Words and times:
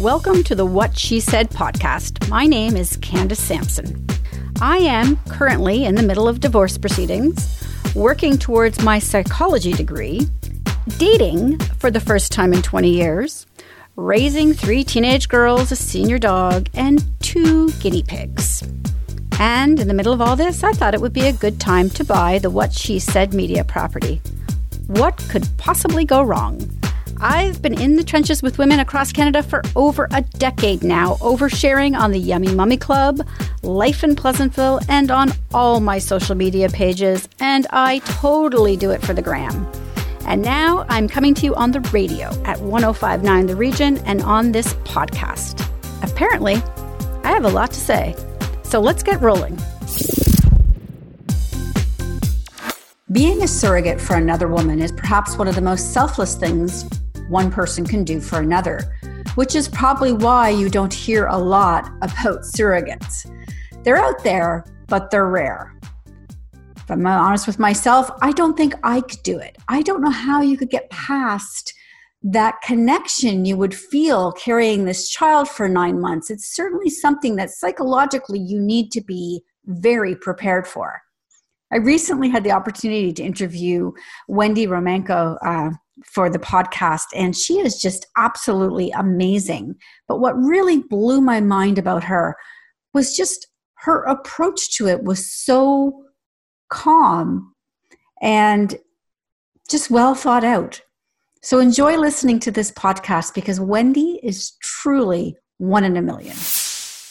Welcome 0.00 0.42
to 0.44 0.56
the 0.56 0.66
What 0.66 0.98
She 0.98 1.20
Said 1.20 1.50
podcast. 1.50 2.28
My 2.28 2.46
name 2.46 2.76
is 2.76 2.96
Candace 2.96 3.40
Sampson. 3.40 4.04
I 4.60 4.78
am 4.78 5.16
currently 5.28 5.84
in 5.84 5.94
the 5.94 6.02
middle 6.02 6.26
of 6.26 6.40
divorce 6.40 6.76
proceedings, 6.76 7.64
working 7.94 8.36
towards 8.36 8.82
my 8.82 8.98
psychology 8.98 9.72
degree, 9.72 10.26
dating 10.98 11.60
for 11.78 11.92
the 11.92 12.00
first 12.00 12.32
time 12.32 12.52
in 12.52 12.60
20 12.60 12.90
years, 12.90 13.46
raising 13.94 14.52
three 14.52 14.82
teenage 14.82 15.28
girls, 15.28 15.70
a 15.70 15.76
senior 15.76 16.18
dog, 16.18 16.68
and 16.74 17.04
two 17.20 17.70
guinea 17.74 18.02
pigs. 18.02 18.64
And 19.38 19.78
in 19.78 19.86
the 19.86 19.94
middle 19.94 20.12
of 20.12 20.20
all 20.20 20.34
this, 20.34 20.64
I 20.64 20.72
thought 20.72 20.94
it 20.94 21.00
would 21.00 21.12
be 21.12 21.28
a 21.28 21.32
good 21.32 21.60
time 21.60 21.88
to 21.90 22.04
buy 22.04 22.40
the 22.40 22.50
What 22.50 22.72
She 22.72 22.98
Said 22.98 23.32
media 23.32 23.62
property. 23.62 24.20
What 24.88 25.16
could 25.30 25.46
possibly 25.56 26.04
go 26.04 26.20
wrong? 26.20 26.68
I've 27.26 27.62
been 27.62 27.80
in 27.80 27.96
the 27.96 28.04
trenches 28.04 28.42
with 28.42 28.58
women 28.58 28.80
across 28.80 29.10
Canada 29.10 29.42
for 29.42 29.62
over 29.76 30.08
a 30.10 30.20
decade 30.20 30.84
now, 30.84 31.14
oversharing 31.22 31.98
on 31.98 32.10
the 32.10 32.18
Yummy 32.18 32.54
Mummy 32.54 32.76
Club, 32.76 33.26
Life 33.62 34.04
in 34.04 34.14
Pleasantville, 34.14 34.78
and 34.90 35.10
on 35.10 35.32
all 35.54 35.80
my 35.80 35.98
social 35.98 36.34
media 36.34 36.68
pages, 36.68 37.26
and 37.40 37.66
I 37.70 38.00
totally 38.00 38.76
do 38.76 38.90
it 38.90 39.00
for 39.00 39.14
the 39.14 39.22
gram. 39.22 39.66
And 40.26 40.42
now 40.42 40.84
I'm 40.90 41.08
coming 41.08 41.32
to 41.36 41.46
you 41.46 41.54
on 41.54 41.72
the 41.72 41.80
radio 41.94 42.26
at 42.44 42.60
1059 42.60 43.46
The 43.46 43.56
Region 43.56 43.96
and 44.04 44.20
on 44.20 44.52
this 44.52 44.74
podcast. 44.84 45.66
Apparently, 46.02 46.56
I 47.24 47.28
have 47.28 47.46
a 47.46 47.50
lot 47.50 47.70
to 47.70 47.80
say. 47.80 48.14
So 48.64 48.80
let's 48.80 49.02
get 49.02 49.18
rolling. 49.22 49.58
Being 53.10 53.42
a 53.42 53.48
surrogate 53.48 53.98
for 53.98 54.16
another 54.16 54.48
woman 54.48 54.82
is 54.82 54.92
perhaps 54.92 55.38
one 55.38 55.48
of 55.48 55.54
the 55.54 55.62
most 55.62 55.94
selfless 55.94 56.34
things 56.34 56.84
one 57.28 57.50
person 57.50 57.86
can 57.86 58.04
do 58.04 58.20
for 58.20 58.40
another, 58.40 58.80
which 59.34 59.54
is 59.54 59.68
probably 59.68 60.12
why 60.12 60.48
you 60.50 60.68
don't 60.68 60.92
hear 60.92 61.26
a 61.26 61.38
lot 61.38 61.90
about 62.02 62.40
surrogates. 62.42 63.30
They're 63.82 63.96
out 63.96 64.22
there, 64.24 64.64
but 64.86 65.10
they're 65.10 65.28
rare. 65.28 65.74
If 66.76 66.90
I'm 66.90 67.06
honest 67.06 67.46
with 67.46 67.58
myself, 67.58 68.10
I 68.20 68.32
don't 68.32 68.56
think 68.56 68.74
I 68.82 69.00
could 69.00 69.22
do 69.22 69.38
it. 69.38 69.56
I 69.68 69.82
don't 69.82 70.02
know 70.02 70.10
how 70.10 70.42
you 70.42 70.56
could 70.56 70.70
get 70.70 70.90
past 70.90 71.72
that 72.22 72.60
connection 72.62 73.44
you 73.44 73.56
would 73.56 73.74
feel 73.74 74.32
carrying 74.32 74.84
this 74.84 75.10
child 75.10 75.48
for 75.48 75.68
nine 75.68 76.00
months. 76.00 76.30
It's 76.30 76.54
certainly 76.54 76.88
something 76.88 77.36
that 77.36 77.50
psychologically 77.50 78.38
you 78.38 78.60
need 78.60 78.90
to 78.92 79.02
be 79.02 79.42
very 79.66 80.16
prepared 80.16 80.66
for. 80.66 81.02
I 81.72 81.76
recently 81.78 82.30
had 82.30 82.44
the 82.44 82.52
opportunity 82.52 83.12
to 83.12 83.22
interview 83.22 83.92
Wendy 84.28 84.66
Romanko, 84.66 85.38
uh, 85.44 85.70
for 86.06 86.30
the 86.30 86.38
podcast, 86.38 87.06
and 87.14 87.36
she 87.36 87.58
is 87.58 87.80
just 87.80 88.06
absolutely 88.16 88.90
amazing. 88.92 89.74
But 90.08 90.20
what 90.20 90.36
really 90.36 90.78
blew 90.78 91.20
my 91.20 91.40
mind 91.40 91.78
about 91.78 92.04
her 92.04 92.36
was 92.92 93.16
just 93.16 93.48
her 93.78 94.02
approach 94.04 94.76
to 94.76 94.88
it 94.88 95.02
was 95.04 95.30
so 95.30 96.04
calm 96.70 97.54
and 98.22 98.76
just 99.70 99.90
well 99.90 100.14
thought 100.14 100.44
out. 100.44 100.80
So 101.42 101.58
enjoy 101.60 101.98
listening 101.98 102.40
to 102.40 102.50
this 102.50 102.70
podcast 102.72 103.34
because 103.34 103.60
Wendy 103.60 104.18
is 104.22 104.52
truly 104.62 105.36
one 105.58 105.84
in 105.84 105.96
a 105.96 106.02
million. 106.02 106.36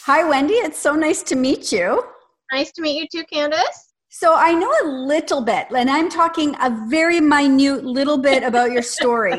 Hi, 0.06 0.28
Wendy. 0.28 0.54
It's 0.54 0.78
so 0.78 0.94
nice 0.94 1.22
to 1.24 1.36
meet 1.36 1.70
you. 1.70 2.04
Nice 2.52 2.72
to 2.72 2.82
meet 2.82 3.00
you 3.00 3.06
too, 3.10 3.24
Candace. 3.32 3.83
So 4.16 4.32
I 4.32 4.54
know 4.54 4.72
a 4.84 4.86
little 4.86 5.40
bit, 5.40 5.66
and 5.76 5.90
I'm 5.90 6.08
talking 6.08 6.54
a 6.62 6.70
very 6.88 7.20
minute 7.20 7.84
little 7.84 8.16
bit 8.16 8.44
about 8.44 8.70
your 8.70 8.80
story. 8.80 9.32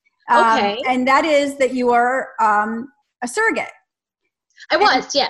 okay. 0.32 0.72
Um, 0.72 0.78
and 0.88 1.06
that 1.06 1.26
is 1.26 1.58
that 1.58 1.74
you 1.74 1.90
are 1.90 2.30
um, 2.40 2.88
a 3.22 3.28
surrogate. 3.28 3.68
I 4.70 4.78
was, 4.78 5.04
and 5.04 5.14
yeah. 5.14 5.28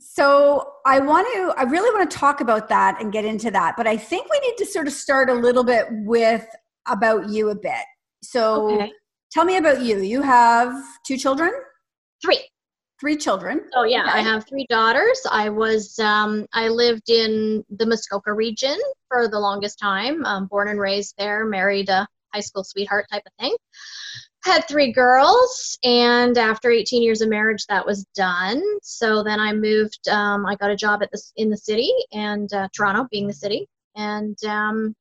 So 0.00 0.70
I 0.84 1.00
want 1.00 1.28
to, 1.32 1.54
I 1.56 1.62
really 1.62 1.90
want 1.98 2.10
to 2.10 2.14
talk 2.14 2.42
about 2.42 2.68
that 2.68 3.00
and 3.00 3.10
get 3.10 3.24
into 3.24 3.50
that, 3.52 3.72
but 3.78 3.86
I 3.86 3.96
think 3.96 4.30
we 4.30 4.38
need 4.40 4.58
to 4.58 4.66
sort 4.66 4.86
of 4.86 4.92
start 4.92 5.30
a 5.30 5.34
little 5.34 5.64
bit 5.64 5.86
with 5.90 6.46
about 6.86 7.30
you 7.30 7.48
a 7.48 7.54
bit. 7.54 7.86
So 8.22 8.70
okay. 8.74 8.92
tell 9.32 9.46
me 9.46 9.56
about 9.56 9.80
you. 9.80 10.02
You 10.02 10.20
have 10.20 10.74
two 11.06 11.16
children? 11.16 11.54
Three 12.22 12.44
three 13.02 13.16
children. 13.16 13.68
Oh 13.74 13.82
yeah, 13.82 14.04
okay. 14.04 14.12
I 14.12 14.20
have 14.20 14.46
three 14.46 14.64
daughters. 14.70 15.20
I 15.28 15.48
was 15.48 15.98
um, 15.98 16.46
I 16.52 16.68
lived 16.68 17.10
in 17.10 17.64
the 17.68 17.84
Muskoka 17.84 18.32
region 18.32 18.78
for 19.08 19.26
the 19.26 19.40
longest 19.40 19.80
time. 19.80 20.24
Um, 20.24 20.46
born 20.46 20.68
and 20.68 20.78
raised 20.78 21.16
there, 21.18 21.44
married 21.44 21.88
a 21.88 22.06
high 22.32 22.40
school 22.40 22.62
sweetheart 22.62 23.06
type 23.10 23.24
of 23.26 23.32
thing. 23.40 23.56
Had 24.44 24.68
three 24.68 24.92
girls, 24.92 25.76
and 25.82 26.38
after 26.38 26.70
18 26.70 27.02
years 27.02 27.22
of 27.22 27.28
marriage, 27.28 27.66
that 27.66 27.84
was 27.84 28.04
done. 28.14 28.62
So 28.82 29.24
then 29.24 29.40
I 29.40 29.52
moved. 29.52 30.08
Um, 30.08 30.46
I 30.46 30.54
got 30.54 30.70
a 30.70 30.76
job 30.76 31.02
at 31.02 31.10
this 31.10 31.32
in 31.34 31.50
the 31.50 31.56
city, 31.56 31.90
and 32.12 32.52
uh, 32.52 32.68
Toronto 32.72 33.08
being 33.10 33.26
the 33.26 33.34
city, 33.34 33.66
and 33.96 34.38
um, 34.44 34.94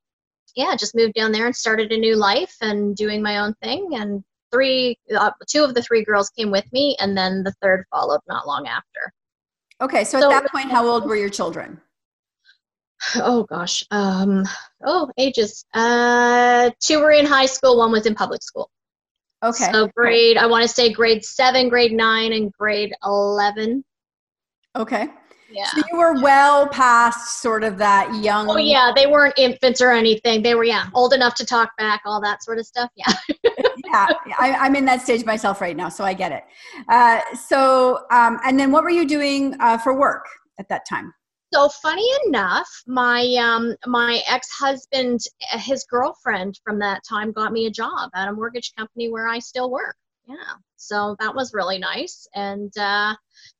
yeah, 0.55 0.75
just 0.75 0.95
moved 0.95 1.13
down 1.13 1.31
there 1.31 1.45
and 1.45 1.55
started 1.55 1.91
a 1.91 1.97
new 1.97 2.15
life 2.15 2.55
and 2.61 2.95
doing 2.95 3.21
my 3.21 3.37
own 3.37 3.53
thing 3.61 3.89
and 3.93 4.23
three, 4.51 4.97
uh, 5.17 5.31
two 5.47 5.63
of 5.63 5.73
the 5.73 5.81
three 5.81 6.03
girls 6.03 6.29
came 6.29 6.51
with 6.51 6.65
me, 6.71 6.95
and 6.99 7.17
then 7.17 7.43
the 7.43 7.53
third 7.61 7.85
followed 7.91 8.21
not 8.27 8.47
long 8.47 8.67
after. 8.67 9.13
Okay, 9.81 10.03
so, 10.03 10.19
so 10.19 10.31
at 10.31 10.43
that 10.43 10.51
point, 10.51 10.69
how 10.69 10.85
old 10.87 11.05
were 11.05 11.15
your 11.15 11.29
children? 11.29 11.79
Oh 13.15 13.43
gosh, 13.43 13.83
um, 13.91 14.45
oh 14.85 15.09
ages. 15.17 15.65
Uh, 15.73 16.69
two 16.79 16.99
were 16.99 17.11
in 17.11 17.25
high 17.25 17.47
school, 17.47 17.77
one 17.77 17.91
was 17.91 18.05
in 18.05 18.13
public 18.13 18.43
school. 18.43 18.69
Okay. 19.43 19.71
So 19.71 19.89
grade, 19.95 20.37
I 20.37 20.45
want 20.45 20.61
to 20.61 20.67
say 20.67 20.93
grade 20.93 21.25
seven, 21.25 21.67
grade 21.67 21.93
nine, 21.93 22.33
and 22.33 22.51
grade 22.51 22.93
eleven. 23.03 23.83
Okay. 24.75 25.09
Yeah. 25.51 25.65
So 25.67 25.81
you 25.91 25.97
were 25.97 26.21
well 26.21 26.67
past 26.67 27.41
sort 27.41 27.63
of 27.63 27.77
that 27.77 28.13
young. 28.23 28.49
Oh 28.49 28.57
yeah, 28.57 28.91
they 28.95 29.07
weren't 29.07 29.33
infants 29.37 29.81
or 29.81 29.91
anything. 29.91 30.41
They 30.41 30.55
were 30.55 30.63
yeah 30.63 30.87
old 30.93 31.13
enough 31.13 31.35
to 31.35 31.45
talk 31.45 31.69
back, 31.77 32.01
all 32.05 32.21
that 32.21 32.43
sort 32.43 32.59
of 32.59 32.65
stuff. 32.65 32.89
Yeah. 32.95 33.13
yeah, 33.85 34.07
I, 34.39 34.65
am 34.65 34.75
in 34.75 34.85
that 34.85 35.01
stage 35.01 35.25
myself 35.25 35.61
right 35.61 35.75
now, 35.75 35.89
so 35.89 36.03
I 36.03 36.13
get 36.13 36.31
it. 36.31 36.43
Uh, 36.87 37.19
so, 37.35 38.05
um, 38.11 38.39
and 38.45 38.59
then 38.59 38.71
what 38.71 38.83
were 38.83 38.89
you 38.89 39.07
doing 39.07 39.55
uh, 39.59 39.77
for 39.77 39.97
work 39.97 40.25
at 40.59 40.69
that 40.69 40.87
time? 40.87 41.13
So 41.53 41.67
funny 41.81 42.07
enough, 42.27 42.69
my 42.87 43.35
um, 43.41 43.75
my 43.85 44.21
ex 44.27 44.49
husband, 44.51 45.19
his 45.39 45.85
girlfriend 45.89 46.59
from 46.63 46.79
that 46.79 47.01
time 47.07 47.33
got 47.33 47.51
me 47.51 47.65
a 47.65 47.71
job 47.71 48.09
at 48.15 48.29
a 48.29 48.33
mortgage 48.33 48.73
company 48.77 49.11
where 49.11 49.27
I 49.27 49.39
still 49.39 49.69
work. 49.69 49.95
Yeah, 50.27 50.35
so 50.77 51.17
that 51.19 51.35
was 51.35 51.53
really 51.53 51.77
nice, 51.77 52.25
and 52.35 52.71
uh, 52.77 53.15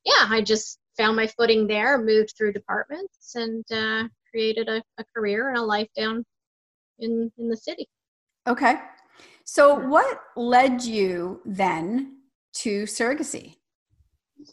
yeah, 0.06 0.26
I 0.28 0.40
just 0.40 0.78
found 0.96 1.16
my 1.16 1.26
footing 1.26 1.66
there, 1.66 1.98
moved 1.98 2.34
through 2.36 2.52
departments, 2.52 3.34
and 3.34 3.64
uh, 3.72 4.08
created 4.30 4.68
a, 4.68 4.82
a 4.98 5.04
career 5.14 5.48
and 5.48 5.58
a 5.58 5.62
life 5.62 5.88
down 5.96 6.24
in 6.98 7.30
in 7.38 7.48
the 7.48 7.56
city. 7.56 7.88
Okay. 8.48 8.76
So, 9.44 9.74
what 9.74 10.20
led 10.36 10.82
you 10.82 11.40
then 11.44 12.18
to 12.54 12.84
surrogacy? 12.84 13.56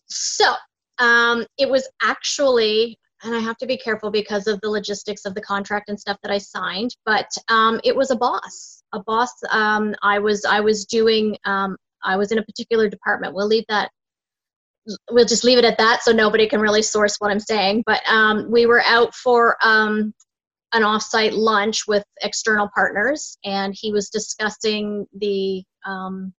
So, 0.08 0.54
um, 1.00 1.46
it 1.58 1.70
was 1.70 1.88
actually, 2.02 2.98
and 3.24 3.36
I 3.36 3.40
have 3.40 3.58
to 3.58 3.68
be 3.68 3.78
careful 3.78 4.12
because 4.12 4.48
of 4.48 4.60
the 4.62 4.70
logistics 4.70 5.26
of 5.26 5.36
the 5.36 5.42
contract 5.42 5.90
and 5.90 6.00
stuff 6.00 6.18
that 6.24 6.32
I 6.32 6.38
signed, 6.38 6.96
but 7.06 7.30
um, 7.50 7.80
it 7.84 7.96
was 7.96 8.12
a 8.12 8.16
boss. 8.16 8.84
A 8.94 9.00
boss. 9.04 9.32
Um, 9.52 9.96
I 10.02 10.18
was 10.18 10.46
I 10.46 10.60
was 10.60 10.86
doing. 10.86 11.38
Um, 11.46 11.78
I 12.04 12.16
was 12.16 12.32
in 12.32 12.40
a 12.40 12.44
particular 12.44 12.90
department. 12.90 13.36
We'll 13.36 13.48
leave 13.48 13.66
that 13.70 13.92
we'll 15.12 15.26
just 15.26 15.44
leave 15.44 15.58
it 15.58 15.66
at 15.66 15.78
that 15.78 16.04
so 16.04 16.12
nobody 16.12 16.48
can 16.48 16.62
really 16.62 16.82
source 16.82 17.16
what 17.20 17.32
I'm 17.32 17.40
saying. 17.40 17.84
But 17.86 18.02
um, 18.10 18.50
we 18.50 18.66
were 18.66 18.82
out 18.86 19.14
for 19.14 19.58
um, 19.64 20.14
an 20.74 20.84
offsite 20.84 21.34
lunch 21.34 21.88
with 21.88 22.04
external 22.22 22.70
partners, 22.74 23.38
and 23.44 23.76
he 23.78 23.92
was 23.92 24.10
discussing 24.10 25.06
the 25.18 25.64
um, 25.86 26.34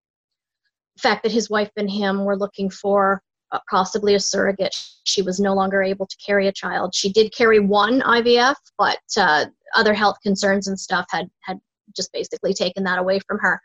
fact 0.97 1.23
that 1.23 1.31
his 1.31 1.49
wife 1.49 1.71
and 1.77 1.89
him 1.89 2.25
were 2.25 2.37
looking 2.37 2.69
for 2.69 3.21
uh, 3.51 3.59
possibly 3.69 4.15
a 4.15 4.19
surrogate. 4.19 4.75
She 5.03 5.21
was 5.21 5.39
no 5.39 5.53
longer 5.53 5.83
able 5.83 6.05
to 6.05 6.15
carry 6.25 6.47
a 6.47 6.53
child. 6.53 6.95
She 6.95 7.11
did 7.11 7.33
carry 7.35 7.59
one 7.59 8.01
IVF, 8.01 8.55
but 8.77 8.99
uh, 9.17 9.45
other 9.75 9.93
health 9.93 10.17
concerns 10.23 10.67
and 10.67 10.79
stuff 10.79 11.05
had 11.09 11.29
had 11.41 11.59
just 11.95 12.11
basically 12.13 12.53
taken 12.53 12.83
that 12.85 12.99
away 12.99 13.19
from 13.27 13.37
her 13.39 13.59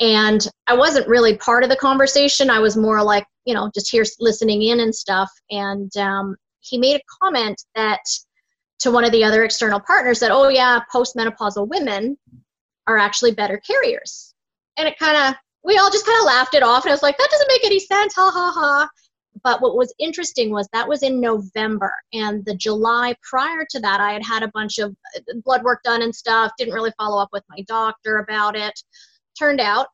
and 0.00 0.48
i 0.66 0.74
wasn't 0.74 1.08
really 1.08 1.36
part 1.38 1.62
of 1.62 1.70
the 1.70 1.76
conversation. 1.76 2.50
I 2.50 2.58
was 2.58 2.76
more 2.76 3.02
like 3.02 3.26
you 3.44 3.54
know 3.54 3.70
just 3.74 3.90
here 3.90 4.04
listening 4.20 4.62
in 4.62 4.80
and 4.80 4.94
stuff. 4.94 5.30
And 5.50 5.94
um, 5.96 6.36
he 6.60 6.78
made 6.78 6.96
a 6.96 7.22
comment 7.22 7.62
that 7.74 8.00
to 8.80 8.90
one 8.90 9.04
of 9.04 9.12
the 9.12 9.24
other 9.24 9.44
external 9.44 9.80
partners 9.80 10.20
that 10.20 10.30
oh 10.30 10.48
yeah 10.48 10.80
postmenopausal 10.94 11.68
women 11.68 12.16
are 12.86 12.98
actually 12.98 13.32
better 13.32 13.58
carriers. 13.58 14.34
And 14.76 14.86
it 14.86 14.98
kind 14.98 15.16
of 15.16 15.34
we 15.64 15.78
all 15.78 15.90
just 15.90 16.06
kind 16.06 16.18
of 16.18 16.26
laughed 16.26 16.54
it 16.54 16.62
off. 16.62 16.84
And 16.84 16.90
i 16.90 16.94
was 16.94 17.02
like 17.02 17.18
that 17.18 17.30
doesn't 17.30 17.48
make 17.48 17.64
any 17.64 17.80
sense. 17.80 18.14
Ha 18.14 18.30
ha 18.32 18.52
ha. 18.54 18.88
But 19.44 19.60
what 19.60 19.76
was 19.76 19.94
interesting 19.98 20.50
was 20.50 20.66
that 20.72 20.88
was 20.88 21.02
in 21.02 21.20
november. 21.20 21.94
And 22.12 22.44
the 22.44 22.54
july 22.54 23.14
prior 23.22 23.64
to 23.70 23.80
that 23.80 24.00
i 24.00 24.12
had 24.12 24.24
had 24.24 24.42
a 24.42 24.50
bunch 24.52 24.78
of 24.78 24.94
uh, 25.16 25.20
blood 25.44 25.62
work 25.62 25.82
done 25.84 26.02
and 26.02 26.14
stuff. 26.14 26.52
Didn't 26.58 26.74
really 26.74 26.92
follow 26.98 27.22
up 27.22 27.30
with 27.32 27.44
my 27.48 27.62
doctor 27.66 28.18
about 28.18 28.56
it 28.56 28.78
turned 29.38 29.60
out 29.60 29.86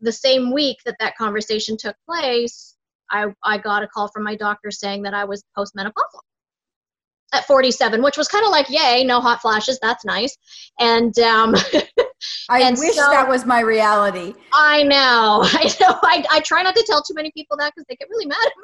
the 0.00 0.12
same 0.12 0.52
week 0.52 0.78
that 0.84 0.96
that 1.00 1.16
conversation 1.16 1.76
took 1.76 1.96
place 2.08 2.76
I, 3.10 3.26
I 3.44 3.58
got 3.58 3.82
a 3.82 3.88
call 3.88 4.08
from 4.08 4.24
my 4.24 4.36
doctor 4.36 4.70
saying 4.70 5.02
that 5.02 5.14
I 5.14 5.24
was 5.24 5.44
postmenopausal 5.56 6.20
at 7.34 7.46
47, 7.46 8.02
which 8.02 8.16
was 8.16 8.26
kind 8.28 8.44
of 8.44 8.50
like, 8.50 8.70
yay, 8.70 9.04
no 9.04 9.20
hot 9.20 9.42
flashes. 9.42 9.78
That's 9.80 10.04
nice. 10.04 10.36
And 10.80 11.18
um, 11.18 11.54
I 12.48 12.62
and 12.62 12.76
wish 12.78 12.94
so, 12.94 13.10
that 13.10 13.28
was 13.28 13.44
my 13.44 13.60
reality. 13.60 14.34
I 14.52 14.82
know. 14.82 15.42
I 15.44 15.74
know. 15.80 15.98
I, 16.02 16.24
I 16.30 16.40
try 16.40 16.62
not 16.62 16.74
to 16.74 16.84
tell 16.86 17.02
too 17.02 17.14
many 17.14 17.30
people 17.32 17.56
that 17.58 17.72
because 17.74 17.86
they 17.88 17.96
get 17.96 18.08
really 18.08 18.26
mad 18.26 18.38
at 18.48 18.56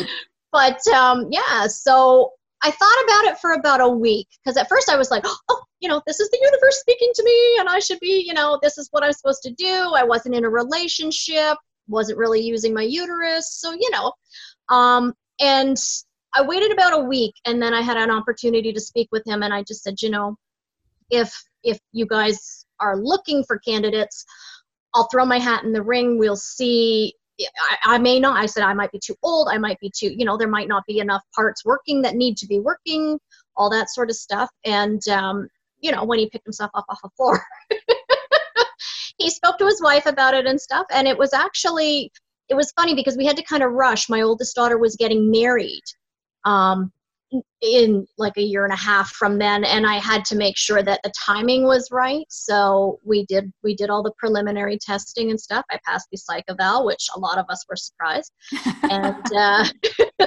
me. 0.00 0.06
but 0.52 0.86
um, 0.88 1.28
yeah, 1.30 1.66
so 1.66 2.32
I 2.66 2.70
thought 2.72 3.04
about 3.04 3.24
it 3.32 3.38
for 3.38 3.52
about 3.52 3.80
a 3.80 3.88
week 3.88 4.26
because 4.42 4.56
at 4.56 4.68
first 4.68 4.90
I 4.90 4.96
was 4.96 5.08
like, 5.08 5.22
oh, 5.24 5.62
you 5.78 5.88
know, 5.88 6.02
this 6.04 6.18
is 6.18 6.28
the 6.30 6.40
universe 6.42 6.80
speaking 6.80 7.12
to 7.14 7.22
me 7.22 7.58
and 7.60 7.68
I 7.68 7.78
should 7.78 8.00
be, 8.00 8.24
you 8.26 8.34
know, 8.34 8.58
this 8.60 8.76
is 8.76 8.88
what 8.90 9.04
I'm 9.04 9.12
supposed 9.12 9.44
to 9.44 9.52
do. 9.52 9.92
I 9.94 10.02
wasn't 10.02 10.34
in 10.34 10.44
a 10.44 10.50
relationship, 10.50 11.56
wasn't 11.86 12.18
really 12.18 12.40
using 12.40 12.74
my 12.74 12.82
uterus. 12.82 13.52
So, 13.52 13.70
you 13.70 13.88
know, 13.92 14.12
um, 14.68 15.14
and 15.38 15.76
I 16.34 16.42
waited 16.42 16.72
about 16.72 16.92
a 16.92 17.04
week 17.04 17.34
and 17.44 17.62
then 17.62 17.72
I 17.72 17.82
had 17.82 17.98
an 17.98 18.10
opportunity 18.10 18.72
to 18.72 18.80
speak 18.80 19.10
with 19.12 19.24
him 19.24 19.44
and 19.44 19.54
I 19.54 19.62
just 19.62 19.84
said, 19.84 20.02
you 20.02 20.10
know, 20.10 20.34
if 21.08 21.32
if 21.62 21.78
you 21.92 22.04
guys 22.04 22.66
are 22.80 22.96
looking 22.96 23.44
for 23.44 23.60
candidates, 23.60 24.24
I'll 24.92 25.06
throw 25.12 25.24
my 25.24 25.38
hat 25.38 25.62
in 25.62 25.72
the 25.72 25.84
ring. 25.84 26.18
We'll 26.18 26.34
see. 26.34 27.14
I, 27.40 27.94
I, 27.94 27.98
may 27.98 28.18
not. 28.18 28.36
I 28.36 28.46
said 28.46 28.62
I 28.62 28.74
might 28.74 28.92
be 28.92 28.98
too 28.98 29.16
old. 29.22 29.48
I 29.50 29.58
might 29.58 29.78
be 29.80 29.90
too, 29.94 30.12
you 30.16 30.24
know, 30.24 30.36
there 30.36 30.48
might 30.48 30.68
not 30.68 30.84
be 30.86 31.00
enough 31.00 31.22
parts 31.34 31.64
working 31.64 32.02
that 32.02 32.14
need 32.14 32.36
to 32.38 32.46
be 32.46 32.60
working, 32.60 33.18
all 33.56 33.70
that 33.70 33.90
sort 33.90 34.10
of 34.10 34.16
stuff. 34.16 34.50
And, 34.64 35.06
um, 35.08 35.48
you 35.80 35.92
know, 35.92 36.04
when 36.04 36.18
he 36.18 36.30
picked 36.30 36.46
himself 36.46 36.70
up 36.74 36.86
off 36.88 37.00
the 37.02 37.10
floor, 37.16 37.42
he 39.18 39.30
spoke 39.30 39.58
to 39.58 39.66
his 39.66 39.82
wife 39.82 40.06
about 40.06 40.34
it 40.34 40.46
and 40.46 40.60
stuff. 40.60 40.86
And 40.90 41.06
it 41.06 41.18
was 41.18 41.32
actually, 41.32 42.10
it 42.48 42.54
was 42.54 42.72
funny 42.72 42.94
because 42.94 43.16
we 43.16 43.26
had 43.26 43.36
to 43.36 43.42
kind 43.42 43.62
of 43.62 43.72
rush. 43.72 44.08
My 44.08 44.22
oldest 44.22 44.54
daughter 44.54 44.78
was 44.78 44.96
getting 44.96 45.30
married. 45.30 45.84
Um, 46.44 46.92
in 47.60 48.06
like 48.18 48.36
a 48.36 48.42
year 48.42 48.64
and 48.64 48.72
a 48.72 48.76
half 48.76 49.10
from 49.10 49.38
then 49.38 49.64
and 49.64 49.84
i 49.86 49.94
had 49.94 50.24
to 50.24 50.36
make 50.36 50.56
sure 50.56 50.82
that 50.82 51.00
the 51.02 51.12
timing 51.26 51.64
was 51.64 51.88
right. 51.90 52.24
So 52.28 52.98
we 53.04 53.24
did 53.26 53.52
we 53.62 53.74
did 53.74 53.90
all 53.90 54.02
the 54.02 54.12
preliminary 54.18 54.78
testing 54.78 55.30
and 55.30 55.40
stuff. 55.40 55.64
I 55.70 55.78
passed 55.84 56.08
the 56.10 56.18
psych 56.18 56.44
eval 56.48 56.86
which 56.86 57.06
a 57.14 57.18
lot 57.18 57.38
of 57.38 57.46
us 57.48 57.64
were 57.68 57.76
surprised. 57.76 58.32
And 58.88 59.24
uh, 59.36 59.64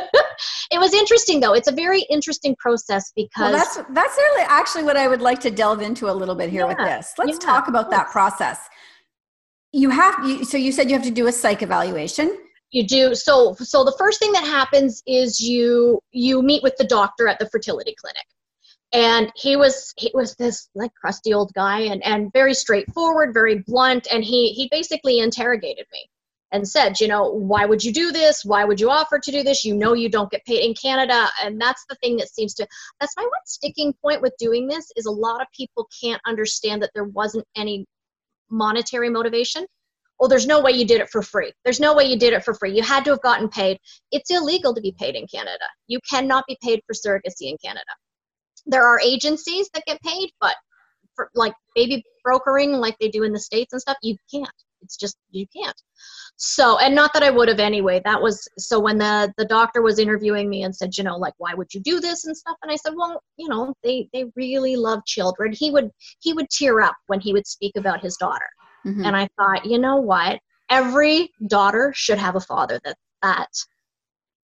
it 0.71 0.79
was 0.79 0.93
interesting 0.93 1.39
though. 1.39 1.53
It's 1.53 1.69
a 1.69 1.71
very 1.71 2.01
interesting 2.09 2.55
process 2.59 3.11
because 3.15 3.53
well, 3.53 3.53
that's 3.53 3.75
that's 3.93 4.17
really 4.17 4.45
actually 4.47 4.83
what 4.83 4.97
i 4.97 5.07
would 5.07 5.21
like 5.21 5.39
to 5.41 5.51
delve 5.51 5.81
into 5.81 6.09
a 6.09 6.11
little 6.11 6.35
bit 6.35 6.49
here 6.49 6.61
yeah, 6.61 6.67
with 6.67 6.77
this. 6.77 7.13
Let's 7.17 7.39
yeah, 7.39 7.51
talk 7.51 7.67
about 7.67 7.89
that 7.91 8.09
process. 8.11 8.59
You 9.71 9.91
have 9.91 10.15
you, 10.25 10.43
so 10.43 10.57
you 10.57 10.71
said 10.71 10.89
you 10.89 10.95
have 10.95 11.05
to 11.05 11.11
do 11.11 11.27
a 11.27 11.31
psych 11.31 11.61
evaluation 11.61 12.37
you 12.71 12.85
do 12.85 13.15
so 13.15 13.53
so 13.55 13.83
the 13.83 13.95
first 13.97 14.19
thing 14.19 14.31
that 14.31 14.45
happens 14.45 15.01
is 15.07 15.39
you 15.39 15.99
you 16.11 16.41
meet 16.41 16.63
with 16.63 16.75
the 16.77 16.83
doctor 16.83 17.27
at 17.27 17.39
the 17.39 17.49
fertility 17.49 17.95
clinic. 17.99 18.25
And 18.91 19.31
he 19.35 19.55
was 19.55 19.93
he 19.97 20.11
was 20.13 20.35
this 20.35 20.69
like 20.75 20.93
crusty 20.95 21.33
old 21.33 21.51
guy 21.53 21.81
and 21.81 22.03
and 22.03 22.31
very 22.33 22.53
straightforward 22.53 23.33
very 23.33 23.59
blunt 23.67 24.07
and 24.11 24.23
he 24.23 24.49
he 24.49 24.67
basically 24.71 25.19
interrogated 25.19 25.85
me 25.91 26.09
and 26.51 26.67
said 26.67 26.99
you 26.99 27.07
know 27.07 27.29
why 27.29 27.65
would 27.65 27.83
you 27.83 27.93
do 27.93 28.11
this? 28.11 28.43
Why 28.43 28.65
would 28.65 28.79
you 28.79 28.89
offer 28.89 29.19
to 29.19 29.31
do 29.31 29.43
this? 29.43 29.63
You 29.63 29.75
know 29.75 29.93
you 29.93 30.09
don't 30.09 30.31
get 30.31 30.45
paid 30.45 30.63
in 30.65 30.73
canada. 30.73 31.29
And 31.43 31.61
that's 31.61 31.85
the 31.89 31.95
thing 31.95 32.17
that 32.17 32.29
seems 32.29 32.53
to 32.55 32.67
that's 32.99 33.15
my 33.17 33.23
one 33.23 33.31
sticking 33.45 33.93
point 34.01 34.21
with 34.21 34.33
doing 34.39 34.67
this 34.67 34.91
is 34.95 35.05
a 35.05 35.11
lot 35.11 35.41
of 35.41 35.47
people 35.55 35.87
can't 36.01 36.21
understand 36.25 36.81
that 36.83 36.91
there 36.93 37.05
wasn't 37.05 37.45
any 37.55 37.85
monetary 38.49 39.09
motivation 39.09 39.65
well, 40.19 40.27
there's 40.27 40.47
no 40.47 40.59
way 40.61 40.71
you 40.71 40.85
did 40.85 40.99
it 40.99 41.09
for 41.09 41.21
free. 41.21 41.51
There's 41.63 41.79
no 41.79 41.95
way 41.95 42.03
you 42.03 42.19
did 42.19 42.33
it 42.33 42.43
for 42.43 42.53
free. 42.53 42.75
You 42.75 42.83
had 42.83 43.05
to 43.05 43.11
have 43.11 43.21
gotten 43.21 43.47
paid. 43.47 43.79
It's 44.11 44.29
illegal 44.29 44.75
to 44.75 44.81
be 44.81 44.93
paid 44.99 45.15
in 45.15 45.25
Canada. 45.27 45.65
You 45.87 45.99
cannot 46.09 46.43
be 46.47 46.57
paid 46.61 46.81
for 46.85 46.93
surrogacy 46.93 47.49
in 47.49 47.57
Canada. 47.63 47.91
There 48.65 48.85
are 48.85 48.99
agencies 48.99 49.69
that 49.73 49.85
get 49.85 50.01
paid, 50.01 50.31
but 50.41 50.55
for 51.15 51.29
like 51.35 51.53
baby 51.73 52.03
brokering, 52.23 52.73
like 52.73 52.97
they 52.99 53.07
do 53.07 53.23
in 53.23 53.31
the 53.31 53.39
States 53.39 53.71
and 53.71 53.81
stuff, 53.81 53.97
you 54.03 54.17
can't. 54.31 54.49
It's 54.81 54.97
just, 54.97 55.17
you 55.31 55.45
can't. 55.55 55.75
So, 56.37 56.77
and 56.79 56.95
not 56.95 57.11
that 57.13 57.23
I 57.23 57.29
would 57.29 57.49
have 57.49 57.59
anyway. 57.59 58.01
That 58.05 58.21
was, 58.21 58.47
so 58.57 58.79
when 58.79 58.97
the, 58.97 59.33
the 59.37 59.43
doctor 59.43 59.81
was 59.81 59.99
interviewing 59.99 60.49
me 60.49 60.63
and 60.63 60.73
said, 60.73 60.97
you 60.97 61.03
know, 61.03 61.17
like, 61.17 61.33
why 61.37 61.53
would 61.53 61.73
you 61.73 61.81
do 61.81 61.99
this 61.99 62.25
and 62.25 62.35
stuff? 62.35 62.55
And 62.61 62.71
I 62.71 62.77
said, 62.77 62.93
well, 62.95 63.21
you 63.35 63.49
know, 63.49 63.73
they, 63.83 64.07
they 64.13 64.25
really 64.37 64.77
love 64.77 65.03
children. 65.05 65.51
He 65.51 65.69
would, 65.71 65.89
he 66.19 66.31
would 66.31 66.49
tear 66.49 66.79
up 66.79 66.95
when 67.07 67.19
he 67.19 67.33
would 67.33 67.45
speak 67.45 67.73
about 67.75 68.01
his 68.01 68.15
daughter 68.15 68.47
Mm-hmm. 68.85 69.05
And 69.05 69.15
I 69.15 69.27
thought, 69.37 69.65
you 69.65 69.79
know 69.79 69.97
what? 69.97 70.39
Every 70.69 71.31
daughter 71.47 71.91
should 71.95 72.17
have 72.17 72.35
a 72.35 72.41
father 72.41 72.79
that 72.83 72.97
that 73.21 73.49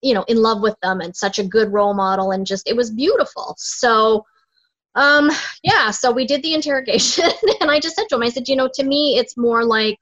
you 0.02 0.12
know 0.12 0.24
in 0.24 0.42
love 0.42 0.60
with 0.60 0.76
them 0.82 1.00
and 1.00 1.16
such 1.16 1.38
a 1.38 1.44
good 1.44 1.72
role 1.72 1.94
model 1.94 2.32
and 2.32 2.46
just 2.46 2.68
it 2.68 2.76
was 2.76 2.90
beautiful. 2.90 3.54
So 3.58 4.24
um 4.94 5.30
yeah, 5.62 5.90
so 5.90 6.10
we 6.10 6.26
did 6.26 6.42
the 6.42 6.54
interrogation 6.54 7.30
and 7.60 7.70
I 7.70 7.80
just 7.80 7.96
said 7.96 8.06
to 8.10 8.16
him, 8.16 8.22
I 8.22 8.28
said, 8.28 8.48
you 8.48 8.56
know, 8.56 8.68
to 8.74 8.84
me 8.84 9.18
it's 9.18 9.36
more 9.36 9.64
like 9.64 9.98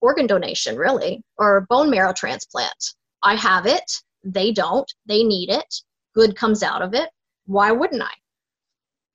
organ 0.00 0.26
donation 0.26 0.76
really 0.76 1.22
or 1.38 1.66
bone 1.68 1.90
marrow 1.90 2.12
transplant. 2.12 2.94
I 3.22 3.36
have 3.36 3.66
it, 3.66 3.84
they 4.24 4.52
don't, 4.52 4.90
they 5.06 5.22
need 5.22 5.50
it, 5.50 5.74
good 6.14 6.34
comes 6.36 6.62
out 6.62 6.82
of 6.82 6.94
it. 6.94 7.08
Why 7.46 7.72
wouldn't 7.72 8.02
I? 8.02 8.12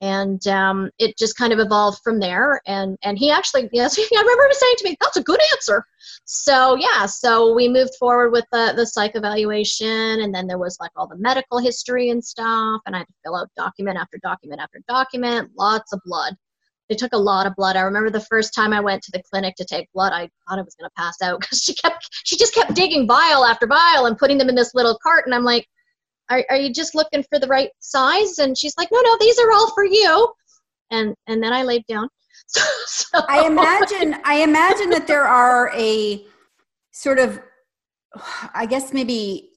And 0.02 0.46
um, 0.48 0.92
it 1.00 1.18
just 1.18 1.38
kind 1.38 1.52
of 1.52 1.60
evolved 1.60 2.00
from 2.04 2.20
there. 2.20 2.62
And 2.68 2.98
and 3.04 3.18
he 3.18 3.32
actually 3.32 3.70
yes 3.74 3.98
i 4.00 4.08
remember 4.12 4.44
him 4.44 4.54
saying 4.54 4.76
to 4.78 4.84
me 4.90 4.98
that's 5.02 5.18
a 5.18 5.24
good 5.24 5.40
answer. 5.54 5.86
So 6.26 6.76
yeah 6.76 7.06
so 7.06 7.54
we 7.54 7.68
moved 7.68 7.96
forward 8.00 8.32
with 8.32 8.46
the, 8.52 8.74
the 8.76 8.86
psych 8.86 9.16
evaluation 9.16 10.22
and 10.22 10.34
then 10.34 10.48
there 10.48 10.58
was 10.58 10.78
like 10.80 10.92
all 10.96 11.08
the 11.08 11.18
medical 11.18 11.60
history 11.60 12.10
and 12.10 12.24
stuff 12.24 12.82
and 12.86 12.96
i 12.96 13.00
had 13.00 13.08
to 13.08 13.14
fill 13.24 13.36
out 13.36 13.50
document 13.56 13.98
after 13.98 14.18
document 14.22 14.62
after 14.62 14.82
document 14.88 15.52
lots 15.58 15.94
of 15.94 16.02
blood. 16.06 16.36
They 16.90 16.96
took 16.96 17.12
a 17.12 17.18
lot 17.18 17.46
of 17.46 17.56
blood. 17.56 17.76
I 17.76 17.82
remember 17.82 18.10
the 18.10 18.22
first 18.22 18.54
time 18.54 18.74
i 18.74 18.80
went 18.80 19.02
to 19.04 19.12
the 19.12 19.24
clinic 19.24 19.56
to 19.56 19.66
take 19.66 19.92
blood 19.94 20.14
i 20.14 20.30
thought 20.48 20.60
i 20.60 20.62
was 20.62 20.76
going 20.76 20.90
to 20.90 21.02
pass 21.02 21.22
out 21.22 21.40
because 21.42 21.62
she 21.64 21.74
kept 21.74 22.10
she 22.24 22.38
just 22.38 22.54
kept 22.54 22.76
digging 22.76 23.08
vial 23.08 23.46
after 23.46 23.68
vial 23.68 24.06
and 24.06 24.18
putting 24.18 24.38
them 24.38 24.50
in 24.50 24.56
this 24.56 24.74
little 24.76 24.98
cart 25.02 25.26
and 25.26 25.34
i'm 25.34 25.44
like 25.44 25.68
are, 26.30 26.46
are 26.50 26.58
you 26.58 26.72
just 26.72 26.96
looking 26.96 27.24
for 27.30 27.40
the 27.40 27.48
right 27.48 27.70
size 27.80 28.40
and 28.40 28.58
she's 28.58 28.76
like 28.78 28.90
no 28.92 29.00
no 29.02 29.18
these 29.20 29.40
are 29.40 29.52
all 29.52 29.72
for 29.74 29.86
you 29.86 30.34
and 30.92 31.16
and 31.28 31.42
then 31.42 31.54
i 31.54 31.64
laid 31.64 31.86
down 31.88 32.08
so, 32.48 32.62
so. 32.86 33.22
i 33.28 33.46
imagine 33.46 34.16
i 34.24 34.36
imagine 34.36 34.90
that 34.90 35.08
there 35.08 35.26
are 35.26 35.72
a 35.76 36.26
sort 36.92 37.20
of 37.20 37.40
i 38.54 38.66
guess 38.66 38.94
maybe 38.94 39.50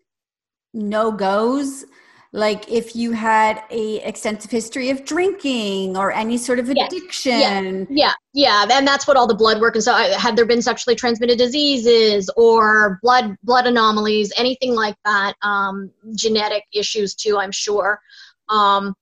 no 0.74 1.10
goes 1.10 1.84
like 2.32 2.70
if 2.70 2.94
you 2.94 3.10
had 3.10 3.63
a 3.70 3.96
extensive 4.06 4.51
history 4.51 4.91
of 4.91 5.05
drinking 5.05 5.96
or 5.96 6.13
any 6.13 6.39
sort 6.39 6.60
of 6.60 6.69
addiction 6.69 7.87
yeah, 7.91 8.13
yeah. 8.32 8.67
Yeah. 8.69 8.79
And 8.79 8.87
that's 8.87 9.08
what 9.08 9.17
all 9.17 9.27
the 9.27 9.34
blood 9.34 9.60
work 9.60 9.75
and 9.75 9.82
so 9.82 9.93
had 9.94 10.37
there 10.37 10.46
been 10.46 10.63
sexually 10.63 10.94
transmitted 10.94 11.39
diseases 11.39 12.31
or 12.37 13.01
blood 13.03 13.37
blood 13.43 13.67
anomalies 13.67 14.32
anything 14.37 14.75
like 14.75 14.94
that 15.05 15.34
um, 15.43 15.91
genetic 16.15 16.65
issues 16.72 17.15
too 17.15 17.39
i'm 17.39 17.53
sure. 17.53 18.01
Um, 18.49 18.94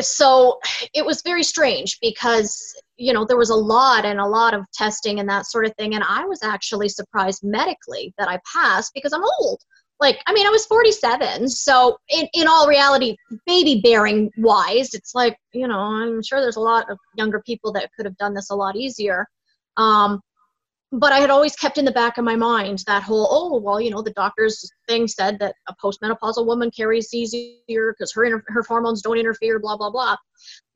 so 0.00 0.60
it 0.94 1.04
was 1.04 1.22
very 1.22 1.42
strange 1.42 1.98
because 2.00 2.74
you 2.96 3.12
know 3.12 3.24
there 3.24 3.36
was 3.36 3.50
a 3.50 3.56
lot 3.56 4.04
and 4.04 4.20
a 4.20 4.26
lot 4.26 4.54
of 4.54 4.64
testing 4.72 5.18
and 5.18 5.28
that 5.28 5.46
sort 5.46 5.66
of 5.66 5.74
thing. 5.74 5.94
And 5.94 6.04
i 6.06 6.24
was 6.24 6.44
actually 6.44 6.88
surprised 6.88 7.42
medically 7.42 8.14
that 8.16 8.28
i 8.28 8.38
passed 8.52 8.92
because 8.94 9.12
i'm 9.12 9.24
old 9.40 9.60
like 10.00 10.20
i 10.26 10.32
mean 10.32 10.46
i 10.46 10.50
was 10.50 10.66
47 10.66 11.48
so 11.48 11.98
in, 12.08 12.26
in 12.34 12.48
all 12.48 12.66
reality 12.66 13.16
baby 13.46 13.80
bearing 13.82 14.30
wise 14.38 14.94
it's 14.94 15.14
like 15.14 15.36
you 15.52 15.68
know 15.68 15.78
i'm 15.78 16.22
sure 16.22 16.40
there's 16.40 16.56
a 16.56 16.60
lot 16.60 16.90
of 16.90 16.98
younger 17.16 17.42
people 17.42 17.72
that 17.72 17.90
could 17.94 18.06
have 18.06 18.16
done 18.16 18.34
this 18.34 18.50
a 18.50 18.54
lot 18.54 18.76
easier. 18.76 19.26
Um, 19.76 20.20
but 20.92 21.12
i 21.12 21.20
had 21.20 21.30
always 21.30 21.54
kept 21.54 21.78
in 21.78 21.84
the 21.84 21.92
back 21.92 22.18
of 22.18 22.24
my 22.24 22.34
mind 22.34 22.82
that 22.86 23.02
whole 23.02 23.28
oh 23.30 23.60
well 23.60 23.80
you 23.80 23.90
know 23.90 24.02
the 24.02 24.12
doctor's 24.12 24.68
thing 24.88 25.06
said 25.06 25.38
that 25.38 25.54
a 25.68 25.74
postmenopausal 25.82 26.44
woman 26.44 26.70
carries 26.70 27.14
easier 27.14 27.94
because 27.96 28.12
her 28.12 28.42
her 28.48 28.64
hormones 28.66 29.00
don't 29.00 29.18
interfere 29.18 29.60
blah 29.60 29.76
blah 29.76 29.90
blah. 29.90 30.16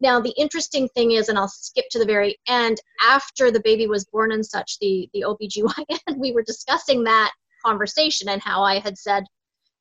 Now 0.00 0.20
the 0.20 0.34
interesting 0.38 0.88
thing 0.90 1.12
is 1.12 1.28
and 1.28 1.38
i'll 1.38 1.48
skip 1.48 1.86
to 1.90 1.98
the 1.98 2.04
very 2.04 2.38
end 2.46 2.78
after 3.02 3.50
the 3.50 3.60
baby 3.60 3.88
was 3.88 4.04
born 4.04 4.30
and 4.30 4.46
such 4.46 4.78
the 4.80 5.08
the 5.14 5.24
obgyn 5.26 5.68
we 6.16 6.30
were 6.30 6.42
discussing 6.42 7.02
that 7.04 7.32
conversation 7.64 8.28
and 8.28 8.42
how 8.42 8.62
I 8.62 8.78
had 8.78 8.98
said, 8.98 9.24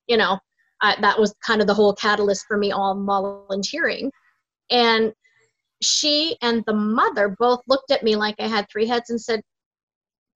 you 0.07 0.17
know, 0.17 0.39
I, 0.81 0.95
that 1.01 1.19
was 1.19 1.33
kind 1.45 1.61
of 1.61 1.67
the 1.67 1.73
whole 1.73 1.93
catalyst 1.93 2.45
for 2.47 2.57
me 2.57 2.71
all 2.71 3.01
volunteering. 3.03 4.11
And 4.69 5.13
she 5.81 6.37
and 6.41 6.63
the 6.65 6.73
mother 6.73 7.35
both 7.39 7.61
looked 7.67 7.91
at 7.91 8.03
me 8.03 8.15
like 8.15 8.35
I 8.39 8.47
had 8.47 8.67
three 8.69 8.85
heads 8.87 9.09
and 9.09 9.19
said, 9.19 9.41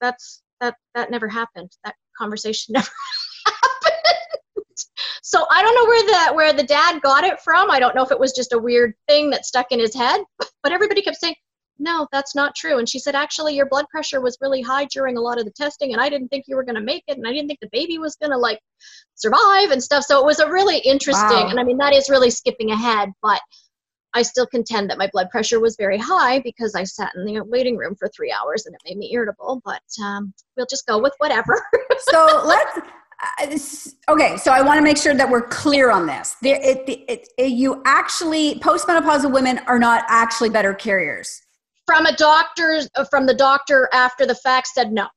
"That's 0.01 0.41
that 0.59 0.75
that 0.95 1.11
never 1.11 1.27
happened. 1.27 1.71
That 1.83 1.95
conversation 2.17 2.73
never 2.77 2.89
happened." 3.45 4.77
so 5.23 5.45
I 5.49 5.61
don't 5.61 5.75
know 5.75 5.85
where 5.85 6.05
the 6.05 6.35
where 6.35 6.53
the 6.53 6.63
dad 6.63 7.01
got 7.01 7.23
it 7.23 7.39
from. 7.41 7.71
I 7.71 7.79
don't 7.79 7.95
know 7.95 8.03
if 8.03 8.11
it 8.11 8.19
was 8.19 8.33
just 8.33 8.53
a 8.53 8.57
weird 8.57 8.93
thing 9.07 9.29
that 9.31 9.45
stuck 9.45 9.71
in 9.71 9.79
his 9.79 9.95
head, 9.95 10.21
but 10.37 10.71
everybody 10.71 11.01
kept 11.01 11.17
saying, 11.17 11.35
no, 11.79 12.07
that's 12.11 12.35
not 12.35 12.55
true. 12.55 12.79
And 12.79 12.87
she 12.87 12.99
said, 12.99 13.15
actually, 13.15 13.55
your 13.55 13.67
blood 13.67 13.85
pressure 13.89 14.21
was 14.21 14.37
really 14.41 14.61
high 14.61 14.85
during 14.85 15.17
a 15.17 15.21
lot 15.21 15.39
of 15.39 15.45
the 15.45 15.51
testing, 15.51 15.93
and 15.93 16.01
I 16.01 16.09
didn't 16.09 16.29
think 16.29 16.45
you 16.47 16.55
were 16.55 16.63
going 16.63 16.75
to 16.75 16.81
make 16.81 17.03
it, 17.07 17.17
and 17.17 17.27
I 17.27 17.31
didn't 17.31 17.47
think 17.47 17.59
the 17.59 17.69
baby 17.71 17.97
was 17.97 18.15
going 18.15 18.31
to 18.31 18.37
like 18.37 18.59
survive 19.15 19.71
and 19.71 19.81
stuff. 19.81 20.03
So 20.03 20.19
it 20.19 20.25
was 20.25 20.39
a 20.39 20.49
really 20.49 20.79
interesting, 20.79 21.29
wow. 21.29 21.47
and 21.49 21.59
I 21.59 21.63
mean, 21.63 21.77
that 21.77 21.93
is 21.93 22.09
really 22.09 22.29
skipping 22.29 22.71
ahead, 22.71 23.09
but 23.21 23.41
I 24.13 24.23
still 24.23 24.47
contend 24.47 24.89
that 24.89 24.97
my 24.97 25.07
blood 25.11 25.29
pressure 25.29 25.59
was 25.59 25.75
very 25.75 25.97
high 25.97 26.39
because 26.39 26.73
I 26.73 26.83
sat 26.83 27.13
in 27.15 27.25
the 27.25 27.41
waiting 27.41 27.77
room 27.77 27.95
for 27.95 28.07
three 28.07 28.31
hours 28.31 28.65
and 28.65 28.73
it 28.73 28.81
made 28.85 28.97
me 28.97 29.13
irritable. 29.13 29.61
But 29.63 29.83
um, 30.03 30.33
we'll 30.55 30.65
just 30.67 30.87
go 30.87 30.99
with 30.99 31.13
whatever. 31.19 31.61
so 32.09 32.43
let's. 32.45 32.79
Uh, 33.39 34.13
okay, 34.13 34.37
so 34.37 34.51
I 34.51 34.61
want 34.61 34.77
to 34.77 34.83
make 34.83 34.97
sure 34.97 35.15
that 35.15 35.29
we're 35.29 35.47
clear 35.47 35.89
on 35.91 36.05
this. 36.05 36.35
There, 36.41 36.59
it, 36.61 36.87
it, 36.87 37.27
it, 37.37 37.51
you 37.51 37.81
actually 37.85 38.55
postmenopausal 38.55 39.31
women 39.31 39.59
are 39.67 39.79
not 39.79 40.03
actually 40.07 40.49
better 40.49 40.73
carriers. 40.73 41.41
From 41.87 42.05
a 42.05 42.15
doctor, 42.15 42.81
from 43.09 43.25
the 43.25 43.33
doctor 43.33 43.89
after 43.93 44.25
the 44.27 44.35
fact 44.35 44.67
said 44.67 44.91
no. 44.91 45.07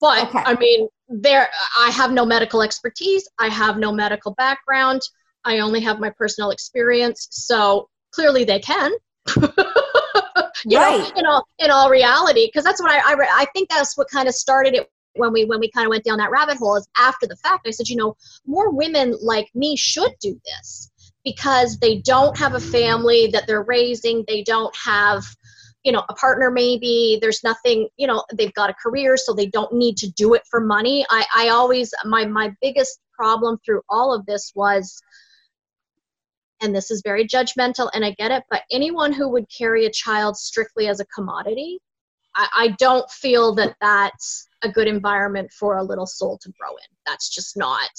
But 0.00 0.28
okay. 0.28 0.42
I 0.44 0.54
mean, 0.56 0.88
there, 1.08 1.48
I 1.78 1.90
have 1.90 2.12
no 2.12 2.26
medical 2.26 2.60
expertise. 2.60 3.28
I 3.38 3.48
have 3.48 3.78
no 3.78 3.92
medical 3.92 4.34
background. 4.34 5.00
I 5.44 5.60
only 5.60 5.80
have 5.80 6.00
my 6.00 6.10
personal 6.10 6.50
experience. 6.50 7.28
So 7.30 7.88
clearly 8.10 8.44
they 8.44 8.58
can. 8.58 8.90
you 9.36 10.78
right. 10.78 10.98
know, 10.98 11.12
in 11.16 11.26
all 11.26 11.46
in 11.60 11.70
all 11.70 11.88
reality, 11.88 12.46
because 12.46 12.64
that's 12.64 12.82
what 12.82 12.90
I, 12.90 13.12
I 13.12 13.42
I 13.42 13.46
think 13.54 13.68
that's 13.68 13.96
what 13.96 14.08
kind 14.10 14.28
of 14.28 14.34
started 14.34 14.74
it 14.74 14.90
when 15.14 15.32
we 15.32 15.44
when 15.44 15.60
we 15.60 15.70
kind 15.70 15.86
of 15.86 15.90
went 15.90 16.04
down 16.04 16.18
that 16.18 16.30
rabbit 16.30 16.56
hole 16.56 16.76
is 16.76 16.88
after 16.96 17.26
the 17.26 17.36
fact. 17.36 17.66
I 17.66 17.70
said, 17.70 17.88
you 17.88 17.96
know, 17.96 18.16
more 18.46 18.70
women 18.70 19.16
like 19.22 19.48
me 19.54 19.76
should 19.76 20.12
do 20.20 20.40
this 20.44 20.90
because 21.24 21.78
they 21.78 21.98
don't 21.98 22.36
have 22.36 22.54
a 22.54 22.60
family 22.60 23.28
that 23.28 23.46
they're 23.46 23.62
raising. 23.62 24.24
They 24.26 24.42
don't 24.42 24.74
have 24.76 25.24
you 25.84 25.92
know 25.92 26.04
a 26.08 26.14
partner 26.14 26.50
maybe 26.50 27.18
there's 27.20 27.42
nothing 27.42 27.88
you 27.96 28.06
know 28.06 28.24
they've 28.34 28.54
got 28.54 28.70
a 28.70 28.74
career 28.74 29.16
so 29.16 29.32
they 29.32 29.46
don't 29.46 29.72
need 29.72 29.96
to 29.96 30.10
do 30.12 30.34
it 30.34 30.42
for 30.50 30.60
money 30.60 31.04
i 31.10 31.24
i 31.34 31.48
always 31.48 31.92
my 32.04 32.24
my 32.24 32.52
biggest 32.60 33.00
problem 33.12 33.58
through 33.64 33.80
all 33.88 34.14
of 34.14 34.24
this 34.26 34.52
was 34.54 35.00
and 36.62 36.74
this 36.74 36.90
is 36.90 37.02
very 37.04 37.26
judgmental 37.26 37.90
and 37.92 38.04
I 38.04 38.12
get 38.12 38.30
it, 38.30 38.44
but 38.48 38.62
anyone 38.70 39.12
who 39.12 39.28
would 39.30 39.46
carry 39.50 39.84
a 39.84 39.90
child 39.90 40.36
strictly 40.36 40.88
as 40.88 41.00
a 41.00 41.06
commodity, 41.06 41.80
I, 42.34 42.48
I 42.54 42.68
don't 42.78 43.10
feel 43.10 43.54
that 43.56 43.76
that's 43.80 44.48
a 44.62 44.70
good 44.70 44.86
environment 44.86 45.50
for 45.52 45.76
a 45.76 45.82
little 45.82 46.06
soul 46.06 46.38
to 46.38 46.52
grow 46.58 46.70
in. 46.70 46.96
That's 47.04 47.28
just 47.28 47.56
not, 47.56 47.90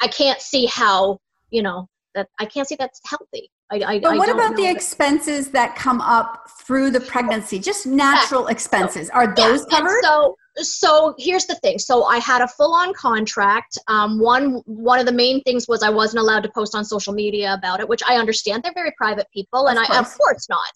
I 0.00 0.08
can't 0.08 0.40
see 0.40 0.66
how, 0.66 1.18
you 1.50 1.62
know, 1.62 1.88
that 2.14 2.28
I 2.40 2.46
can't 2.46 2.66
see 2.66 2.76
that's 2.76 3.00
healthy. 3.04 3.50
I, 3.70 3.82
I, 3.84 3.98
but 3.98 4.16
what 4.16 4.28
about 4.28 4.54
the 4.54 4.68
expenses 4.68 5.50
that 5.50 5.74
come 5.74 6.00
up 6.00 6.48
through 6.60 6.92
the 6.92 7.00
pregnancy? 7.00 7.58
Just 7.58 7.84
natural 7.86 8.46
expenses. 8.46 9.10
Are 9.10 9.34
those 9.34 9.66
yeah. 9.70 9.78
covered? 9.78 10.00
so 10.04 10.36
so 10.58 11.14
here's 11.18 11.44
the 11.46 11.54
thing 11.56 11.78
so 11.78 12.04
i 12.04 12.18
had 12.18 12.40
a 12.40 12.48
full-on 12.48 12.94
contract 12.94 13.78
um, 13.88 14.18
one 14.18 14.62
one 14.64 14.98
of 14.98 15.06
the 15.06 15.12
main 15.12 15.42
things 15.42 15.68
was 15.68 15.82
i 15.82 15.90
wasn't 15.90 16.18
allowed 16.18 16.42
to 16.42 16.50
post 16.54 16.74
on 16.74 16.84
social 16.84 17.12
media 17.12 17.52
about 17.52 17.80
it 17.80 17.88
which 17.88 18.02
i 18.08 18.16
understand 18.16 18.62
they're 18.62 18.72
very 18.74 18.92
private 18.96 19.26
people 19.32 19.68
and 19.68 19.78
of 19.78 19.84
i 19.90 19.98
of 19.98 20.18
course 20.18 20.48
not 20.48 20.72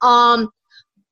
um, 0.00 0.48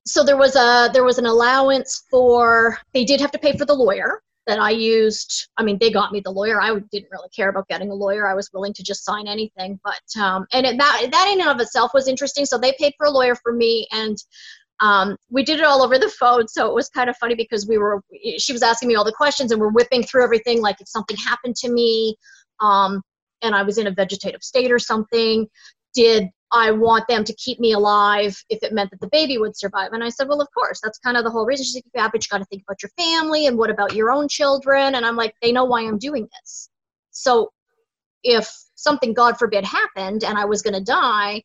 so 0.07 0.25
there 0.25 0.37
was 0.37 0.57
a 0.57 0.89
there 0.93 1.05
was 1.05 1.19
an 1.19 1.27
allowance 1.27 2.05
for 2.11 2.79
they 2.95 3.05
did 3.05 3.21
have 3.21 3.31
to 3.31 3.39
pay 3.39 3.57
for 3.57 3.65
the 3.65 3.75
lawyer 3.75 4.23
that 4.47 4.59
i 4.59 4.71
used 4.71 5.49
i 5.59 5.63
mean 5.63 5.79
they 5.79 5.91
got 5.91 6.13
me 6.13 6.21
the 6.21 6.31
lawyer. 6.31 6.61
I 6.61 6.69
didn't 6.93 7.09
really 7.11 7.29
care 7.35 7.49
about 7.49 7.69
getting 7.69 7.91
a 7.91 7.95
lawyer. 7.95 8.29
I 8.29 8.35
was 8.35 8.51
willing 8.53 8.75
to 8.75 8.83
just 8.83 9.05
sign 9.05 9.27
anything. 9.27 9.81
But 9.85 10.21
um, 10.23 10.47
and 10.53 10.67
it, 10.67 10.77
that 10.79 11.09
that 11.11 11.31
in 11.33 11.41
and 11.41 11.51
of 11.51 11.61
itself 11.61 11.93
was 11.95 12.09
interesting. 12.09 12.45
So 12.45 12.59
they 12.59 12.75
paid 12.79 12.95
for 12.99 13.07
a 13.07 13.11
lawyer 13.11 13.35
for 13.35 13.53
me 13.53 13.87
and 13.93 14.17
um, 14.81 15.17
we 15.31 15.43
did 15.43 15.59
it 15.59 15.65
all 15.65 15.83
over 15.83 15.99
the 15.99 16.11
phone. 16.11 16.47
So 16.49 16.69
it 16.69 16.75
was 16.75 16.91
kind 16.91 17.09
of 17.09 17.17
funny 17.17 17.35
because 17.35 17.67
we 17.67 17.79
were 17.79 18.03
she 18.39 18.53
was 18.53 18.63
asking 18.63 18.89
me 18.89 18.95
all 18.95 19.05
the 19.05 19.13
questions 19.13 19.51
and 19.51 19.61
we're 19.61 19.71
whipping 19.71 20.03
through 20.03 20.25
everything 20.25 20.61
like 20.61 20.81
if 20.81 20.89
something 20.89 21.17
happened 21.17 21.57
to 21.57 21.71
me 21.71 22.17
um, 22.61 23.01
and 23.43 23.55
i 23.55 23.63
was 23.63 23.79
in 23.79 23.87
a 23.87 23.91
vegetative 23.91 24.43
state 24.43 24.71
or 24.71 24.79
something. 24.79 25.47
Did 25.95 26.29
i 26.57 26.71
want 26.71 27.07
them 27.09 27.25
to 27.25 27.35
keep 27.35 27.61
me 27.61 27.73
alive 27.73 28.37
if 28.51 28.63
it 28.63 28.73
meant 28.73 28.91
that 28.91 29.01
the 29.01 29.09
baby 29.09 29.39
would 29.39 29.57
survive. 29.57 29.93
And 29.93 30.03
i 30.03 30.09
said 30.09 30.29
well 30.29 30.41
of 30.41 30.49
course 30.53 30.81
that's 30.83 30.99
kind 30.99 31.17
of 31.17 31.25
the 31.25 31.31
whole 31.31 31.47
reason. 31.47 31.65
She's 31.65 31.77
like 31.77 31.85
yeah 31.95 32.09
but 32.11 32.25
you 32.25 32.29
got 32.31 32.39
to 32.39 32.45
think 32.47 32.63
about 32.63 32.83
your 32.83 32.91
family 32.97 33.47
and 33.47 33.57
what 33.59 33.71
about 33.71 33.95
your 33.95 34.11
own 34.11 34.29
children? 34.29 34.95
And 34.95 35.05
i'm 35.07 35.17
like 35.17 35.35
they 35.43 35.53
know 35.53 35.65
why 35.65 35.83
i'm 35.83 35.99
doing 35.99 36.29
this. 36.41 36.71
So 37.11 37.53
if 38.23 38.53
something 38.75 39.13
god 39.15 39.39
forbid 39.39 39.65
happened 39.65 40.25
and 40.25 40.37
i 40.39 40.45
was 40.45 40.63
going 40.63 40.75
to 40.75 40.85
die 40.85 41.43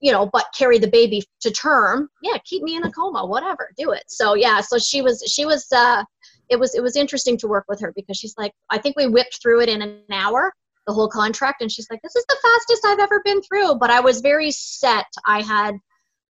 you 0.00 0.12
know, 0.12 0.28
but 0.32 0.46
carry 0.56 0.78
the 0.78 0.88
baby 0.88 1.22
to 1.40 1.50
term, 1.50 2.08
yeah, 2.22 2.36
keep 2.44 2.62
me 2.62 2.76
in 2.76 2.84
a 2.84 2.92
coma, 2.92 3.24
whatever, 3.24 3.70
do 3.78 3.92
it. 3.92 4.04
So 4.08 4.34
yeah, 4.34 4.60
so 4.60 4.78
she 4.78 5.02
was 5.02 5.22
she 5.26 5.44
was 5.46 5.66
uh 5.72 6.04
it 6.48 6.58
was 6.58 6.74
it 6.74 6.82
was 6.82 6.96
interesting 6.96 7.36
to 7.38 7.48
work 7.48 7.64
with 7.68 7.80
her 7.80 7.92
because 7.96 8.16
she's 8.16 8.34
like, 8.36 8.52
I 8.70 8.78
think 8.78 8.96
we 8.96 9.06
whipped 9.06 9.40
through 9.42 9.62
it 9.62 9.68
in 9.68 9.82
an 9.82 10.02
hour, 10.12 10.52
the 10.86 10.92
whole 10.92 11.08
contract, 11.08 11.62
and 11.62 11.70
she's 11.70 11.88
like, 11.90 12.00
This 12.02 12.16
is 12.16 12.24
the 12.28 12.36
fastest 12.42 12.84
I've 12.86 13.00
ever 13.00 13.20
been 13.24 13.42
through. 13.42 13.76
But 13.76 13.90
I 13.90 14.00
was 14.00 14.20
very 14.20 14.50
set. 14.50 15.06
I 15.26 15.42
had 15.42 15.76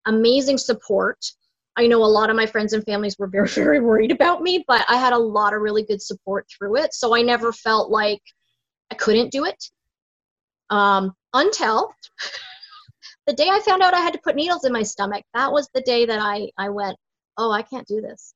amazing 0.05 0.57
support. 0.57 1.17
I 1.77 1.87
know 1.87 2.03
a 2.03 2.05
lot 2.05 2.29
of 2.29 2.35
my 2.35 2.45
friends 2.45 2.73
and 2.73 2.83
families 2.83 3.15
were 3.17 3.27
very, 3.27 3.47
very 3.55 3.79
worried 3.79 4.11
about 4.11 4.41
me, 4.41 4.63
but 4.67 4.85
I 4.89 4.97
had 4.97 5.13
a 5.13 5.17
lot 5.17 5.53
of 5.53 5.61
really 5.61 5.83
good 5.83 6.01
support 6.01 6.47
through 6.57 6.77
it. 6.77 6.93
So 6.93 7.15
I 7.15 7.21
never 7.21 7.51
felt 7.53 7.89
like 7.89 8.21
I 8.91 8.95
couldn't 8.95 9.31
do 9.31 9.45
it. 9.45 9.63
Um, 10.69 11.13
until 11.33 11.93
the 13.27 13.33
day 13.33 13.47
I 13.49 13.59
found 13.59 13.81
out 13.81 13.93
I 13.93 13.99
had 13.99 14.13
to 14.13 14.21
put 14.23 14.35
needles 14.35 14.65
in 14.65 14.73
my 14.73 14.83
stomach, 14.83 15.23
that 15.33 15.51
was 15.51 15.69
the 15.73 15.81
day 15.81 16.05
that 16.05 16.19
I, 16.19 16.49
I 16.57 16.69
went, 16.69 16.97
oh, 17.37 17.51
I 17.51 17.61
can't 17.61 17.87
do 17.87 18.01
this. 18.01 18.33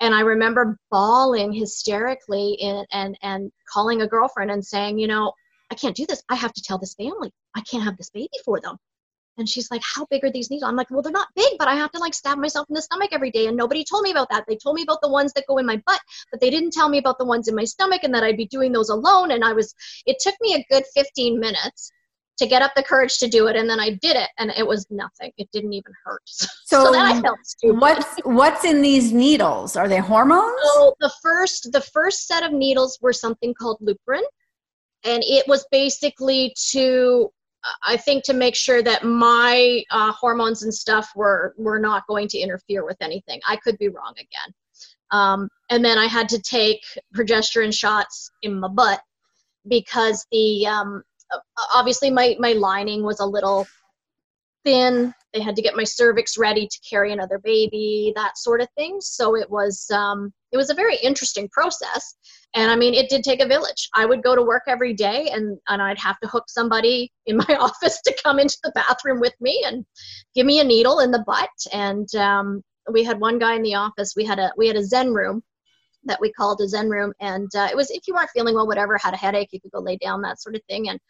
And 0.00 0.14
I 0.14 0.20
remember 0.20 0.78
bawling 0.90 1.52
hysterically 1.52 2.58
and, 2.90 3.18
and, 3.22 3.52
calling 3.70 4.02
a 4.02 4.08
girlfriend 4.08 4.50
and 4.50 4.64
saying, 4.64 4.98
you 4.98 5.06
know, 5.06 5.32
I 5.70 5.74
can't 5.74 5.94
do 5.94 6.06
this. 6.06 6.22
I 6.28 6.34
have 6.34 6.52
to 6.54 6.62
tell 6.62 6.78
this 6.78 6.94
family. 6.94 7.32
I 7.54 7.60
can't 7.60 7.84
have 7.84 7.96
this 7.96 8.10
baby 8.10 8.28
for 8.44 8.60
them. 8.60 8.76
And 9.38 9.48
she's 9.48 9.70
like, 9.70 9.82
How 9.84 10.06
big 10.10 10.24
are 10.24 10.30
these 10.30 10.50
needles? 10.50 10.68
I'm 10.68 10.76
like, 10.76 10.90
Well, 10.90 11.02
they're 11.02 11.12
not 11.12 11.28
big, 11.36 11.56
but 11.58 11.68
I 11.68 11.74
have 11.74 11.92
to 11.92 11.98
like 11.98 12.14
stab 12.14 12.38
myself 12.38 12.66
in 12.68 12.74
the 12.74 12.82
stomach 12.82 13.10
every 13.12 13.30
day. 13.30 13.46
And 13.46 13.56
nobody 13.56 13.84
told 13.84 14.02
me 14.02 14.10
about 14.10 14.28
that. 14.30 14.44
They 14.48 14.56
told 14.56 14.74
me 14.74 14.82
about 14.82 15.00
the 15.00 15.08
ones 15.08 15.32
that 15.34 15.46
go 15.46 15.58
in 15.58 15.66
my 15.66 15.80
butt, 15.86 16.00
but 16.30 16.40
they 16.40 16.50
didn't 16.50 16.72
tell 16.72 16.88
me 16.88 16.98
about 16.98 17.18
the 17.18 17.24
ones 17.24 17.46
in 17.46 17.54
my 17.54 17.64
stomach 17.64 18.02
and 18.02 18.12
that 18.14 18.24
I'd 18.24 18.36
be 18.36 18.46
doing 18.46 18.72
those 18.72 18.90
alone. 18.90 19.30
And 19.30 19.44
I 19.44 19.52
was, 19.52 19.74
it 20.06 20.18
took 20.20 20.34
me 20.40 20.54
a 20.54 20.66
good 20.68 20.84
15 20.94 21.38
minutes 21.38 21.92
to 22.40 22.46
get 22.46 22.62
up 22.62 22.72
the 22.74 22.82
courage 22.82 23.18
to 23.18 23.28
do 23.28 23.46
it 23.48 23.54
and 23.54 23.68
then 23.68 23.78
i 23.78 23.90
did 24.00 24.16
it 24.16 24.30
and 24.38 24.50
it 24.56 24.66
was 24.66 24.86
nothing. 24.90 25.30
It 25.36 25.48
didn't 25.52 25.74
even 25.74 25.92
hurt. 26.04 26.22
So, 26.70 26.84
so 26.84 26.92
then 26.92 27.04
i 27.04 27.20
felt 27.20 27.38
stupid. 27.44 27.80
what's 27.80 28.06
what's 28.22 28.64
in 28.64 28.80
these 28.80 29.12
needles? 29.12 29.74
Are 29.74 29.88
they 29.88 29.98
hormones? 29.98 30.54
So 30.74 30.94
the 31.00 31.12
first 31.20 31.72
the 31.72 31.80
first 31.80 32.28
set 32.28 32.44
of 32.44 32.52
needles 32.52 32.98
were 33.02 33.12
something 33.12 33.52
called 33.54 33.78
lupron 33.82 34.22
and 35.04 35.22
it 35.24 35.48
was 35.48 35.66
basically 35.72 36.54
to 36.70 37.28
i 37.86 37.96
think 37.96 38.22
to 38.24 38.34
make 38.34 38.54
sure 38.54 38.82
that 38.82 39.04
my 39.04 39.82
uh, 39.90 40.12
hormones 40.12 40.62
and 40.62 40.72
stuff 40.72 41.10
were 41.16 41.54
were 41.58 41.80
not 41.80 42.06
going 42.06 42.28
to 42.28 42.38
interfere 42.38 42.84
with 42.84 42.96
anything. 43.00 43.40
I 43.48 43.56
could 43.56 43.76
be 43.78 43.88
wrong 43.88 44.14
again. 44.16 44.54
Um, 45.10 45.48
and 45.70 45.84
then 45.84 45.98
i 45.98 46.06
had 46.06 46.28
to 46.28 46.40
take 46.40 46.82
progesterone 47.16 47.74
shots 47.74 48.30
in 48.42 48.60
my 48.60 48.68
butt 48.68 49.00
because 49.68 50.24
the 50.30 50.66
um, 50.66 51.02
obviously 51.74 52.10
my 52.10 52.36
my 52.38 52.52
lining 52.52 53.02
was 53.02 53.20
a 53.20 53.26
little 53.26 53.66
thin. 54.64 55.14
They 55.32 55.40
had 55.40 55.56
to 55.56 55.62
get 55.62 55.76
my 55.76 55.84
cervix 55.84 56.36
ready 56.36 56.66
to 56.66 56.80
carry 56.88 57.12
another 57.12 57.38
baby 57.38 58.12
that 58.16 58.36
sort 58.36 58.60
of 58.60 58.68
thing. 58.76 58.98
So 59.00 59.36
it 59.36 59.48
was 59.50 59.86
um, 59.92 60.32
it 60.52 60.56
was 60.56 60.70
a 60.70 60.74
very 60.74 60.96
interesting 60.96 61.48
process. 61.52 62.16
And 62.56 62.68
i 62.70 62.74
mean 62.74 62.94
it 62.94 63.08
did 63.08 63.22
take 63.22 63.40
a 63.40 63.46
village. 63.46 63.88
I 63.94 64.06
would 64.06 64.22
go 64.22 64.34
to 64.34 64.42
work 64.42 64.64
every 64.66 64.92
day 64.92 65.30
and 65.32 65.56
and 65.68 65.80
i'd 65.80 65.98
have 65.98 66.18
to 66.20 66.28
hook 66.28 66.44
somebody 66.48 67.12
in 67.26 67.36
my 67.36 67.56
office 67.60 68.00
to 68.02 68.16
come 68.22 68.38
into 68.40 68.58
the 68.64 68.72
bathroom 68.74 69.20
with 69.20 69.34
me 69.40 69.62
and 69.66 69.84
give 70.34 70.46
me 70.46 70.60
a 70.60 70.64
needle 70.64 70.98
in 70.98 71.10
the 71.12 71.24
butt. 71.26 71.50
And 71.72 72.12
um, 72.16 72.62
we 72.92 73.04
had 73.04 73.20
one 73.20 73.38
guy 73.38 73.54
in 73.54 73.62
the 73.62 73.74
office. 73.74 74.14
We 74.16 74.24
had 74.24 74.38
a 74.38 74.50
we 74.56 74.66
had 74.66 74.76
a 74.76 74.84
zen 74.84 75.14
room 75.14 75.42
that 76.04 76.20
we 76.20 76.32
called 76.32 76.60
a 76.60 76.68
Zen 76.68 76.88
room. 76.88 77.12
And 77.20 77.48
uh, 77.54 77.68
it 77.70 77.76
was 77.76 77.90
if 77.90 78.06
you 78.06 78.14
weren't 78.14 78.30
feeling 78.30 78.54
well, 78.54 78.66
whatever, 78.66 78.98
had 78.98 79.14
a 79.14 79.18
headache, 79.18 79.50
you 79.52 79.60
could 79.60 79.72
go 79.72 79.80
lay 79.80 79.96
down, 79.96 80.22
that 80.22 80.40
sort 80.40 80.56
of 80.56 80.62
thing. 80.68 80.88
And 80.88 81.00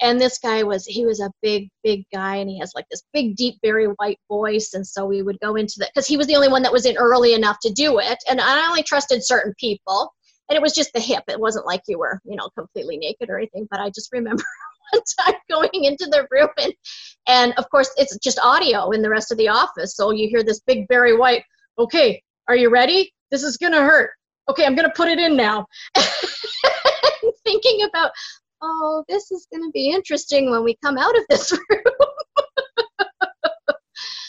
and 0.00 0.20
this 0.20 0.38
guy 0.38 0.62
was 0.62 0.84
he 0.84 1.06
was 1.06 1.20
a 1.20 1.30
big 1.40 1.68
big 1.82 2.04
guy 2.12 2.36
and 2.36 2.50
he 2.50 2.58
has 2.58 2.72
like 2.74 2.86
this 2.90 3.04
big 3.12 3.36
deep 3.36 3.60
Barry 3.62 3.86
White 3.86 4.18
voice 4.28 4.74
and 4.74 4.86
so 4.86 5.06
we 5.06 5.22
would 5.22 5.38
go 5.40 5.56
into 5.56 5.74
that 5.78 5.90
because 5.94 6.06
he 6.06 6.16
was 6.16 6.26
the 6.26 6.36
only 6.36 6.48
one 6.48 6.62
that 6.62 6.72
was 6.72 6.86
in 6.86 6.96
early 6.96 7.34
enough 7.34 7.58
to 7.62 7.72
do 7.72 7.98
it 7.98 8.18
and 8.28 8.40
i 8.40 8.66
only 8.66 8.82
trusted 8.82 9.24
certain 9.24 9.54
people 9.58 10.12
and 10.48 10.56
it 10.56 10.62
was 10.62 10.74
just 10.74 10.92
the 10.92 11.00
hip 11.00 11.22
it 11.28 11.40
wasn't 11.40 11.66
like 11.66 11.82
you 11.86 11.98
were 11.98 12.20
you 12.24 12.36
know 12.36 12.48
completely 12.56 12.96
naked 12.96 13.30
or 13.30 13.38
anything 13.38 13.66
but 13.70 13.80
i 13.80 13.88
just 13.90 14.12
remember 14.12 14.42
one 14.92 15.02
time 15.20 15.40
going 15.48 15.84
into 15.84 16.06
the 16.06 16.26
room 16.30 16.48
and 16.58 16.72
and 17.28 17.54
of 17.56 17.68
course 17.70 17.90
it's 17.96 18.16
just 18.18 18.38
audio 18.40 18.90
in 18.90 19.00
the 19.00 19.10
rest 19.10 19.30
of 19.30 19.38
the 19.38 19.48
office 19.48 19.96
so 19.96 20.10
you 20.10 20.28
hear 20.28 20.42
this 20.42 20.60
big 20.66 20.88
Barry 20.88 21.16
White 21.16 21.44
okay 21.78 22.22
are 22.48 22.56
you 22.56 22.68
ready 22.68 23.13
this 23.30 23.42
is 23.42 23.56
gonna 23.56 23.82
hurt. 23.82 24.10
Okay, 24.48 24.64
I'm 24.64 24.74
gonna 24.74 24.92
put 24.94 25.08
it 25.08 25.18
in 25.18 25.36
now. 25.36 25.66
Thinking 27.44 27.86
about, 27.88 28.10
oh, 28.62 29.04
this 29.08 29.30
is 29.30 29.46
gonna 29.52 29.70
be 29.72 29.90
interesting 29.90 30.50
when 30.50 30.64
we 30.64 30.76
come 30.82 30.98
out 30.98 31.16
of 31.16 31.24
this 31.28 31.52
room. 31.70 31.82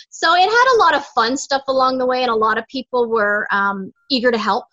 so 0.10 0.28
so 0.28 0.34
it 0.34 0.50
had 0.50 0.76
a 0.76 0.80
lot 0.80 0.96
of 0.96 1.06
fun 1.08 1.38
stuff 1.38 1.64
along 1.68 1.98
the 1.98 2.06
way, 2.06 2.22
and 2.22 2.32
a 2.32 2.36
lot 2.36 2.58
of 2.58 2.66
people 2.68 3.10
were 3.10 3.48
um, 3.52 3.92
eager 4.10 4.32
to 4.32 4.38
help, 4.38 4.66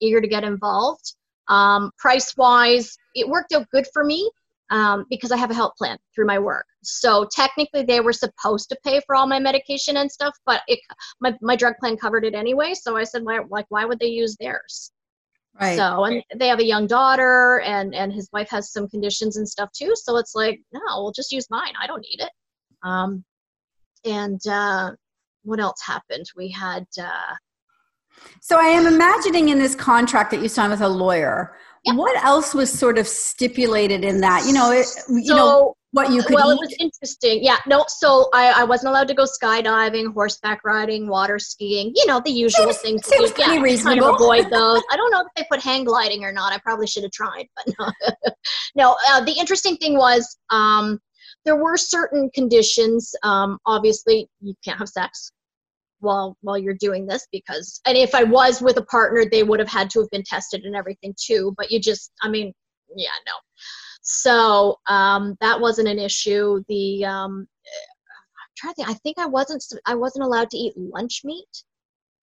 eager 0.00 0.20
to 0.20 0.28
get 0.28 0.44
involved. 0.44 1.14
Um, 1.48 1.92
price 1.98 2.36
wise, 2.36 2.96
it 3.14 3.26
worked 3.26 3.52
out 3.52 3.66
good 3.70 3.86
for 3.92 4.04
me 4.04 4.30
um, 4.70 5.06
because 5.10 5.32
I 5.32 5.36
have 5.36 5.50
a 5.50 5.54
health 5.54 5.74
plan 5.76 5.98
through 6.14 6.26
my 6.26 6.38
work. 6.38 6.66
So 6.82 7.26
technically, 7.30 7.82
they 7.82 8.00
were 8.00 8.12
supposed 8.12 8.68
to 8.70 8.78
pay 8.84 9.00
for 9.06 9.14
all 9.14 9.26
my 9.26 9.38
medication 9.38 9.96
and 9.96 10.10
stuff, 10.10 10.36
but 10.46 10.62
it, 10.68 10.80
my 11.20 11.36
my 11.40 11.56
drug 11.56 11.74
plan 11.80 11.96
covered 11.96 12.24
it 12.24 12.34
anyway. 12.34 12.74
So 12.74 12.96
I 12.96 13.04
said, 13.04 13.24
why 13.24 13.40
like 13.48 13.66
why 13.68 13.84
would 13.84 13.98
they 13.98 14.06
use 14.06 14.36
theirs? 14.38 14.92
Right. 15.60 15.76
So 15.76 16.04
and 16.04 16.22
they 16.36 16.48
have 16.48 16.60
a 16.60 16.64
young 16.64 16.86
daughter, 16.86 17.60
and 17.64 17.94
and 17.94 18.12
his 18.12 18.28
wife 18.32 18.48
has 18.50 18.72
some 18.72 18.88
conditions 18.88 19.36
and 19.36 19.48
stuff 19.48 19.70
too. 19.72 19.94
So 19.96 20.16
it's 20.16 20.34
like, 20.34 20.60
no, 20.72 20.80
we'll 21.02 21.12
just 21.12 21.32
use 21.32 21.48
mine. 21.50 21.72
I 21.80 21.86
don't 21.86 22.02
need 22.02 22.20
it. 22.20 22.30
Um, 22.82 23.24
and 24.04 24.40
uh, 24.46 24.92
what 25.42 25.60
else 25.60 25.80
happened? 25.84 26.26
We 26.36 26.50
had. 26.50 26.86
Uh, 27.00 27.34
so 28.40 28.58
I 28.58 28.66
am 28.66 28.86
imagining 28.86 29.48
in 29.48 29.58
this 29.58 29.74
contract 29.74 30.30
that 30.32 30.42
you 30.42 30.48
signed 30.48 30.72
with 30.72 30.80
a 30.80 30.88
lawyer. 30.88 31.56
Yep. 31.84 31.96
What 31.96 32.24
else 32.24 32.54
was 32.54 32.72
sort 32.72 32.98
of 32.98 33.06
stipulated 33.06 34.04
in 34.04 34.20
that? 34.20 34.44
You 34.46 34.52
know, 34.52 34.72
it, 34.72 34.86
you 35.08 35.24
so, 35.24 35.36
know 35.36 35.74
what 35.92 36.12
you 36.12 36.22
could. 36.22 36.34
Well, 36.34 36.50
eat? 36.50 36.54
it 36.54 36.60
was 36.60 36.76
interesting. 36.78 37.42
Yeah, 37.42 37.56
no. 37.66 37.84
So 37.88 38.28
I, 38.34 38.60
I 38.60 38.64
wasn't 38.64 38.90
allowed 38.90 39.08
to 39.08 39.14
go 39.14 39.24
skydiving, 39.24 40.12
horseback 40.12 40.64
riding, 40.64 41.08
water 41.08 41.38
skiing. 41.38 41.92
You 41.94 42.06
know, 42.06 42.20
the 42.24 42.30
usual 42.30 42.72
seems, 42.72 42.78
things. 42.78 43.06
Seems 43.06 43.32
pretty 43.32 43.54
yeah, 43.54 43.60
reasonable. 43.60 44.02
Kind 44.02 44.14
of 44.14 44.20
avoid 44.20 44.44
those. 44.50 44.82
I 44.90 44.96
don't 44.96 45.10
know 45.10 45.20
if 45.20 45.26
they 45.36 45.44
put 45.50 45.60
hang 45.62 45.84
gliding 45.84 46.24
or 46.24 46.32
not. 46.32 46.52
I 46.52 46.58
probably 46.58 46.86
should 46.86 47.04
have 47.04 47.12
tried, 47.12 47.46
but 47.56 47.74
no. 47.78 47.92
no. 48.76 48.96
Uh, 49.10 49.24
the 49.24 49.32
interesting 49.32 49.76
thing 49.76 49.96
was. 49.96 50.36
Um, 50.50 51.00
there 51.44 51.56
were 51.56 51.78
certain 51.78 52.28
conditions. 52.34 53.14
Um, 53.22 53.58
obviously, 53.64 54.28
you 54.42 54.54
can't 54.64 54.78
have 54.78 54.88
sex 54.88 55.30
while 56.00 56.36
while 56.40 56.58
you're 56.58 56.74
doing 56.74 57.06
this 57.06 57.26
because 57.32 57.80
and 57.86 57.96
if 57.96 58.14
I 58.14 58.24
was 58.24 58.60
with 58.60 58.76
a 58.76 58.84
partner, 58.84 59.24
they 59.30 59.42
would 59.42 59.60
have 59.60 59.68
had 59.68 59.90
to 59.90 60.00
have 60.00 60.10
been 60.10 60.24
tested 60.24 60.64
and 60.64 60.76
everything 60.76 61.14
too. 61.20 61.54
But 61.56 61.70
you 61.70 61.80
just, 61.80 62.12
I 62.22 62.28
mean, 62.28 62.52
yeah, 62.96 63.08
no. 63.26 63.32
So 64.02 64.76
um, 64.88 65.36
that 65.40 65.60
wasn't 65.60 65.88
an 65.88 65.98
issue. 65.98 66.62
The 66.68 67.04
um, 67.04 67.46
I'm 67.46 68.50
trying 68.56 68.74
to 68.74 68.76
think. 68.76 68.88
I 68.88 68.94
think 68.94 69.18
I 69.18 69.26
wasn't 69.26 69.64
I 69.86 69.94
wasn't 69.94 70.24
allowed 70.24 70.50
to 70.50 70.56
eat 70.56 70.74
lunch 70.76 71.22
meat 71.24 71.46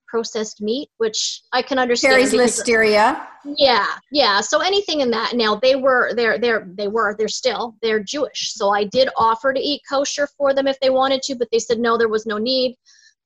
processed 0.07 0.61
meat, 0.61 0.89
which 0.97 1.41
I 1.51 1.61
can 1.61 1.77
understand. 1.77 2.13
Carries 2.13 2.33
listeria. 2.33 3.25
Yeah, 3.57 3.85
yeah. 4.11 4.39
So 4.39 4.61
anything 4.61 5.01
in 5.01 5.11
that. 5.11 5.33
Now 5.35 5.55
they 5.55 5.75
were 5.75 6.13
they're 6.15 6.37
they're 6.37 6.67
they 6.77 6.87
were 6.87 7.15
they're 7.17 7.27
still 7.27 7.75
they're 7.81 8.03
Jewish. 8.03 8.53
So 8.53 8.69
I 8.69 8.85
did 8.85 9.09
offer 9.17 9.53
to 9.53 9.59
eat 9.59 9.81
kosher 9.89 10.27
for 10.37 10.53
them 10.53 10.67
if 10.67 10.79
they 10.79 10.89
wanted 10.89 11.21
to, 11.23 11.35
but 11.35 11.49
they 11.51 11.59
said 11.59 11.79
no, 11.79 11.97
there 11.97 12.07
was 12.07 12.25
no 12.25 12.37
need, 12.37 12.75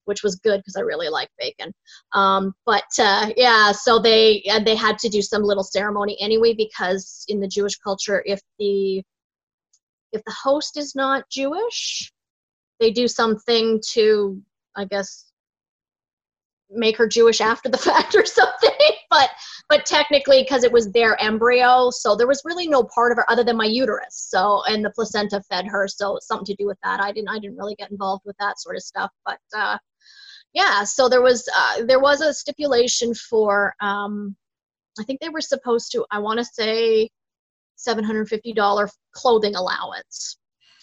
which 0.09 0.23
was 0.23 0.35
good 0.37 0.57
because 0.57 0.75
I 0.75 0.81
really 0.81 1.07
like 1.07 1.29
bacon. 1.37 1.71
Um, 2.13 2.53
but 2.65 2.89
uh, 2.97 3.29
yeah, 3.37 3.71
so 3.71 3.99
they 3.99 4.43
they 4.65 4.75
had 4.75 4.97
to 4.99 5.09
do 5.09 5.21
some 5.21 5.43
little 5.43 5.63
ceremony 5.63 6.17
anyway 6.19 6.53
because 6.53 7.23
in 7.27 7.39
the 7.39 7.47
Jewish 7.47 7.77
culture, 7.77 8.23
if 8.25 8.41
the 8.57 9.03
if 10.11 10.23
the 10.25 10.35
host 10.43 10.77
is 10.77 10.95
not 10.95 11.29
Jewish, 11.29 12.11
they 12.79 12.91
do 12.91 13.07
something 13.07 13.79
to 13.91 14.41
I 14.75 14.85
guess 14.85 15.29
make 16.71 16.97
her 16.97 17.07
Jewish 17.07 17.41
after 17.41 17.69
the 17.69 17.77
fact 17.89 18.15
or 18.15 18.25
something. 18.25 18.69
but 19.09 19.29
but 19.69 19.85
technically, 19.85 20.41
because 20.41 20.63
it 20.63 20.71
was 20.71 20.91
their 20.91 21.21
embryo, 21.21 21.91
so 21.91 22.15
there 22.15 22.27
was 22.27 22.41
really 22.43 22.67
no 22.67 22.83
part 22.83 23.11
of 23.11 23.17
her 23.17 23.29
other 23.29 23.43
than 23.43 23.57
my 23.57 23.65
uterus. 23.65 24.27
So 24.29 24.63
and 24.67 24.83
the 24.83 24.89
placenta 24.91 25.41
fed 25.49 25.67
her, 25.67 25.87
so 25.87 26.17
something 26.21 26.45
to 26.45 26.55
do 26.55 26.65
with 26.65 26.79
that. 26.83 26.99
I 26.99 27.11
didn't 27.11 27.29
I 27.29 27.39
didn't 27.39 27.57
really 27.57 27.75
get 27.75 27.91
involved 27.91 28.23
with 28.25 28.35
that 28.39 28.59
sort 28.59 28.75
of 28.75 28.83
stuff. 28.83 29.11
But 29.25 29.39
uh, 29.55 29.77
yeah, 30.53 30.83
so 30.83 31.09
there 31.09 31.21
was 31.21 31.47
uh, 31.55 31.85
there 31.85 31.99
was 31.99 32.21
a 32.21 32.33
stipulation 32.33 33.13
for 33.13 33.73
um, 33.81 34.35
I 34.99 35.03
think 35.03 35.19
they 35.19 35.29
were 35.29 35.41
supposed 35.41 35.91
to 35.91 36.05
I 36.11 36.19
want 36.19 36.39
to 36.39 36.45
say 36.45 37.09
seven 37.75 38.03
hundred 38.03 38.29
fifty 38.29 38.53
dollar 38.53 38.89
clothing 39.13 39.55
allowance. 39.55 40.37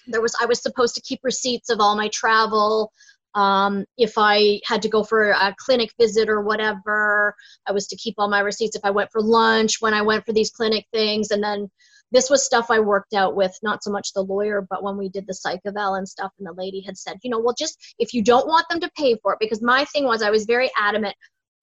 There 0.06 0.20
was 0.22 0.36
I 0.40 0.46
was 0.46 0.62
supposed 0.62 0.94
to 0.96 1.00
keep 1.02 1.20
receipts 1.22 1.70
of 1.70 1.80
all 1.80 1.96
my 1.96 2.08
travel 2.08 2.92
um, 3.36 3.84
if 3.98 4.14
I 4.16 4.60
had 4.64 4.80
to 4.82 4.88
go 4.88 5.04
for 5.04 5.30
a 5.30 5.54
clinic 5.58 5.92
visit 6.00 6.30
or 6.30 6.40
whatever, 6.40 7.34
I 7.66 7.72
was 7.72 7.86
to 7.88 7.96
keep 7.96 8.14
all 8.16 8.30
my 8.30 8.40
receipts. 8.40 8.76
If 8.76 8.84
I 8.84 8.90
went 8.90 9.12
for 9.12 9.20
lunch, 9.20 9.76
when 9.80 9.92
I 9.92 10.00
went 10.00 10.24
for 10.24 10.32
these 10.32 10.50
clinic 10.50 10.86
things, 10.90 11.30
and 11.30 11.44
then 11.44 11.70
this 12.12 12.30
was 12.30 12.44
stuff 12.44 12.66
I 12.70 12.80
worked 12.80 13.14
out 13.14 13.34
with 13.34 13.56
not 13.62 13.82
so 13.82 13.90
much 13.90 14.12
the 14.12 14.22
lawyer, 14.22 14.66
but 14.68 14.82
when 14.82 14.96
we 14.96 15.08
did 15.08 15.26
the 15.26 15.34
psych 15.34 15.60
eval 15.66 15.94
and 15.94 16.08
stuff, 16.08 16.32
and 16.38 16.46
the 16.46 16.52
lady 16.52 16.80
had 16.80 16.96
said, 16.96 17.18
you 17.22 17.30
know, 17.30 17.38
well, 17.38 17.54
just 17.58 17.78
if 17.98 18.14
you 18.14 18.22
don't 18.22 18.46
want 18.46 18.66
them 18.68 18.80
to 18.80 18.90
pay 18.96 19.16
for 19.22 19.32
it, 19.32 19.38
because 19.40 19.62
my 19.62 19.84
thing 19.86 20.04
was 20.04 20.22
I 20.22 20.30
was 20.30 20.44
very 20.44 20.70
adamant, 20.78 21.14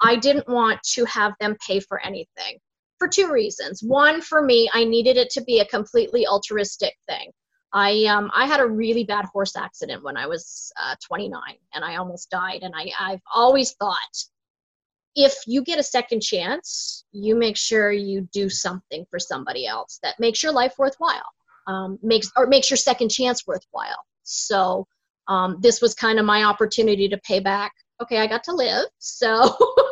I 0.02 0.16
didn't 0.16 0.48
want 0.48 0.82
to 0.96 1.06
have 1.06 1.34
them 1.40 1.56
pay 1.66 1.80
for 1.80 2.00
anything 2.06 2.60
for 3.00 3.08
two 3.08 3.32
reasons. 3.32 3.82
One, 3.84 4.22
for 4.22 4.42
me, 4.42 4.70
I 4.74 4.84
needed 4.84 5.18
it 5.18 5.30
to 5.32 5.44
be 5.44 5.60
a 5.60 5.66
completely 5.66 6.26
altruistic 6.28 6.94
thing. 7.08 7.32
I 7.74 8.06
um, 8.06 8.30
I 8.34 8.46
had 8.46 8.60
a 8.60 8.68
really 8.68 9.04
bad 9.04 9.26
horse 9.26 9.56
accident 9.56 10.04
when 10.04 10.16
I 10.16 10.28
was 10.28 10.72
uh, 10.82 10.96
29, 11.08 11.42
and 11.74 11.84
I 11.84 11.96
almost 11.96 12.30
died. 12.30 12.60
And 12.62 12.74
I 12.76 12.92
I've 13.00 13.22
always 13.34 13.74
thought, 13.74 13.98
if 15.16 15.34
you 15.46 15.64
get 15.64 15.80
a 15.80 15.84
second 15.84 16.22
chance, 16.22 17.06
you 17.12 17.36
make 17.36 17.58
sure 17.58 17.92
you 17.92 18.28
do 18.32 18.50
something 18.50 19.06
for 19.10 19.20
somebody 19.20 19.68
else 19.68 20.00
that 20.04 20.20
makes 20.20 20.42
your 20.42 20.52
life 20.52 20.74
worthwhile, 20.78 21.26
um, 21.68 22.00
makes 22.02 22.32
or 22.36 22.48
makes 22.48 22.70
your 22.70 22.78
second 22.78 23.10
chance 23.10 23.46
worthwhile. 23.46 24.04
So 24.24 24.88
um, 25.28 25.58
this 25.60 25.82
was 25.82 25.94
kind 25.94 26.20
of 26.20 26.26
my 26.26 26.44
opportunity 26.44 27.08
to 27.10 27.18
pay 27.20 27.40
back. 27.40 27.72
Okay, 28.02 28.20
I 28.20 28.28
got 28.28 28.44
to 28.46 28.54
live, 28.54 28.86
so 29.00 29.56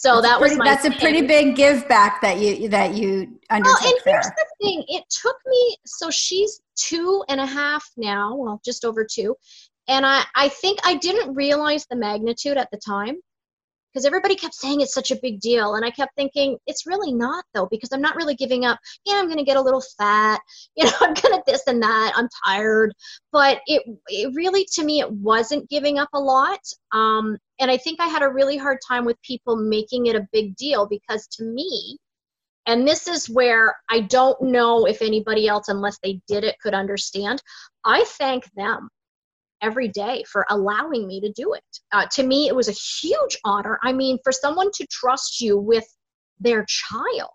So 0.00 0.22
that's 0.22 0.28
that 0.28 0.38
pretty, 0.38 0.56
was 0.56 0.66
that's 0.66 0.82
thing. 0.82 0.92
a 0.94 0.98
pretty 0.98 1.26
big 1.26 1.56
give 1.56 1.86
back 1.86 2.22
that 2.22 2.38
you 2.38 2.70
that 2.70 2.94
you 2.94 3.38
undertook 3.50 3.80
well, 3.82 3.92
and 3.92 4.00
there. 4.06 4.14
here's 4.14 4.26
the 4.26 4.46
thing: 4.62 4.84
it 4.88 5.04
took 5.10 5.36
me. 5.46 5.76
So 5.84 6.10
she's 6.10 6.62
two 6.74 7.22
and 7.28 7.38
a 7.38 7.44
half 7.44 7.84
now, 7.98 8.34
well, 8.34 8.62
just 8.64 8.86
over 8.86 9.04
two, 9.04 9.36
and 9.88 10.06
I 10.06 10.24
I 10.34 10.48
think 10.48 10.78
I 10.84 10.94
didn't 10.94 11.34
realize 11.34 11.86
the 11.90 11.96
magnitude 11.96 12.56
at 12.56 12.70
the 12.72 12.78
time 12.78 13.16
because 13.92 14.04
everybody 14.04 14.34
kept 14.34 14.54
saying 14.54 14.80
it's 14.80 14.94
such 14.94 15.10
a 15.10 15.18
big 15.22 15.40
deal 15.40 15.74
and 15.74 15.84
i 15.84 15.90
kept 15.90 16.14
thinking 16.16 16.56
it's 16.66 16.86
really 16.86 17.12
not 17.12 17.44
though 17.54 17.66
because 17.70 17.90
i'm 17.92 18.00
not 18.00 18.16
really 18.16 18.34
giving 18.34 18.64
up 18.64 18.78
yeah 19.04 19.14
i'm 19.14 19.26
going 19.26 19.38
to 19.38 19.44
get 19.44 19.56
a 19.56 19.60
little 19.60 19.82
fat 19.98 20.40
you 20.76 20.84
know 20.84 20.92
i'm 21.00 21.14
going 21.14 21.34
to 21.34 21.42
this 21.46 21.62
and 21.66 21.82
that 21.82 22.12
i'm 22.16 22.28
tired 22.44 22.92
but 23.32 23.60
it, 23.66 23.82
it 24.08 24.32
really 24.34 24.66
to 24.72 24.84
me 24.84 25.00
it 25.00 25.10
wasn't 25.10 25.68
giving 25.68 25.98
up 25.98 26.08
a 26.14 26.20
lot 26.20 26.60
um, 26.92 27.36
and 27.60 27.70
i 27.70 27.76
think 27.76 28.00
i 28.00 28.06
had 28.06 28.22
a 28.22 28.28
really 28.28 28.56
hard 28.56 28.78
time 28.86 29.04
with 29.04 29.20
people 29.22 29.56
making 29.56 30.06
it 30.06 30.16
a 30.16 30.26
big 30.32 30.54
deal 30.56 30.86
because 30.86 31.26
to 31.28 31.44
me 31.44 31.96
and 32.66 32.86
this 32.86 33.08
is 33.08 33.28
where 33.28 33.74
i 33.88 34.00
don't 34.00 34.40
know 34.42 34.86
if 34.86 35.02
anybody 35.02 35.48
else 35.48 35.68
unless 35.68 35.98
they 36.02 36.20
did 36.26 36.44
it 36.44 36.56
could 36.62 36.74
understand 36.74 37.42
i 37.84 38.04
thank 38.18 38.44
them 38.54 38.88
every 39.62 39.88
day 39.88 40.24
for 40.30 40.46
allowing 40.50 41.06
me 41.06 41.20
to 41.20 41.32
do 41.32 41.54
it. 41.54 41.64
Uh, 41.92 42.06
to 42.12 42.22
me, 42.22 42.48
it 42.48 42.56
was 42.56 42.68
a 42.68 42.72
huge 42.72 43.38
honor. 43.44 43.78
I 43.82 43.92
mean, 43.92 44.18
for 44.22 44.32
someone 44.32 44.70
to 44.72 44.86
trust 44.86 45.40
you 45.40 45.58
with 45.58 45.86
their 46.40 46.64
child 46.66 47.30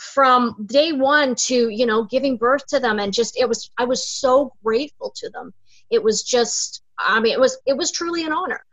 from 0.00 0.56
day 0.64 0.92
one 0.92 1.34
to 1.34 1.68
you 1.68 1.84
know 1.84 2.04
giving 2.04 2.38
birth 2.38 2.66
to 2.66 2.80
them 2.80 2.98
and 2.98 3.12
just 3.12 3.38
it 3.38 3.46
was 3.46 3.70
i 3.76 3.84
was 3.84 4.08
so 4.08 4.50
grateful 4.64 5.12
to 5.14 5.28
them 5.28 5.52
it 5.90 6.02
was 6.02 6.22
just 6.22 6.82
i 6.98 7.20
mean 7.20 7.34
it 7.34 7.40
was 7.40 7.58
it 7.66 7.76
was 7.76 7.92
truly 7.92 8.24
an 8.24 8.32
honor 8.32 8.64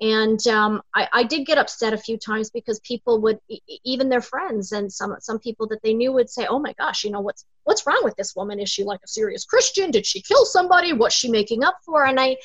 and 0.00 0.46
um, 0.46 0.80
I, 0.94 1.08
I, 1.12 1.22
did 1.24 1.44
get 1.44 1.58
upset 1.58 1.92
a 1.92 1.98
few 1.98 2.16
times 2.16 2.48
because 2.50 2.80
people 2.80 3.20
would 3.20 3.38
even 3.84 4.08
their 4.08 4.22
friends 4.22 4.72
and 4.72 4.90
some 4.90 5.14
some 5.20 5.38
people 5.38 5.66
that 5.68 5.82
they 5.82 5.92
knew 5.92 6.12
would 6.12 6.30
say 6.30 6.46
oh 6.46 6.58
my 6.58 6.72
gosh 6.78 7.04
you 7.04 7.10
know 7.10 7.20
what's 7.20 7.44
what's 7.64 7.86
wrong 7.86 8.00
with 8.02 8.16
this 8.16 8.34
woman? 8.34 8.58
Is 8.58 8.70
she 8.70 8.84
like 8.84 9.00
a 9.04 9.08
serious 9.08 9.44
christian? 9.44 9.90
Did 9.90 10.06
she 10.06 10.22
kill 10.22 10.46
somebody? 10.46 10.92
What's 10.92 11.14
she 11.14 11.30
making 11.30 11.64
up 11.64 11.76
for? 11.84 12.06
And 12.06 12.18
i 12.18 12.36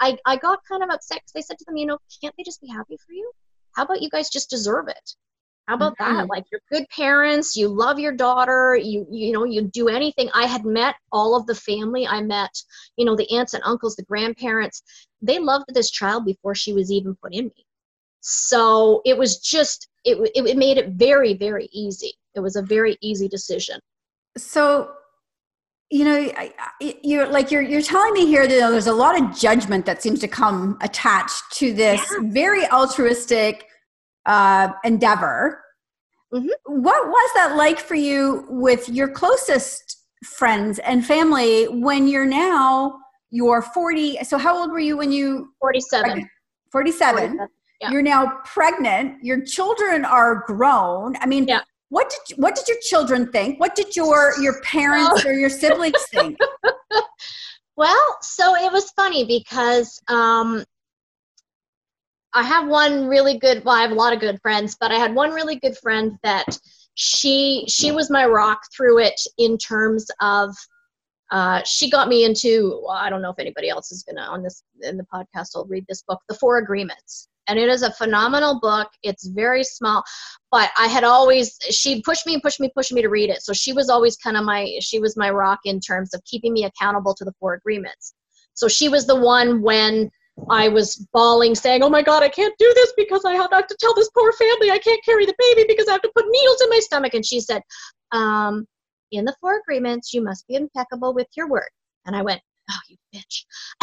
i, 0.00 0.16
I 0.26 0.36
got 0.36 0.60
kind 0.68 0.82
of 0.82 0.90
upset 0.90 1.18
because 1.18 1.32
they 1.32 1.42
said 1.42 1.58
to 1.58 1.64
them 1.64 1.76
you 1.76 1.86
know 1.86 1.98
can't 2.20 2.34
they 2.36 2.44
just 2.44 2.60
be 2.60 2.68
happy 2.68 2.98
for 3.04 3.12
you? 3.12 3.30
How 3.74 3.84
about 3.84 4.02
you 4.02 4.10
guys 4.10 4.28
just 4.28 4.50
deserve 4.50 4.88
it 4.88 5.14
how 5.68 5.74
about 5.74 5.98
mm-hmm. 5.98 6.16
that? 6.16 6.28
Like 6.28 6.46
you're 6.50 6.62
good 6.72 6.88
parents, 6.88 7.54
you 7.54 7.68
love 7.68 7.98
your 7.98 8.12
daughter, 8.12 8.74
you 8.74 9.06
you 9.10 9.32
know, 9.32 9.44
you 9.44 9.62
do 9.62 9.88
anything. 9.88 10.30
I 10.32 10.46
had 10.46 10.64
met 10.64 10.94
all 11.12 11.36
of 11.36 11.46
the 11.46 11.54
family. 11.54 12.06
I 12.06 12.22
met, 12.22 12.50
you 12.96 13.04
know, 13.04 13.14
the 13.14 13.30
aunts 13.30 13.52
and 13.52 13.62
uncles, 13.66 13.94
the 13.94 14.02
grandparents. 14.04 14.82
They 15.20 15.38
loved 15.38 15.66
this 15.74 15.90
child 15.90 16.24
before 16.24 16.54
she 16.54 16.72
was 16.72 16.90
even 16.90 17.14
put 17.16 17.34
in 17.34 17.46
me. 17.46 17.66
So 18.20 19.02
it 19.04 19.18
was 19.18 19.38
just 19.40 19.88
it 20.04 20.18
it, 20.34 20.56
made 20.56 20.78
it 20.78 20.88
very 20.92 21.34
very 21.34 21.68
easy. 21.70 22.14
It 22.34 22.40
was 22.40 22.56
a 22.56 22.62
very 22.62 22.96
easy 23.02 23.28
decision. 23.28 23.78
So 24.38 24.92
you 25.90 26.04
know 26.04 26.32
you're 26.80 27.28
like 27.28 27.50
you're 27.50 27.62
you're 27.62 27.82
telling 27.82 28.14
me 28.14 28.24
here 28.24 28.48
that 28.48 28.70
there's 28.70 28.86
a 28.86 28.92
lot 28.94 29.20
of 29.20 29.38
judgment 29.38 29.84
that 29.84 30.02
seems 30.02 30.20
to 30.20 30.28
come 30.28 30.78
attached 30.80 31.42
to 31.52 31.74
this 31.74 32.00
yeah. 32.10 32.30
very 32.30 32.66
altruistic 32.68 33.66
uh, 34.28 34.68
endeavor. 34.84 35.64
Mm-hmm. 36.32 36.48
What 36.66 37.08
was 37.08 37.30
that 37.34 37.56
like 37.56 37.80
for 37.80 37.96
you 37.96 38.46
with 38.48 38.88
your 38.88 39.08
closest 39.08 39.98
friends 40.24 40.78
and 40.80 41.04
family 41.04 41.64
when 41.66 42.06
you're 42.06 42.26
now 42.26 42.98
you're 43.30 43.62
40 43.62 44.18
so 44.24 44.38
how 44.38 44.58
old 44.58 44.70
were 44.70 44.78
you 44.78 44.96
when 44.96 45.12
you 45.12 45.52
47 45.60 46.28
47, 46.72 47.36
47 47.36 47.48
yeah. 47.80 47.90
you're 47.90 48.02
now 48.02 48.40
pregnant 48.44 49.22
your 49.22 49.44
children 49.44 50.04
are 50.04 50.42
grown 50.46 51.14
i 51.20 51.26
mean 51.26 51.46
yeah. 51.46 51.60
what 51.90 52.12
did 52.26 52.36
what 52.38 52.56
did 52.56 52.66
your 52.66 52.78
children 52.82 53.30
think 53.30 53.60
what 53.60 53.74
did 53.76 53.94
your 53.94 54.32
your 54.40 54.60
parents 54.62 55.24
or 55.24 55.32
your 55.32 55.50
siblings 55.50 56.02
think 56.10 56.36
well 57.76 58.16
so 58.20 58.56
it 58.56 58.72
was 58.72 58.90
funny 58.92 59.24
because 59.24 60.00
um 60.08 60.64
I 62.34 62.42
have 62.42 62.68
one 62.68 63.06
really 63.06 63.38
good 63.38 63.64
well, 63.64 63.74
I 63.74 63.82
have 63.82 63.90
a 63.90 63.94
lot 63.94 64.12
of 64.12 64.20
good 64.20 64.40
friends, 64.42 64.76
but 64.80 64.92
I 64.92 64.96
had 64.96 65.14
one 65.14 65.30
really 65.30 65.56
good 65.56 65.76
friend 65.78 66.18
that 66.22 66.58
she 66.94 67.64
she 67.68 67.92
was 67.92 68.10
my 68.10 68.26
rock 68.26 68.60
through 68.76 68.98
it 68.98 69.20
in 69.38 69.56
terms 69.56 70.06
of 70.20 70.54
uh, 71.30 71.62
she 71.62 71.90
got 71.90 72.08
me 72.08 72.24
into 72.24 72.80
well, 72.84 72.96
i 72.96 73.08
don't 73.08 73.22
know 73.22 73.30
if 73.30 73.38
anybody 73.38 73.68
else 73.68 73.92
is 73.92 74.02
gonna 74.02 74.26
on 74.26 74.42
this 74.42 74.64
in 74.82 74.96
the 74.96 75.06
podcast 75.14 75.50
i'll 75.54 75.64
read 75.66 75.84
this 75.88 76.02
book 76.02 76.20
the 76.28 76.34
four 76.34 76.58
agreements. 76.58 77.28
And 77.50 77.58
it 77.58 77.70
is 77.70 77.80
a 77.80 77.90
phenomenal 77.92 78.60
book. 78.60 78.88
It's 79.02 79.26
very 79.28 79.64
small 79.64 80.02
but 80.50 80.70
i 80.76 80.86
had 80.88 81.04
always 81.04 81.56
she 81.70 82.02
pushed 82.02 82.26
me 82.26 82.34
and 82.34 82.42
pushed 82.42 82.60
me 82.60 82.70
pushed 82.74 82.92
me 82.92 83.02
to 83.02 83.08
read 83.08 83.30
it. 83.30 83.42
So 83.42 83.52
she 83.52 83.72
was 83.72 83.88
always 83.88 84.16
kind 84.16 84.36
of 84.36 84.44
my 84.44 84.76
she 84.80 84.98
was 84.98 85.16
my 85.16 85.30
rock 85.30 85.60
in 85.64 85.80
terms 85.80 86.14
of 86.14 86.24
keeping 86.24 86.52
me 86.52 86.64
accountable 86.64 87.14
to 87.14 87.24
the 87.24 87.32
four 87.38 87.54
agreements. 87.54 88.14
So 88.54 88.66
she 88.66 88.88
was 88.88 89.06
the 89.06 89.14
one 89.14 89.62
when 89.62 90.10
I 90.50 90.68
was 90.68 91.06
bawling, 91.12 91.54
saying, 91.54 91.82
Oh 91.82 91.90
my 91.90 92.02
God, 92.02 92.22
I 92.22 92.28
can't 92.28 92.54
do 92.58 92.72
this 92.74 92.92
because 92.96 93.24
I 93.24 93.34
have 93.34 93.50
to 93.50 93.76
tell 93.78 93.94
this 93.94 94.10
poor 94.10 94.32
family 94.32 94.70
I 94.70 94.78
can't 94.78 95.04
carry 95.04 95.26
the 95.26 95.34
baby 95.38 95.66
because 95.68 95.88
I 95.88 95.92
have 95.92 96.02
to 96.02 96.12
put 96.14 96.26
needles 96.28 96.60
in 96.62 96.70
my 96.70 96.78
stomach. 96.80 97.14
And 97.14 97.24
she 97.24 97.40
said, 97.40 97.62
um, 98.12 98.66
In 99.12 99.24
the 99.24 99.34
four 99.40 99.58
agreements, 99.58 100.12
you 100.12 100.22
must 100.22 100.46
be 100.46 100.54
impeccable 100.54 101.14
with 101.14 101.26
your 101.36 101.48
word. 101.48 101.68
And 102.06 102.16
I 102.16 102.22
went, 102.22 102.40
Oh, 102.70 102.78
you 102.88 102.96
bitch. 103.14 103.44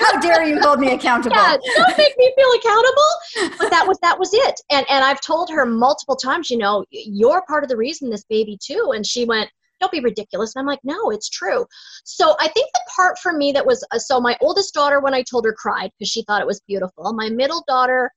How 0.00 0.20
dare 0.20 0.44
you 0.44 0.60
hold 0.60 0.78
me 0.78 0.92
accountable? 0.92 1.36
Yeah, 1.36 1.56
don't 1.56 1.98
make 1.98 2.16
me 2.18 2.32
feel 2.36 2.50
accountable. 2.58 3.56
But 3.58 3.70
that 3.70 3.86
was 3.86 3.98
that 4.02 4.18
was 4.18 4.30
it. 4.32 4.60
And 4.70 4.84
and 4.90 5.04
I've 5.04 5.20
told 5.20 5.50
her 5.50 5.64
multiple 5.64 6.16
times, 6.16 6.50
you 6.50 6.58
know, 6.58 6.84
you're 6.90 7.42
part 7.48 7.62
of 7.62 7.70
the 7.70 7.76
reason 7.76 8.10
this 8.10 8.24
baby 8.24 8.58
too. 8.62 8.92
And 8.94 9.06
she 9.06 9.24
went, 9.24 9.50
don't 9.80 9.92
be 9.92 10.00
ridiculous. 10.00 10.54
And 10.54 10.60
I'm 10.60 10.66
like, 10.66 10.80
no, 10.84 11.10
it's 11.10 11.28
true. 11.28 11.66
So 12.04 12.36
I 12.38 12.48
think 12.48 12.70
the 12.72 12.80
part 12.94 13.18
for 13.18 13.32
me 13.32 13.52
that 13.52 13.66
was 13.66 13.84
uh, 13.92 13.98
so 13.98 14.20
my 14.20 14.36
oldest 14.40 14.74
daughter, 14.74 15.00
when 15.00 15.14
I 15.14 15.22
told 15.22 15.44
her, 15.46 15.54
cried 15.56 15.90
because 15.98 16.10
she 16.10 16.22
thought 16.24 16.40
it 16.42 16.46
was 16.46 16.60
beautiful. 16.66 17.12
My 17.12 17.28
middle 17.30 17.64
daughter, 17.66 18.10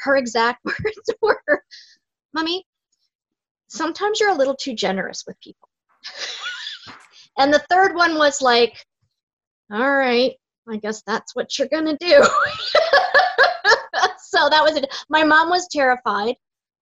her 0.00 0.16
exact 0.16 0.62
words 0.64 1.10
were, 1.22 1.62
Mommy, 2.32 2.64
sometimes 3.68 4.20
you're 4.20 4.30
a 4.30 4.36
little 4.36 4.56
too 4.56 4.74
generous 4.74 5.24
with 5.26 5.38
people. 5.40 5.68
and 7.38 7.52
the 7.52 7.64
third 7.70 7.94
one 7.94 8.16
was 8.16 8.42
like, 8.42 8.74
all 9.72 9.96
right, 9.96 10.32
I 10.68 10.76
guess 10.76 11.02
that's 11.06 11.34
what 11.34 11.58
you're 11.58 11.68
going 11.68 11.86
to 11.86 11.96
do. 11.96 12.22
so 14.18 14.48
that 14.50 14.62
was 14.62 14.76
it. 14.76 14.92
My 15.08 15.24
mom 15.24 15.48
was 15.48 15.68
terrified 15.70 16.34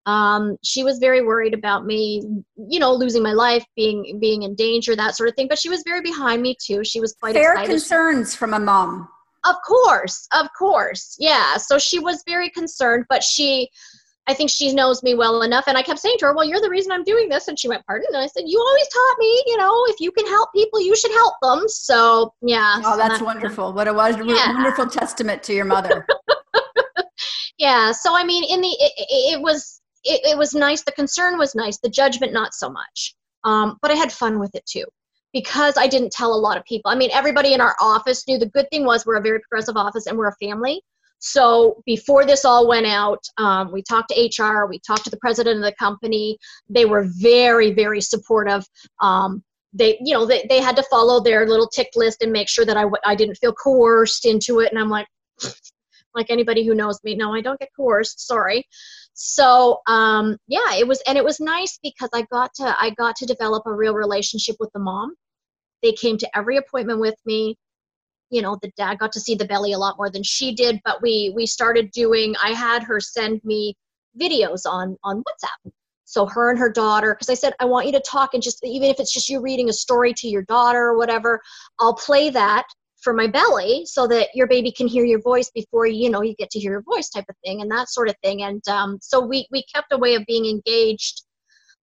um, 0.07 0.57
she 0.65 0.83
was 0.83 0.99
very 0.99 1.23
worried 1.23 1.55
about 1.55 1.87
me 1.87 2.23
you 2.57 2.79
know 2.79 2.93
losing 2.93 3.23
my 3.23 3.33
life 3.33 3.65
being 3.77 4.19
being 4.21 4.43
in 4.43 4.55
danger 4.55 4.97
that 4.97 5.17
sort 5.17 5.29
of 5.29 5.35
thing 5.35 5.49
but 5.49 5.59
she 5.59 5.69
was 5.69 5.83
very 5.87 6.01
behind 6.01 6.43
me 6.43 6.57
too 6.61 6.85
she 6.85 7.01
was 7.01 7.15
quite 7.15 7.35
fair 7.35 7.53
excited. 7.53 7.71
concerns 7.71 8.35
from 8.35 8.55
a 8.55 8.59
mom 8.59 9.09
of 9.45 9.57
course 9.67 10.27
of 10.33 10.49
course 10.59 11.17
yeah 11.19 11.57
so 11.57 11.79
she 11.79 11.99
was 11.99 12.23
very 12.27 12.51
concerned 12.51 13.05
but 13.09 13.23
she 13.23 13.69
I 14.29 14.35
think 14.35 14.51
she 14.51 14.73
knows 14.73 15.03
me 15.03 15.15
well 15.15 15.43
enough. 15.43 15.65
And 15.67 15.77
I 15.77 15.83
kept 15.83 15.99
saying 15.99 16.17
to 16.21 16.27
her, 16.27 16.35
Well, 16.35 16.45
you're 16.45 16.61
the 16.61 16.71
reason 16.71 16.93
I'm 16.93 17.03
doing 17.03 17.29
this. 17.29 17.49
And 17.49 17.59
she 17.59 17.69
went, 17.69 17.85
Pardon? 17.87 18.07
And 18.13 18.23
I 18.23 18.29
said, 18.29 18.45
You 18.47 18.59
always 18.59 18.89
taught 18.89 19.19
me, 19.19 19.43
you 19.47 19.57
know, 19.57 19.85
if 19.89 20.01
you 20.01 20.13
can 20.13 20.27
help 20.27 20.51
people, 20.55 20.81
you 20.81 20.95
should 20.95 21.11
help 21.11 21.35
them. 21.43 21.65
So, 21.69 22.33
yeah. 22.41 22.81
Oh, 22.85 22.97
that's 22.97 23.21
wonderful. 23.21 23.73
What 23.73 23.89
a 23.89 23.93
yeah. 23.93 24.55
wonderful 24.55 24.87
testament 24.87 25.43
to 25.45 25.53
your 25.53 25.65
mother. 25.65 26.07
yeah. 27.59 27.91
So, 27.91 28.17
I 28.17 28.23
mean, 28.23 28.45
in 28.45 28.61
the, 28.61 28.69
it, 28.69 28.93
it 29.35 29.41
was, 29.41 29.82
it, 30.05 30.21
it 30.25 30.39
was 30.39 30.55
nice. 30.55 30.83
The 30.83 30.93
concern 30.93 31.39
was 31.39 31.55
nice. 31.55 31.79
The 31.79 31.89
judgment, 31.89 32.33
not 32.33 32.55
so 32.55 32.71
much. 32.71 33.15
Um, 33.45 33.79
but 33.83 33.91
I 33.91 33.95
had 33.95 34.13
fun 34.13 34.39
with 34.39 34.55
it 34.55 34.65
too 34.67 34.85
because 35.33 35.77
I 35.77 35.87
didn't 35.87 36.13
tell 36.13 36.35
a 36.35 36.37
lot 36.37 36.57
of 36.57 36.65
people. 36.65 36.91
I 36.91 36.95
mean, 36.95 37.11
everybody 37.13 37.55
in 37.55 37.61
our 37.61 37.75
office 37.81 38.27
knew 38.29 38.39
the 38.39 38.47
good 38.47 38.69
thing 38.71 38.85
was 38.85 39.07
we're 39.07 39.17
a 39.17 39.23
very 39.23 39.41
progressive 39.41 39.77
office 39.77 40.07
and 40.07 40.17
we're 40.17 40.29
a 40.29 40.37
family. 40.37 40.83
So 41.21 41.83
before 41.87 42.27
this 42.27 42.45
all 42.45 42.69
went 42.69 42.87
out, 42.87 43.25
um, 43.39 43.73
we 43.73 43.83
talked 43.83 44.13
to 44.13 44.43
HR, 44.43 44.67
we 44.67 44.81
talked 44.81 45.05
to 45.05 45.11
the 45.11 45.17
president 45.19 45.59
of 45.59 45.63
the 45.63 45.75
company. 45.79 46.37
They 46.69 46.85
were 46.85 47.07
very, 47.21 47.73
very 47.73 48.01
supportive. 48.01 48.67
Um, 49.01 49.43
they, 49.73 49.99
you 50.05 50.13
know, 50.13 50.27
they, 50.27 50.45
they 50.49 50.61
had 50.61 50.77
to 50.77 50.83
follow 50.91 51.21
their 51.21 51.47
little 51.47 51.69
tick 51.69 51.89
list 51.95 52.23
and 52.23 52.33
make 52.33 52.49
sure 52.49 52.67
that 52.67 52.77
I, 52.77 52.85
I 53.07 53.15
didn't 53.15 53.37
feel 53.37 53.53
coerced 53.53 54.27
into 54.27 54.61
it. 54.61 54.71
And 54.71 54.79
I'm 54.79 54.91
like, 54.91 55.07
like 56.15 56.27
anybody 56.29 56.67
who 56.67 56.75
knows 56.75 56.99
me, 57.05 57.15
no, 57.15 57.33
I 57.33 57.41
don't 57.41 57.59
get 57.59 57.71
coerced. 57.75 58.27
Sorry 58.27 58.67
so 59.15 59.81
um, 59.87 60.37
yeah 60.49 60.75
it 60.75 60.87
was 60.87 61.03
and 61.07 61.19
it 61.19 61.25
was 61.25 61.41
nice 61.41 61.79
because 61.83 62.11
i 62.15 62.23
got 62.33 62.53
to 62.55 62.75
i 62.81 62.91
got 62.97 63.17
to 63.17 63.27
develop 63.27 63.65
a 63.67 63.73
real 63.73 63.95
relationship 63.95 64.57
with 64.61 64.71
the 64.73 64.81
mom. 64.81 65.15
They 65.83 65.93
came 65.93 66.17
to 66.19 66.37
every 66.37 66.57
appointment 66.59 67.01
with 67.01 67.17
me. 67.27 67.57
You 68.31 68.41
know 68.43 68.57
the 68.63 68.71
dad 68.77 68.99
got 68.99 69.13
to 69.13 69.21
see 69.21 69.35
the 69.35 69.45
belly 69.45 69.73
a 69.73 69.79
lot 69.79 69.97
more 69.99 70.11
than 70.11 70.23
she 70.23 70.55
did 70.55 70.81
but 70.85 71.03
we 71.03 71.33
we 71.37 71.47
started 71.47 71.91
doing 71.91 72.35
i 72.43 72.51
had 72.51 72.83
her 72.83 73.01
send 73.01 73.41
me 73.45 73.75
videos 74.19 74.63
on 74.67 74.97
on 75.05 75.19
whatsapp. 75.19 75.73
So 76.05 76.27
her 76.27 76.51
and 76.51 76.59
her 76.59 76.71
daughter 76.73 77.15
because 77.15 77.29
i 77.29 77.35
said 77.35 77.53
i 77.61 77.67
want 77.67 77.87
you 77.87 77.93
to 77.93 78.01
talk 78.01 78.35
and 78.35 78.43
just 78.43 78.65
even 78.65 78.89
if 78.89 79.01
it's 79.01 79.13
just 79.13 79.29
you 79.29 79.41
reading 79.41 79.69
a 79.69 79.73
story 79.73 80.15
to 80.15 80.29
your 80.29 80.43
daughter 80.43 80.87
or 80.87 80.97
whatever 80.97 81.41
i'll 81.79 81.95
play 81.95 82.31
that 82.31 82.65
for 83.03 83.13
my 83.13 83.27
belly 83.27 83.85
so 83.85 84.07
that 84.07 84.29
your 84.35 84.47
baby 84.47 84.73
can 84.73 84.87
hear 84.87 85.05
your 85.05 85.21
voice 85.21 85.51
before 85.55 85.87
you 85.87 86.09
know 86.09 86.23
you 86.23 86.35
get 86.37 86.51
to 86.51 86.61
hear 86.61 86.73
your 86.73 86.83
voice 86.83 87.09
type 87.09 87.25
of 87.29 87.37
thing 87.45 87.61
and 87.61 87.71
that 87.71 87.89
sort 87.89 88.09
of 88.09 88.15
thing. 88.23 88.43
And 88.43 88.67
um, 88.69 88.99
so 89.03 89.21
we 89.21 89.47
we 89.51 89.65
kept 89.75 89.93
a 89.93 89.99
way 89.99 90.15
of 90.15 90.25
being 90.27 90.47
engaged 90.47 91.23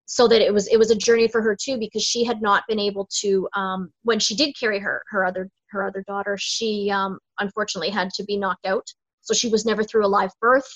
so 0.06 0.26
that 0.28 0.40
it 0.40 0.52
was 0.52 0.66
it 0.68 0.78
was 0.78 0.90
a 0.90 0.96
journey 0.96 1.28
for 1.28 1.42
her 1.42 1.56
too 1.60 1.78
because 1.78 2.02
she 2.02 2.24
had 2.24 2.42
not 2.42 2.64
been 2.68 2.80
able 2.80 3.08
to 3.20 3.48
um, 3.54 3.90
when 4.02 4.18
she 4.18 4.34
did 4.34 4.54
carry 4.58 4.78
her 4.78 5.02
her 5.10 5.24
other 5.24 5.48
her 5.70 5.86
other 5.86 6.02
daughter 6.08 6.36
she 6.38 6.90
um, 6.90 7.18
unfortunately 7.38 7.90
had 7.90 8.10
to 8.10 8.24
be 8.24 8.36
knocked 8.36 8.66
out. 8.66 8.86
So 9.22 9.34
she 9.34 9.48
was 9.48 9.66
never 9.66 9.84
through 9.84 10.06
a 10.06 10.08
live 10.08 10.32
birth 10.40 10.68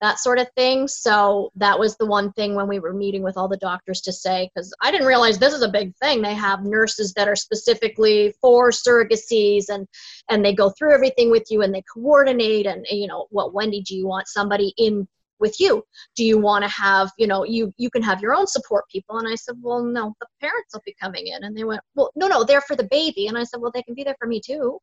that 0.00 0.18
sort 0.18 0.38
of 0.38 0.48
thing. 0.56 0.86
So 0.88 1.50
that 1.56 1.78
was 1.78 1.96
the 1.96 2.06
one 2.06 2.32
thing 2.32 2.54
when 2.54 2.68
we 2.68 2.78
were 2.78 2.92
meeting 2.92 3.22
with 3.22 3.36
all 3.36 3.48
the 3.48 3.56
doctors 3.56 4.00
to 4.02 4.12
say, 4.12 4.50
because 4.54 4.74
I 4.80 4.90
didn't 4.90 5.06
realize 5.06 5.38
this 5.38 5.54
is 5.54 5.62
a 5.62 5.68
big 5.68 5.94
thing. 5.96 6.22
They 6.22 6.34
have 6.34 6.64
nurses 6.64 7.12
that 7.14 7.28
are 7.28 7.36
specifically 7.36 8.34
for 8.40 8.70
surrogacies 8.70 9.68
and 9.68 9.86
and 10.28 10.44
they 10.44 10.54
go 10.54 10.70
through 10.70 10.94
everything 10.94 11.30
with 11.30 11.44
you 11.50 11.62
and 11.62 11.74
they 11.74 11.82
coordinate 11.92 12.66
and 12.66 12.86
you 12.90 13.06
know 13.06 13.26
what 13.30 13.54
Wendy, 13.54 13.82
do 13.82 13.96
you 13.96 14.06
want 14.06 14.28
somebody 14.28 14.72
in 14.78 15.06
with 15.40 15.60
you? 15.60 15.84
Do 16.16 16.24
you 16.24 16.38
want 16.38 16.64
to 16.64 16.68
have, 16.70 17.10
you 17.18 17.26
know, 17.26 17.44
you 17.44 17.72
you 17.76 17.90
can 17.90 18.02
have 18.02 18.20
your 18.20 18.34
own 18.34 18.46
support 18.46 18.84
people? 18.90 19.18
And 19.18 19.28
I 19.28 19.34
said, 19.34 19.56
Well, 19.60 19.82
no, 19.82 20.14
the 20.20 20.26
parents 20.40 20.74
will 20.74 20.82
be 20.84 20.96
coming 21.00 21.26
in. 21.28 21.44
And 21.44 21.56
they 21.56 21.64
went, 21.64 21.80
Well, 21.94 22.10
no, 22.16 22.28
no, 22.28 22.44
they're 22.44 22.60
for 22.60 22.76
the 22.76 22.88
baby. 22.90 23.26
And 23.26 23.38
I 23.38 23.44
said, 23.44 23.60
Well, 23.60 23.72
they 23.72 23.82
can 23.82 23.94
be 23.94 24.04
there 24.04 24.16
for 24.18 24.26
me 24.28 24.40
too. 24.44 24.78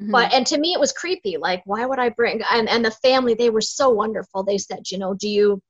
Mm-hmm. 0.00 0.10
But 0.10 0.32
and 0.32 0.46
to 0.48 0.58
me 0.58 0.72
it 0.72 0.80
was 0.80 0.92
creepy. 0.92 1.36
Like, 1.36 1.62
why 1.64 1.86
would 1.86 1.98
I 1.98 2.08
bring 2.08 2.42
and, 2.50 2.68
and 2.68 2.84
the 2.84 2.90
family, 2.90 3.34
they 3.34 3.50
were 3.50 3.60
so 3.60 3.90
wonderful. 3.90 4.42
They 4.42 4.58
said, 4.58 4.90
you 4.90 4.98
know, 4.98 5.14
do 5.14 5.28
you 5.28 5.62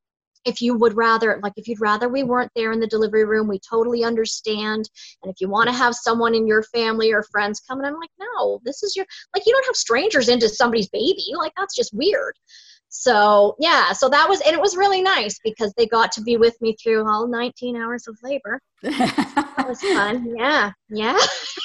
if 0.45 0.61
you 0.61 0.77
would 0.77 0.97
rather 0.97 1.41
like 1.43 1.55
if 1.57 1.67
you'd 1.67 1.81
rather 1.81 2.09
we 2.09 2.23
weren't 2.23 2.51
there 2.55 2.73
in 2.73 2.81
the 2.81 2.87
delivery 2.87 3.25
room 3.25 3.49
we 3.49 3.59
totally 3.59 4.05
understand 4.05 4.89
and 5.23 5.33
if 5.33 5.41
you 5.41 5.49
want 5.49 5.69
to 5.69 5.75
have 5.75 5.95
someone 5.95 6.35
in 6.35 6.47
your 6.47 6.63
family 6.65 7.13
or 7.13 7.23
friends 7.23 7.61
come 7.61 7.79
and 7.79 7.87
i'm 7.87 7.99
like 7.99 8.11
no 8.21 8.61
this 8.65 8.83
is 8.83 8.95
your 8.95 9.07
like 9.35 9.45
you 9.47 9.53
don't 9.53 9.67
have 9.67 9.77
strangers 9.77 10.29
into 10.29 10.49
somebody's 10.49 10.89
baby 10.89 11.25
like 11.37 11.53
that's 11.57 11.75
just 11.75 11.95
weird 11.95 12.35
so 12.89 13.57
yeah 13.59 13.93
so 13.93 14.09
that 14.09 14.29
was 14.29 14.41
and 14.43 14.55
it 14.55 14.61
was 14.61 14.77
really 14.77 15.03
nice 15.03 15.39
because 15.43 15.73
they 15.77 15.87
got 15.87 16.13
to 16.13 16.23
be 16.23 16.37
with 16.37 16.61
me 16.61 16.77
through 16.83 17.09
all 17.09 17.27
19 17.27 17.77
hours 17.77 18.07
of 18.07 18.17
labor 18.23 18.61
that 18.83 19.65
was 19.67 19.81
fun 19.95 20.33
yeah 20.37 20.71
yeah 20.91 21.19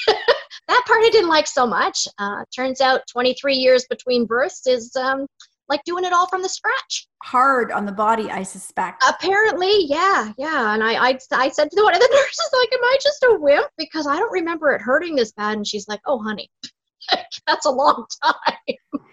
that 0.69 0.83
part 0.87 1.01
I 1.03 1.09
didn't 1.11 1.29
like 1.29 1.47
so 1.47 1.65
much. 1.65 2.07
Uh, 2.19 2.43
turns 2.55 2.79
out 2.79 3.01
23 3.11 3.55
years 3.55 3.85
between 3.89 4.25
births 4.25 4.67
is 4.67 4.95
um, 4.95 5.25
like 5.67 5.83
doing 5.83 6.03
it 6.03 6.13
all 6.13 6.27
from 6.27 6.41
the 6.41 6.49
scratch. 6.49 7.07
Hard 7.23 7.71
on 7.71 7.85
the 7.85 7.91
body, 7.91 8.29
I 8.29 8.43
suspect. 8.43 9.03
Apparently, 9.07 9.85
yeah, 9.85 10.31
yeah. 10.37 10.73
And 10.73 10.83
I, 10.83 10.93
I, 11.09 11.19
I 11.31 11.49
said 11.49 11.69
to 11.71 11.81
one 11.81 11.95
of 11.95 11.99
the 11.99 12.09
nurses, 12.11 12.49
like, 12.53 12.73
"Am 12.73 12.83
I 12.83 12.97
just 13.01 13.23
a 13.23 13.37
wimp? 13.39 13.67
Because 13.77 14.07
I 14.07 14.17
don't 14.17 14.31
remember 14.31 14.71
it 14.71 14.81
hurting 14.81 15.15
this 15.15 15.31
bad." 15.31 15.57
And 15.57 15.67
she's 15.67 15.87
like, 15.87 16.01
"Oh, 16.05 16.21
honey, 16.21 16.49
that's 17.47 17.65
a 17.65 17.71
long 17.71 18.05
time." 18.23 19.09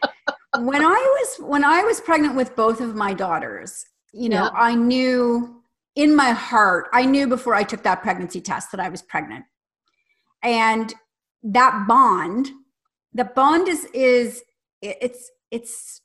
when 0.60 0.82
I 0.82 0.88
was 0.88 1.36
when 1.40 1.64
I 1.64 1.82
was 1.82 2.00
pregnant 2.00 2.36
with 2.36 2.54
both 2.54 2.80
of 2.80 2.94
my 2.94 3.14
daughters, 3.14 3.84
you 4.12 4.28
know, 4.28 4.50
I 4.54 4.74
knew 4.74 5.62
in 5.94 6.14
my 6.14 6.30
heart, 6.30 6.88
I 6.92 7.06
knew 7.06 7.26
before 7.26 7.54
I 7.54 7.62
took 7.62 7.82
that 7.82 8.02
pregnancy 8.02 8.40
test 8.40 8.70
that 8.70 8.80
I 8.80 8.90
was 8.90 9.02
pregnant. 9.02 9.46
And 10.42 10.94
that 11.52 11.86
bond 11.86 12.48
the 13.16 13.24
bond 13.24 13.66
is 13.66 13.86
is 13.94 14.42
it's 14.82 15.30
it's 15.50 16.00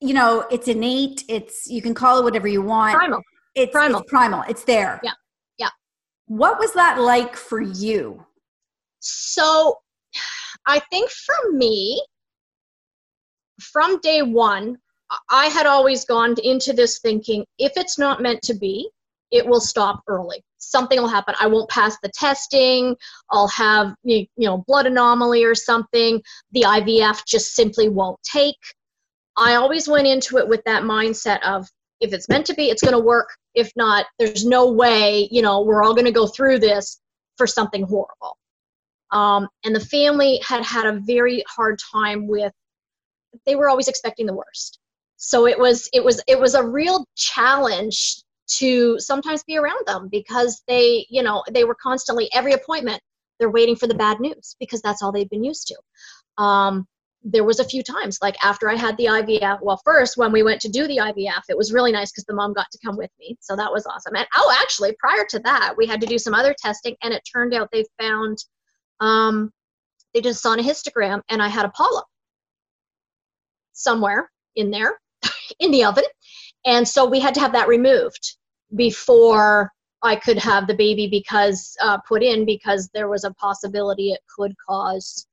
you 0.00 0.12
know 0.12 0.46
it's 0.50 0.68
innate 0.68 1.24
it's 1.28 1.66
you 1.68 1.80
can 1.80 1.94
call 1.94 2.18
it 2.18 2.24
whatever 2.24 2.46
you 2.46 2.62
want. 2.62 2.94
Primal. 2.94 3.22
It's 3.54 3.72
primal 3.72 4.00
it's, 4.00 4.10
primal. 4.10 4.44
it's 4.48 4.64
there. 4.64 5.00
Yeah. 5.02 5.12
Yeah. 5.58 5.70
What 6.26 6.58
was 6.58 6.74
that 6.74 7.00
like 7.00 7.36
for 7.36 7.60
you? 7.60 8.24
So 9.00 9.78
I 10.66 10.78
think 10.90 11.10
for 11.10 11.52
me, 11.52 12.04
from 13.60 13.98
day 14.00 14.22
one, 14.22 14.76
I 15.30 15.46
had 15.46 15.66
always 15.66 16.04
gone 16.04 16.34
into 16.44 16.72
this 16.72 16.98
thinking 16.98 17.44
if 17.58 17.72
it's 17.76 17.98
not 17.98 18.20
meant 18.20 18.42
to 18.42 18.54
be, 18.54 18.90
it 19.30 19.46
will 19.46 19.60
stop 19.60 20.02
early. 20.06 20.44
Something 20.60 21.00
will 21.00 21.08
happen. 21.08 21.34
I 21.40 21.46
won't 21.46 21.68
pass 21.70 21.96
the 22.02 22.10
testing. 22.14 22.94
I'll 23.30 23.48
have 23.48 23.94
you 24.04 24.26
know 24.38 24.64
blood 24.66 24.86
anomaly 24.86 25.44
or 25.44 25.54
something. 25.54 26.22
The 26.52 26.62
IVF 26.62 27.24
just 27.26 27.54
simply 27.54 27.88
won't 27.88 28.22
take. 28.22 28.56
I 29.36 29.54
always 29.54 29.88
went 29.88 30.06
into 30.06 30.36
it 30.36 30.48
with 30.48 30.62
that 30.64 30.82
mindset 30.82 31.42
of 31.42 31.66
if 32.00 32.12
it's 32.12 32.28
meant 32.28 32.46
to 32.46 32.54
be, 32.54 32.70
it's 32.70 32.82
going 32.82 32.94
to 32.94 33.00
work. 33.00 33.28
If 33.54 33.70
not, 33.76 34.06
there's 34.18 34.44
no 34.44 34.70
way, 34.70 35.28
you 35.30 35.42
know, 35.42 35.62
we're 35.62 35.82
all 35.82 35.94
going 35.94 36.06
to 36.06 36.12
go 36.12 36.26
through 36.26 36.58
this 36.58 37.00
for 37.36 37.46
something 37.46 37.82
horrible. 37.82 38.36
Um, 39.12 39.48
and 39.64 39.74
the 39.74 39.80
family 39.80 40.40
had 40.46 40.64
had 40.64 40.86
a 40.86 41.00
very 41.00 41.42
hard 41.48 41.78
time 41.92 42.26
with, 42.26 42.52
they 43.46 43.54
were 43.54 43.68
always 43.68 43.88
expecting 43.88 44.26
the 44.26 44.34
worst. 44.34 44.78
So 45.16 45.46
it 45.46 45.58
was, 45.58 45.88
it 45.92 46.02
was, 46.02 46.22
it 46.26 46.40
was 46.40 46.54
a 46.54 46.64
real 46.64 47.04
challenge 47.16 48.22
to 48.58 48.98
sometimes 48.98 49.42
be 49.44 49.56
around 49.56 49.86
them 49.86 50.08
because 50.10 50.62
they, 50.66 51.06
you 51.08 51.22
know, 51.22 51.42
they 51.50 51.64
were 51.64 51.76
constantly 51.80 52.28
every 52.32 52.52
appointment 52.52 53.00
they're 53.38 53.50
waiting 53.50 53.76
for 53.76 53.86
the 53.86 53.94
bad 53.94 54.20
news 54.20 54.56
because 54.60 54.82
that's 54.82 55.02
all 55.02 55.12
they've 55.12 55.30
been 55.30 55.44
used 55.44 55.68
to. 55.68 56.42
Um, 56.42 56.86
there 57.22 57.44
was 57.44 57.60
a 57.60 57.64
few 57.64 57.82
times 57.82 58.16
like 58.22 58.34
after 58.42 58.70
i 58.70 58.74
had 58.74 58.96
the 58.96 59.04
ivf 59.04 59.58
well 59.60 59.78
first 59.84 60.16
when 60.16 60.32
we 60.32 60.42
went 60.42 60.58
to 60.58 60.70
do 60.70 60.86
the 60.86 60.96
ivf 60.96 61.42
it 61.50 61.56
was 61.56 61.70
really 61.70 61.92
nice 61.92 62.10
because 62.10 62.24
the 62.24 62.32
mom 62.32 62.54
got 62.54 62.64
to 62.72 62.78
come 62.82 62.96
with 62.96 63.10
me 63.18 63.36
so 63.40 63.54
that 63.54 63.70
was 63.70 63.84
awesome. 63.84 64.16
And 64.16 64.26
oh 64.38 64.56
actually 64.62 64.96
prior 64.98 65.26
to 65.28 65.38
that 65.40 65.74
we 65.76 65.86
had 65.86 66.00
to 66.00 66.06
do 66.06 66.16
some 66.16 66.32
other 66.32 66.56
testing 66.58 66.96
and 67.02 67.12
it 67.12 67.22
turned 67.30 67.52
out 67.52 67.68
they 67.72 67.84
found 68.00 68.38
um, 69.00 69.50
they 70.14 70.22
just 70.22 70.42
saw 70.42 70.54
a 70.54 70.56
hysterogram 70.56 71.20
and 71.28 71.42
i 71.42 71.48
had 71.48 71.66
a 71.66 71.70
polyp 71.70 72.06
somewhere 73.80 74.30
in 74.56 74.70
there 74.70 74.98
in 75.60 75.70
the 75.70 75.84
oven. 75.84 76.04
And 76.64 76.86
so 76.86 77.06
we 77.06 77.20
had 77.20 77.34
to 77.34 77.40
have 77.40 77.52
that 77.52 77.68
removed 77.68 78.36
before 78.76 79.70
i 80.02 80.14
could 80.16 80.38
have 80.38 80.66
the 80.66 80.74
baby 80.74 81.08
because 81.08 81.76
uh, 81.82 81.98
put 82.08 82.22
in 82.22 82.44
because 82.44 82.88
there 82.94 83.08
was 83.08 83.24
a 83.24 83.34
possibility 83.34 84.12
it 84.12 84.20
could 84.36 84.54
cause 84.66 85.26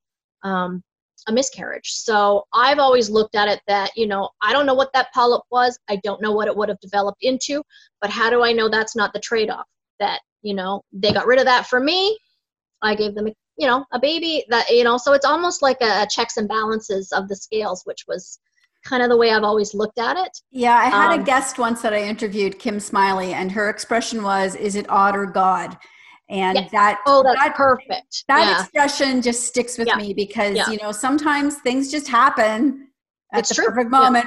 um, 0.43 0.83
a 1.27 1.31
miscarriage. 1.31 1.91
So 1.91 2.45
I've 2.53 2.79
always 2.79 3.09
looked 3.09 3.35
at 3.35 3.47
it 3.47 3.61
that, 3.67 3.91
you 3.95 4.07
know, 4.07 4.29
I 4.41 4.53
don't 4.53 4.65
know 4.65 4.73
what 4.73 4.91
that 4.93 5.11
polyp 5.13 5.43
was. 5.51 5.77
I 5.89 5.97
don't 6.03 6.21
know 6.21 6.31
what 6.31 6.47
it 6.47 6.55
would 6.55 6.69
have 6.69 6.79
developed 6.79 7.23
into, 7.23 7.63
but 8.01 8.09
how 8.09 8.29
do 8.29 8.43
I 8.43 8.53
know 8.53 8.69
that's 8.69 8.95
not 8.95 9.13
the 9.13 9.19
trade 9.19 9.49
off? 9.49 9.65
That, 9.99 10.21
you 10.41 10.53
know, 10.53 10.83
they 10.93 11.11
got 11.11 11.27
rid 11.27 11.39
of 11.39 11.45
that 11.45 11.67
for 11.67 11.79
me. 11.79 12.17
I 12.81 12.95
gave 12.95 13.15
them, 13.15 13.27
you 13.57 13.67
know, 13.67 13.85
a 13.91 13.99
baby 13.99 14.45
that, 14.49 14.69
you 14.69 14.83
know, 14.83 14.97
so 14.97 15.13
it's 15.13 15.25
almost 15.25 15.61
like 15.61 15.81
a, 15.81 16.07
checks 16.09 16.37
and 16.37 16.47
balances 16.47 17.11
of 17.11 17.27
the 17.27 17.35
scales, 17.35 17.81
which 17.85 18.05
was 18.07 18.39
kind 18.87 19.03
of 19.03 19.09
the 19.09 19.17
way 19.17 19.31
I've 19.31 19.43
always 19.43 19.73
looked 19.73 19.99
at 19.99 20.17
it. 20.17 20.37
Yeah, 20.51 20.75
I 20.75 20.85
had 20.85 21.13
um, 21.13 21.21
a 21.21 21.23
guest 21.23 21.59
once 21.59 21.81
that 21.81 21.93
I 21.93 22.01
interviewed, 22.01 22.59
Kim 22.59 22.79
Smiley, 22.79 23.33
and 23.33 23.51
her 23.51 23.69
expression 23.69 24.23
was, 24.23 24.55
is 24.55 24.75
it 24.75 24.89
odd 24.89 25.15
or 25.15 25.25
God? 25.25 25.77
and 26.29 26.57
yes. 26.57 26.71
that 26.71 26.99
oh 27.05 27.23
that's 27.23 27.41
that, 27.41 27.55
perfect 27.55 28.25
that 28.27 28.45
yeah. 28.45 28.61
expression 28.61 29.21
just 29.21 29.45
sticks 29.45 29.77
with 29.77 29.87
yeah. 29.87 29.95
me 29.95 30.13
because 30.13 30.57
yeah. 30.57 30.69
you 30.69 30.77
know 30.81 30.91
sometimes 30.91 31.55
things 31.57 31.89
just 31.89 32.07
happen 32.07 32.87
at 33.33 33.39
it's 33.39 33.49
the 33.49 33.55
true. 33.55 33.65
perfect 33.67 33.89
moment 33.89 34.25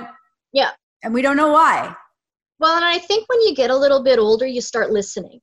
yeah 0.53 0.71
and 1.03 1.13
we 1.13 1.21
don't 1.21 1.37
know 1.37 1.53
why 1.53 1.95
well 2.59 2.75
and 2.77 2.85
i 2.85 2.99
think 2.99 3.29
when 3.29 3.41
you 3.43 3.55
get 3.55 3.71
a 3.71 3.77
little 3.77 4.03
bit 4.03 4.19
older 4.19 4.47
you 4.47 4.61
start 4.61 4.91
listening 4.91 5.41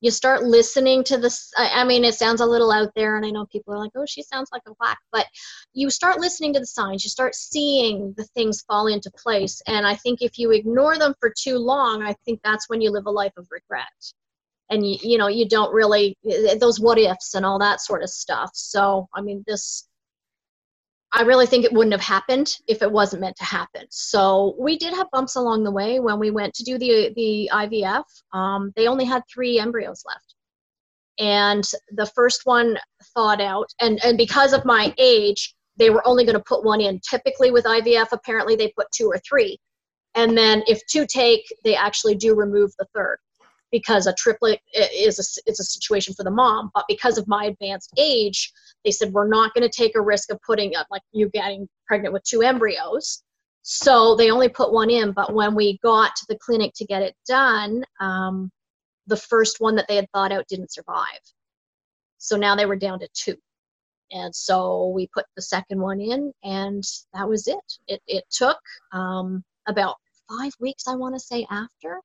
you 0.00 0.10
start 0.10 0.42
listening 0.42 1.04
to 1.04 1.18
this 1.18 1.50
i 1.56 1.84
mean 1.84 2.04
it 2.04 2.14
sounds 2.14 2.40
a 2.40 2.46
little 2.46 2.72
out 2.72 2.90
there 2.96 3.16
and 3.16 3.26
i 3.26 3.30
know 3.30 3.46
people 3.46 3.74
are 3.74 3.78
like 3.78 3.92
oh 3.96 4.06
she 4.06 4.22
sounds 4.22 4.48
like 4.52 4.62
a 4.66 4.72
whack 4.80 4.98
but 5.12 5.26
you 5.72 5.90
start 5.90 6.20
listening 6.20 6.52
to 6.52 6.60
the 6.60 6.66
signs 6.66 7.04
you 7.04 7.10
start 7.10 7.34
seeing 7.34 8.14
the 8.16 8.24
things 8.34 8.62
fall 8.62 8.86
into 8.86 9.10
place. 9.10 9.62
And 9.66 9.86
i 9.86 9.94
think 9.94 10.22
if 10.22 10.38
you 10.38 10.50
ignore 10.50 10.98
them 10.98 11.14
for 11.20 11.32
too 11.36 11.58
long 11.58 12.02
i 12.02 12.14
think 12.24 12.40
that's 12.42 12.68
when 12.68 12.80
you 12.80 12.90
live 12.90 13.06
a 13.06 13.10
life 13.10 13.32
of 13.36 13.46
regret. 13.50 13.86
And 14.70 14.88
you, 14.88 14.98
you 15.02 15.18
know 15.18 15.28
you 15.28 15.48
don't 15.48 15.74
really 15.74 16.16
eh, 16.28 16.54
those 16.56 16.78
what 16.78 16.98
ifs 16.98 17.34
and 17.34 17.44
all 17.44 17.58
that 17.58 17.80
sort 17.80 18.02
of 18.02 18.10
stuff. 18.10 18.50
So 18.54 19.08
i 19.14 19.20
mean 19.20 19.44
this 19.46 19.88
i 21.12 21.22
really 21.22 21.46
think 21.46 21.64
it 21.64 21.72
wouldn't 21.72 21.92
have 21.92 22.00
happened 22.00 22.56
if 22.66 22.82
it 22.82 22.90
wasn't 22.90 23.20
meant 23.20 23.36
to 23.36 23.44
happen. 23.44 23.84
So 23.90 24.54
we 24.58 24.78
did 24.78 24.94
have 24.94 25.10
bumps 25.10 25.36
along 25.36 25.64
the 25.64 25.70
way 25.70 26.00
when 26.00 26.18
we 26.18 26.30
went 26.30 26.54
to 26.54 26.64
do 26.64 26.78
the 26.78 27.12
the 27.16 27.50
ivf 27.52 28.04
um, 28.32 28.72
they 28.76 28.86
only 28.86 29.04
had 29.04 29.22
three 29.32 29.58
embryos 29.58 30.02
left. 30.06 30.34
And 31.18 31.64
the 31.92 32.06
first 32.06 32.42
one 32.44 32.78
thawed 33.14 33.40
out. 33.40 33.68
And 33.80 34.02
and 34.04 34.16
because 34.16 34.52
of 34.52 34.64
my 34.64 34.94
age 34.98 35.54
they 35.76 35.90
were 35.90 36.06
only 36.06 36.24
going 36.24 36.36
to 36.36 36.44
put 36.46 36.64
one 36.64 36.80
in. 36.80 37.00
Typically 37.08 37.50
with 37.50 37.64
ivf 37.64 38.08
apparently 38.12 38.56
they 38.56 38.72
put 38.76 38.90
two 38.92 39.06
or 39.06 39.18
three. 39.18 39.58
And 40.14 40.36
then 40.36 40.62
if 40.66 40.80
two 40.86 41.06
take 41.06 41.44
they 41.64 41.76
actually 41.76 42.14
do 42.14 42.34
remove 42.34 42.72
the 42.78 42.86
third 42.94 43.18
because 43.70 44.06
a 44.06 44.14
triplet 44.14 44.60
is 44.74 45.18
a, 45.18 45.50
it's 45.50 45.60
a 45.60 45.64
situation 45.64 46.14
for 46.14 46.24
the 46.24 46.30
mom. 46.30 46.70
But 46.74 46.84
because 46.88 47.18
of 47.18 47.28
my 47.28 47.44
advanced 47.44 47.92
age, 47.96 48.52
they 48.84 48.90
said 48.90 49.12
we're 49.12 49.28
not 49.28 49.54
going 49.54 49.68
to 49.68 49.74
take 49.74 49.96
a 49.96 50.02
risk 50.02 50.30
of 50.30 50.40
putting 50.46 50.76
up 50.76 50.86
like 50.90 51.02
you 51.12 51.28
getting 51.30 51.68
pregnant 51.86 52.12
with 52.12 52.24
two 52.24 52.42
embryos. 52.42 53.22
So 53.62 54.16
they 54.16 54.30
only 54.30 54.48
put 54.48 54.72
one 54.72 54.90
in. 54.90 55.12
But 55.12 55.34
when 55.34 55.54
we 55.54 55.78
got 55.82 56.16
to 56.16 56.26
the 56.28 56.38
clinic 56.38 56.72
to 56.76 56.84
get 56.84 57.02
it 57.02 57.14
done, 57.26 57.84
um, 58.00 58.50
the 59.06 59.16
first 59.16 59.60
one 59.60 59.74
that 59.76 59.86
they 59.88 59.96
had 59.96 60.10
thought 60.12 60.32
out 60.32 60.46
didn't 60.48 60.72
survive. 60.72 61.20
So 62.18 62.36
now 62.36 62.54
they 62.54 62.66
were 62.66 62.76
down 62.76 63.00
to 63.00 63.08
two. 63.12 63.36
And 64.12 64.34
so 64.34 64.88
we 64.88 65.08
put 65.14 65.24
the 65.36 65.42
second 65.42 65.80
one 65.80 66.00
in, 66.00 66.32
and 66.42 66.82
that 67.14 67.28
was 67.28 67.46
it. 67.46 67.78
It, 67.86 68.02
it 68.08 68.24
took 68.30 68.58
um, 68.92 69.44
about 69.68 69.96
five 70.28 70.52
weeks, 70.58 70.88
I 70.88 70.96
want 70.96 71.14
to 71.14 71.20
say, 71.20 71.46
after 71.50 72.00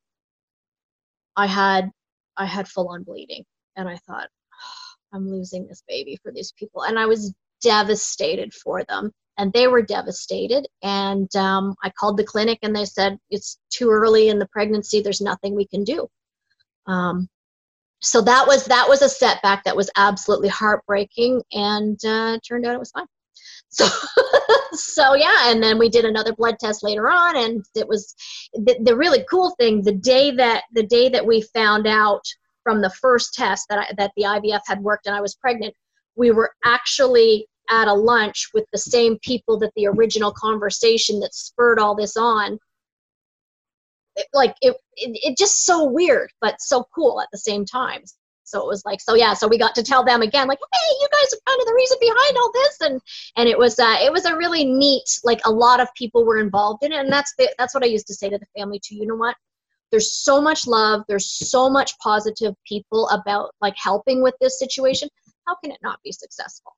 I 1.38 1.48
had 1.48 1.92
I 2.38 2.46
had 2.46 2.68
full 2.68 2.90
on 2.90 3.04
bleeding 3.04 3.44
and 3.76 3.88
I 3.88 3.98
thought 3.98 4.28
oh, 4.30 5.16
I'm 5.16 5.30
losing 5.30 5.68
this 5.68 5.84
baby 5.88 6.18
for 6.22 6.32
these 6.32 6.52
people 6.58 6.84
and 6.84 7.00
I 7.00 7.06
was 7.06 7.34
devastated 7.62 8.54
for 8.54 8.84
them 8.84 9.12
and 9.38 9.52
they 9.54 9.68
were 9.68 9.82
devastated 9.82 10.68
and 10.84 11.34
um, 11.36 11.76
I 11.84 11.92
called 11.92 12.18
the 12.18 12.24
clinic 12.24 12.60
and 12.62 12.76
they 12.76 12.86
said 12.86 13.18
it's 13.30 13.60
too 13.70 13.90
early 13.90 14.30
in 14.30 14.40
the 14.40 14.48
pregnancy 14.48 15.02
there's 15.02 15.22
nothing 15.22 15.56
we 15.56 15.68
can 15.68 15.84
do. 15.84 16.08
Um, 16.88 17.28
so 18.02 18.22
that 18.22 18.46
was 18.48 18.66
that 18.66 18.88
was 18.88 19.02
a 19.02 19.10
setback 19.10 19.64
that 19.64 19.76
was 19.76 19.90
absolutely 19.96 20.50
heartbreaking 20.50 21.42
and 21.52 22.00
uh, 22.06 22.38
turned 22.48 22.66
out 22.66 22.76
it 22.76 22.80
was 22.80 22.92
fine 22.92 23.08
so 23.76 23.88
so 24.74 25.14
yeah 25.16 25.52
and 25.52 25.62
then 25.62 25.78
we 25.78 25.90
did 25.90 26.06
another 26.06 26.34
blood 26.34 26.56
test 26.60 26.84
later 26.84 27.10
on 27.10 27.38
and 27.38 27.66
it 27.76 27.88
was 27.88 28.16
the, 28.54 28.78
the 28.84 28.96
really 28.96 29.24
cool 29.30 29.54
thing 29.60 29.82
the 29.82 29.92
day 29.92 30.32
that 30.32 30.64
the 30.74 30.84
day 30.84 31.10
that 31.10 31.26
we 31.26 31.42
found 31.42 31.88
out 31.88 32.24
from 32.64 32.82
the 32.82 32.90
first 32.90 33.34
test 33.34 33.66
that 33.70 33.80
I, 33.80 33.94
that 33.98 34.12
the 34.16 34.24
IVF 34.24 34.62
had 34.66 34.82
worked 34.82 35.08
and 35.08 35.16
I 35.16 35.22
was 35.22 35.36
pregnant 35.36 35.74
we 36.16 36.32
were 36.32 36.52
actually 36.64 37.48
at 37.70 37.88
a 37.88 37.94
lunch 37.94 38.50
with 38.54 38.66
the 38.72 38.78
same 38.78 39.18
people 39.20 39.58
that 39.60 39.72
the 39.76 39.88
original 39.88 40.32
conversation 40.32 41.20
that 41.20 41.34
spurred 41.34 41.80
all 41.80 41.96
this 41.96 42.16
on. 42.16 42.60
It, 44.16 44.28
like 44.34 44.56
it, 44.62 44.76
it, 44.96 45.20
it 45.24 45.38
just 45.38 45.66
so 45.66 45.84
weird 45.84 46.30
but 46.40 46.62
so 46.62 46.86
cool 46.96 47.20
at 47.20 47.28
the 47.34 47.38
same 47.38 47.66
time 47.66 48.02
so 48.46 48.62
it 48.62 48.68
was 48.68 48.84
like 48.86 49.02
so 49.02 49.16
yeah 49.16 49.34
so 49.34 49.48
we 49.48 49.58
got 49.58 49.76
to 49.76 49.84
tell 49.84 50.04
them 50.04 50.22
again 50.22 50.48
like 50.48 50.60
hey 50.60 50.96
you 51.02 51.08
guys 51.12 51.34
are 51.34 51.42
kind 51.48 51.62
of 51.62 51.68
the 51.68 51.74
reason 51.74 51.98
behind 52.00 52.38
all 52.38 52.52
this 52.54 52.78
and 52.82 53.02
and 53.38 53.50
it 53.50 53.58
was 53.58 53.80
uh, 53.80 53.98
it 54.02 54.12
was 54.12 54.26
a 54.26 54.36
really 54.36 54.66
neat 54.66 55.20
like 55.24 55.42
a 55.46 55.52
lot 55.52 55.80
of 55.80 55.88
people 55.96 56.26
were 56.26 56.40
involved 56.40 56.84
in 56.84 56.92
it 56.92 57.00
and 57.00 57.12
that's 57.12 57.34
the, 57.38 57.54
that's 57.58 57.74
what 57.74 57.84
i 57.84 57.88
used 57.88 58.08
to 58.08 58.14
say 58.14 58.30
to 58.30 58.38
the 58.38 58.46
family 58.58 58.80
too 58.80 58.96
you 58.96 59.06
know 59.06 59.16
what? 59.16 59.36
There's 59.92 60.12
so 60.12 60.42
much 60.42 60.68
love 60.68 61.04
there's 61.08 61.32
so 61.32 61.70
much 61.70 61.98
positive 62.00 62.54
people 62.68 63.08
about 63.10 63.52
like 63.62 63.76
helping 63.78 64.22
with 64.22 64.36
this 64.42 64.60
situation. 64.60 65.10
How 65.48 65.56
can 65.64 65.72
it 65.72 65.80
not 65.84 66.00
be 66.04 66.12
successful? 66.12 66.74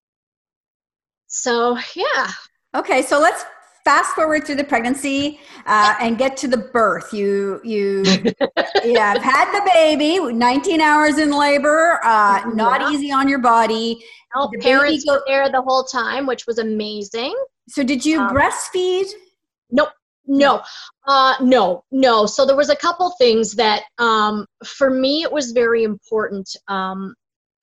So 1.27 1.77
yeah. 1.95 2.27
Okay 2.75 3.01
so 3.01 3.19
let's 3.19 3.45
fast 3.87 4.13
forward 4.15 4.45
through 4.45 4.55
the 4.55 4.65
pregnancy 4.65 5.39
uh, 5.65 5.95
and 6.01 6.17
get 6.17 6.35
to 6.35 6.45
the 6.49 6.57
birth. 6.57 7.13
You 7.13 7.61
you 7.63 8.03
yeah, 8.83 9.13
have 9.13 9.23
had 9.23 9.49
the 9.53 9.71
baby, 9.73 10.19
19 10.19 10.81
hours 10.81 11.17
in 11.17 11.31
labor, 11.31 12.01
uh, 12.03 12.41
not 12.53 12.81
yeah. 12.81 12.91
easy 12.91 13.13
on 13.13 13.29
your 13.29 13.39
body. 13.39 14.03
No, 14.35 14.49
the 14.51 14.59
parents 14.59 15.05
go- 15.05 15.13
were 15.13 15.23
there 15.25 15.49
the 15.49 15.61
whole 15.61 15.85
time, 15.85 16.25
which 16.25 16.45
was 16.45 16.57
amazing. 16.57 17.33
So 17.69 17.81
did 17.81 18.05
you 18.05 18.19
um, 18.19 18.35
breastfeed? 18.35 19.07
Nope. 19.71 19.89
No, 20.25 20.61
uh, 21.07 21.35
no, 21.39 21.85
no. 21.89 22.25
So 22.25 22.45
there 22.45 22.57
was 22.57 22.69
a 22.69 22.75
couple 22.75 23.09
things 23.17 23.55
that 23.55 23.83
um, 23.99 24.45
for 24.65 24.89
me 24.89 25.23
it 25.23 25.31
was 25.31 25.53
very 25.53 25.83
important. 25.85 26.49
Um, 26.67 27.15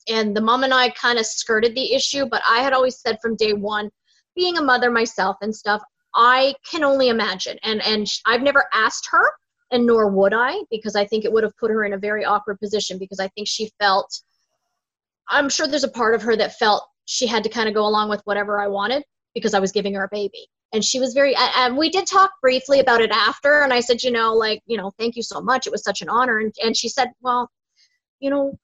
and 0.08 0.34
the 0.34 0.40
mom 0.40 0.64
and 0.64 0.72
I 0.72 0.88
kind 0.88 1.18
of 1.18 1.26
skirted 1.26 1.74
the 1.74 1.92
issue, 1.92 2.24
but 2.24 2.40
I 2.48 2.62
had 2.62 2.72
always 2.72 2.98
said 2.98 3.18
from 3.20 3.36
day 3.36 3.52
one, 3.52 3.90
being 4.34 4.56
a 4.56 4.62
mother 4.62 4.90
myself 4.90 5.36
and 5.42 5.54
stuff, 5.54 5.82
I 6.14 6.54
can 6.70 6.84
only 6.84 7.08
imagine. 7.08 7.58
And 7.62 7.82
and 7.82 8.06
I've 8.26 8.42
never 8.42 8.66
asked 8.72 9.08
her, 9.10 9.30
and 9.70 9.86
nor 9.86 10.08
would 10.10 10.32
I, 10.34 10.60
because 10.70 10.96
I 10.96 11.06
think 11.06 11.24
it 11.24 11.32
would 11.32 11.44
have 11.44 11.56
put 11.56 11.70
her 11.70 11.84
in 11.84 11.92
a 11.92 11.98
very 11.98 12.24
awkward 12.24 12.58
position. 12.60 12.98
Because 12.98 13.20
I 13.20 13.28
think 13.28 13.48
she 13.48 13.70
felt, 13.80 14.22
I'm 15.28 15.48
sure 15.48 15.66
there's 15.66 15.84
a 15.84 15.88
part 15.88 16.14
of 16.14 16.22
her 16.22 16.36
that 16.36 16.58
felt 16.58 16.86
she 17.06 17.26
had 17.26 17.42
to 17.44 17.50
kind 17.50 17.68
of 17.68 17.74
go 17.74 17.86
along 17.86 18.08
with 18.08 18.22
whatever 18.24 18.60
I 18.60 18.68
wanted 18.68 19.02
because 19.34 19.54
I 19.54 19.58
was 19.58 19.72
giving 19.72 19.94
her 19.94 20.04
a 20.04 20.08
baby. 20.10 20.46
And 20.72 20.84
she 20.84 20.98
was 20.98 21.14
very, 21.14 21.36
and 21.36 21.76
we 21.76 21.88
did 21.88 22.06
talk 22.06 22.32
briefly 22.42 22.80
about 22.80 23.00
it 23.00 23.10
after. 23.10 23.62
And 23.62 23.72
I 23.72 23.80
said, 23.80 24.02
you 24.02 24.10
know, 24.10 24.34
like, 24.34 24.60
you 24.66 24.76
know, 24.76 24.92
thank 24.98 25.14
you 25.14 25.22
so 25.22 25.40
much. 25.40 25.66
It 25.66 25.70
was 25.70 25.84
such 25.84 26.02
an 26.02 26.08
honor. 26.08 26.38
And, 26.38 26.52
and 26.64 26.76
she 26.76 26.88
said, 26.88 27.12
well, 27.20 27.48
you 28.18 28.30
know, 28.30 28.58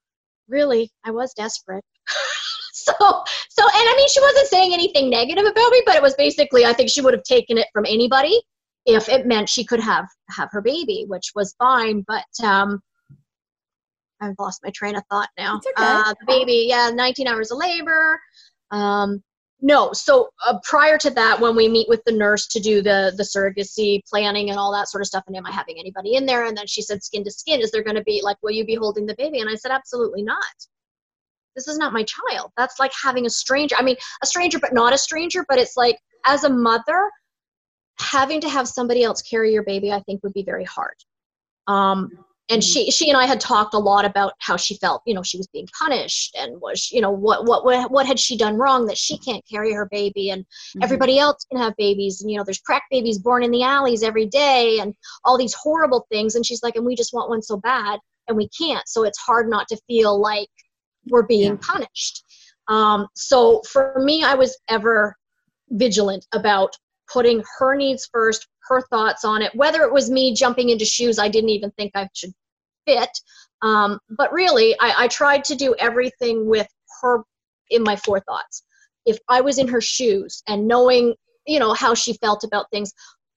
really, 0.48 0.90
I 1.04 1.12
was 1.12 1.32
desperate. 1.34 1.84
so, 2.84 2.92
so, 2.98 3.62
and 3.62 3.88
I 3.88 3.94
mean, 3.96 4.08
she 4.08 4.20
wasn't 4.20 4.46
saying 4.48 4.72
anything 4.72 5.10
negative 5.10 5.44
about 5.44 5.70
me, 5.70 5.82
but 5.86 5.96
it 5.96 6.02
was 6.02 6.14
basically, 6.14 6.64
I 6.64 6.72
think 6.72 6.90
she 6.90 7.00
would 7.00 7.14
have 7.14 7.24
taken 7.24 7.58
it 7.58 7.66
from 7.72 7.84
anybody 7.86 8.40
if 8.86 9.08
it 9.08 9.26
meant 9.26 9.48
she 9.48 9.64
could 9.64 9.80
have 9.80 10.06
have 10.30 10.48
her 10.52 10.60
baby, 10.60 11.04
which 11.08 11.32
was 11.34 11.54
fine. 11.58 12.04
But 12.06 12.24
um, 12.44 12.82
I've 14.20 14.36
lost 14.38 14.62
my 14.64 14.70
train 14.70 14.96
of 14.96 15.04
thought 15.10 15.28
now. 15.38 15.56
Okay. 15.56 15.70
Uh, 15.76 16.14
the 16.20 16.26
baby, 16.26 16.66
yeah, 16.68 16.90
19 16.90 17.26
hours 17.26 17.50
of 17.50 17.58
labor. 17.58 18.20
Um, 18.70 19.22
no, 19.62 19.92
so 19.92 20.30
uh, 20.46 20.58
prior 20.62 20.96
to 20.98 21.10
that, 21.10 21.38
when 21.38 21.54
we 21.54 21.68
meet 21.68 21.88
with 21.88 22.02
the 22.04 22.12
nurse 22.12 22.46
to 22.48 22.60
do 22.60 22.80
the 22.80 23.12
the 23.16 23.22
surrogacy 23.22 24.00
planning 24.08 24.48
and 24.48 24.58
all 24.58 24.72
that 24.72 24.88
sort 24.88 25.02
of 25.02 25.06
stuff, 25.06 25.24
and 25.26 25.36
am 25.36 25.44
I 25.46 25.50
having 25.50 25.78
anybody 25.78 26.14
in 26.14 26.24
there? 26.24 26.46
And 26.46 26.56
then 26.56 26.66
she 26.66 26.80
said, 26.80 27.02
skin 27.02 27.24
to 27.24 27.30
skin, 27.30 27.60
is 27.60 27.70
there 27.70 27.82
going 27.82 27.96
to 27.96 28.02
be 28.02 28.20
like, 28.22 28.38
will 28.42 28.52
you 28.52 28.64
be 28.64 28.74
holding 28.74 29.04
the 29.04 29.14
baby? 29.16 29.40
And 29.40 29.50
I 29.50 29.56
said, 29.56 29.70
absolutely 29.70 30.22
not. 30.22 30.44
This 31.66 31.74
is 31.74 31.78
not 31.78 31.92
my 31.92 32.04
child. 32.04 32.50
That's 32.56 32.78
like 32.78 32.92
having 33.00 33.26
a 33.26 33.30
stranger. 33.30 33.76
I 33.78 33.82
mean, 33.82 33.96
a 34.22 34.26
stranger, 34.26 34.58
but 34.58 34.72
not 34.72 34.92
a 34.92 34.98
stranger. 34.98 35.44
But 35.48 35.58
it's 35.58 35.76
like, 35.76 35.98
as 36.26 36.44
a 36.44 36.50
mother, 36.50 37.10
having 37.98 38.40
to 38.40 38.48
have 38.48 38.68
somebody 38.68 39.02
else 39.02 39.22
carry 39.22 39.52
your 39.52 39.64
baby, 39.64 39.92
I 39.92 40.00
think 40.00 40.22
would 40.22 40.32
be 40.32 40.42
very 40.42 40.64
hard. 40.64 40.94
Um, 41.66 42.10
and 42.50 42.64
she 42.64 42.90
she 42.90 43.08
and 43.08 43.16
I 43.16 43.26
had 43.26 43.40
talked 43.40 43.74
a 43.74 43.78
lot 43.78 44.04
about 44.04 44.32
how 44.38 44.56
she 44.56 44.74
felt 44.76 45.02
you 45.06 45.14
know 45.14 45.22
she 45.22 45.38
was 45.38 45.46
being 45.46 45.68
punished 45.78 46.36
and 46.36 46.60
was 46.60 46.90
you 46.90 47.00
know 47.00 47.10
what 47.10 47.46
what 47.46 47.64
what, 47.64 47.90
what 47.90 48.06
had 48.06 48.18
she 48.18 48.36
done 48.36 48.56
wrong 48.56 48.86
that 48.86 48.98
she 48.98 49.16
can't 49.18 49.44
carry 49.48 49.72
her 49.72 49.86
baby 49.90 50.30
and 50.30 50.42
mm-hmm. 50.42 50.82
everybody 50.82 51.18
else 51.18 51.44
can 51.50 51.60
have 51.60 51.74
babies 51.76 52.20
and 52.20 52.30
you 52.30 52.36
know 52.36 52.44
there's 52.44 52.60
crack 52.60 52.82
babies 52.90 53.18
born 53.18 53.44
in 53.44 53.50
the 53.50 53.62
alleys 53.62 54.02
every 54.02 54.26
day 54.26 54.80
and 54.80 54.94
all 55.24 55.38
these 55.38 55.54
horrible 55.54 56.06
things 56.10 56.34
and 56.34 56.44
she's 56.44 56.62
like 56.62 56.76
and 56.76 56.84
we 56.84 56.96
just 56.96 57.14
want 57.14 57.30
one 57.30 57.40
so 57.40 57.56
bad 57.56 58.00
and 58.26 58.36
we 58.36 58.48
can't 58.48 58.88
so 58.88 59.04
it's 59.04 59.18
hard 59.18 59.48
not 59.48 59.68
to 59.68 59.80
feel 59.86 60.20
like 60.20 60.48
we're 61.08 61.26
being 61.26 61.52
yeah. 61.52 61.58
punished 61.60 62.24
um, 62.68 63.06
so 63.14 63.62
for 63.70 63.94
me 63.98 64.22
I 64.22 64.34
was 64.34 64.56
ever 64.68 65.16
vigilant 65.70 66.26
about 66.32 66.76
putting 67.12 67.42
her 67.58 67.74
needs 67.74 68.08
first 68.12 68.46
her 68.68 68.82
thoughts 68.90 69.24
on 69.24 69.42
it 69.42 69.54
whether 69.54 69.82
it 69.82 69.92
was 69.92 70.10
me 70.10 70.34
jumping 70.34 70.70
into 70.70 70.84
shoes 70.84 71.18
i 71.18 71.28
didn't 71.28 71.50
even 71.50 71.70
think 71.72 71.92
i 71.94 72.08
should 72.14 72.32
fit. 72.86 73.10
Um, 73.62 73.98
but 74.16 74.32
really, 74.32 74.74
I, 74.80 75.04
I 75.04 75.08
tried 75.08 75.44
to 75.44 75.54
do 75.54 75.74
everything 75.78 76.48
with 76.48 76.68
her 77.02 77.22
in 77.70 77.82
my 77.82 77.96
forethoughts. 77.96 78.62
If 79.06 79.18
I 79.28 79.40
was 79.40 79.58
in 79.58 79.68
her 79.68 79.80
shoes 79.80 80.42
and 80.48 80.66
knowing, 80.66 81.14
you 81.46 81.58
know, 81.58 81.74
how 81.74 81.94
she 81.94 82.14
felt 82.14 82.44
about 82.44 82.70
things, 82.70 82.92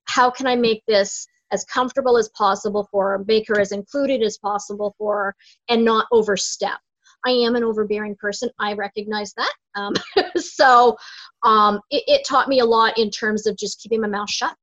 how 0.05 0.29
can 0.29 0.47
I 0.47 0.55
make 0.55 0.83
this 0.87 1.25
as 1.51 1.63
comfortable 1.65 2.17
as 2.17 2.29
possible 2.29 2.87
for 2.91 3.11
her, 3.11 3.25
make 3.27 3.47
her 3.47 3.59
as 3.59 3.71
included 3.71 4.23
as 4.23 4.37
possible 4.37 4.95
for 4.97 5.17
her, 5.17 5.35
and 5.69 5.85
not 5.85 6.07
overstep. 6.11 6.79
I 7.25 7.31
am 7.31 7.55
an 7.55 7.63
overbearing 7.63 8.15
person. 8.15 8.49
I 8.59 8.73
recognize 8.73 9.33
that. 9.33 9.53
Um, 9.75 9.93
so 10.35 10.97
um, 11.43 11.79
it, 11.89 12.03
it, 12.07 12.27
taught 12.27 12.49
me 12.49 12.59
a 12.59 12.65
lot 12.65 12.97
in 12.97 13.09
terms 13.09 13.47
of 13.47 13.57
just 13.57 13.81
keeping 13.81 14.01
my 14.01 14.07
mouth 14.07 14.29
shut. 14.29 14.55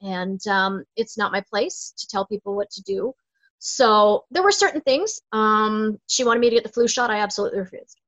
And 0.00 0.44
um, 0.46 0.84
it's 0.96 1.18
not 1.18 1.32
my 1.32 1.42
place 1.48 1.92
to 1.98 2.06
tell 2.06 2.26
people 2.26 2.54
what 2.54 2.70
to 2.70 2.82
do. 2.82 3.12
So 3.58 4.24
there 4.30 4.42
were 4.42 4.52
certain 4.52 4.80
things. 4.82 5.20
Um, 5.32 5.98
she 6.06 6.24
wanted 6.24 6.40
me 6.40 6.50
to 6.50 6.56
get 6.56 6.64
the 6.64 6.72
flu 6.72 6.86
shot. 6.86 7.10
I 7.10 7.18
absolutely 7.18 7.58
refused. 7.58 8.00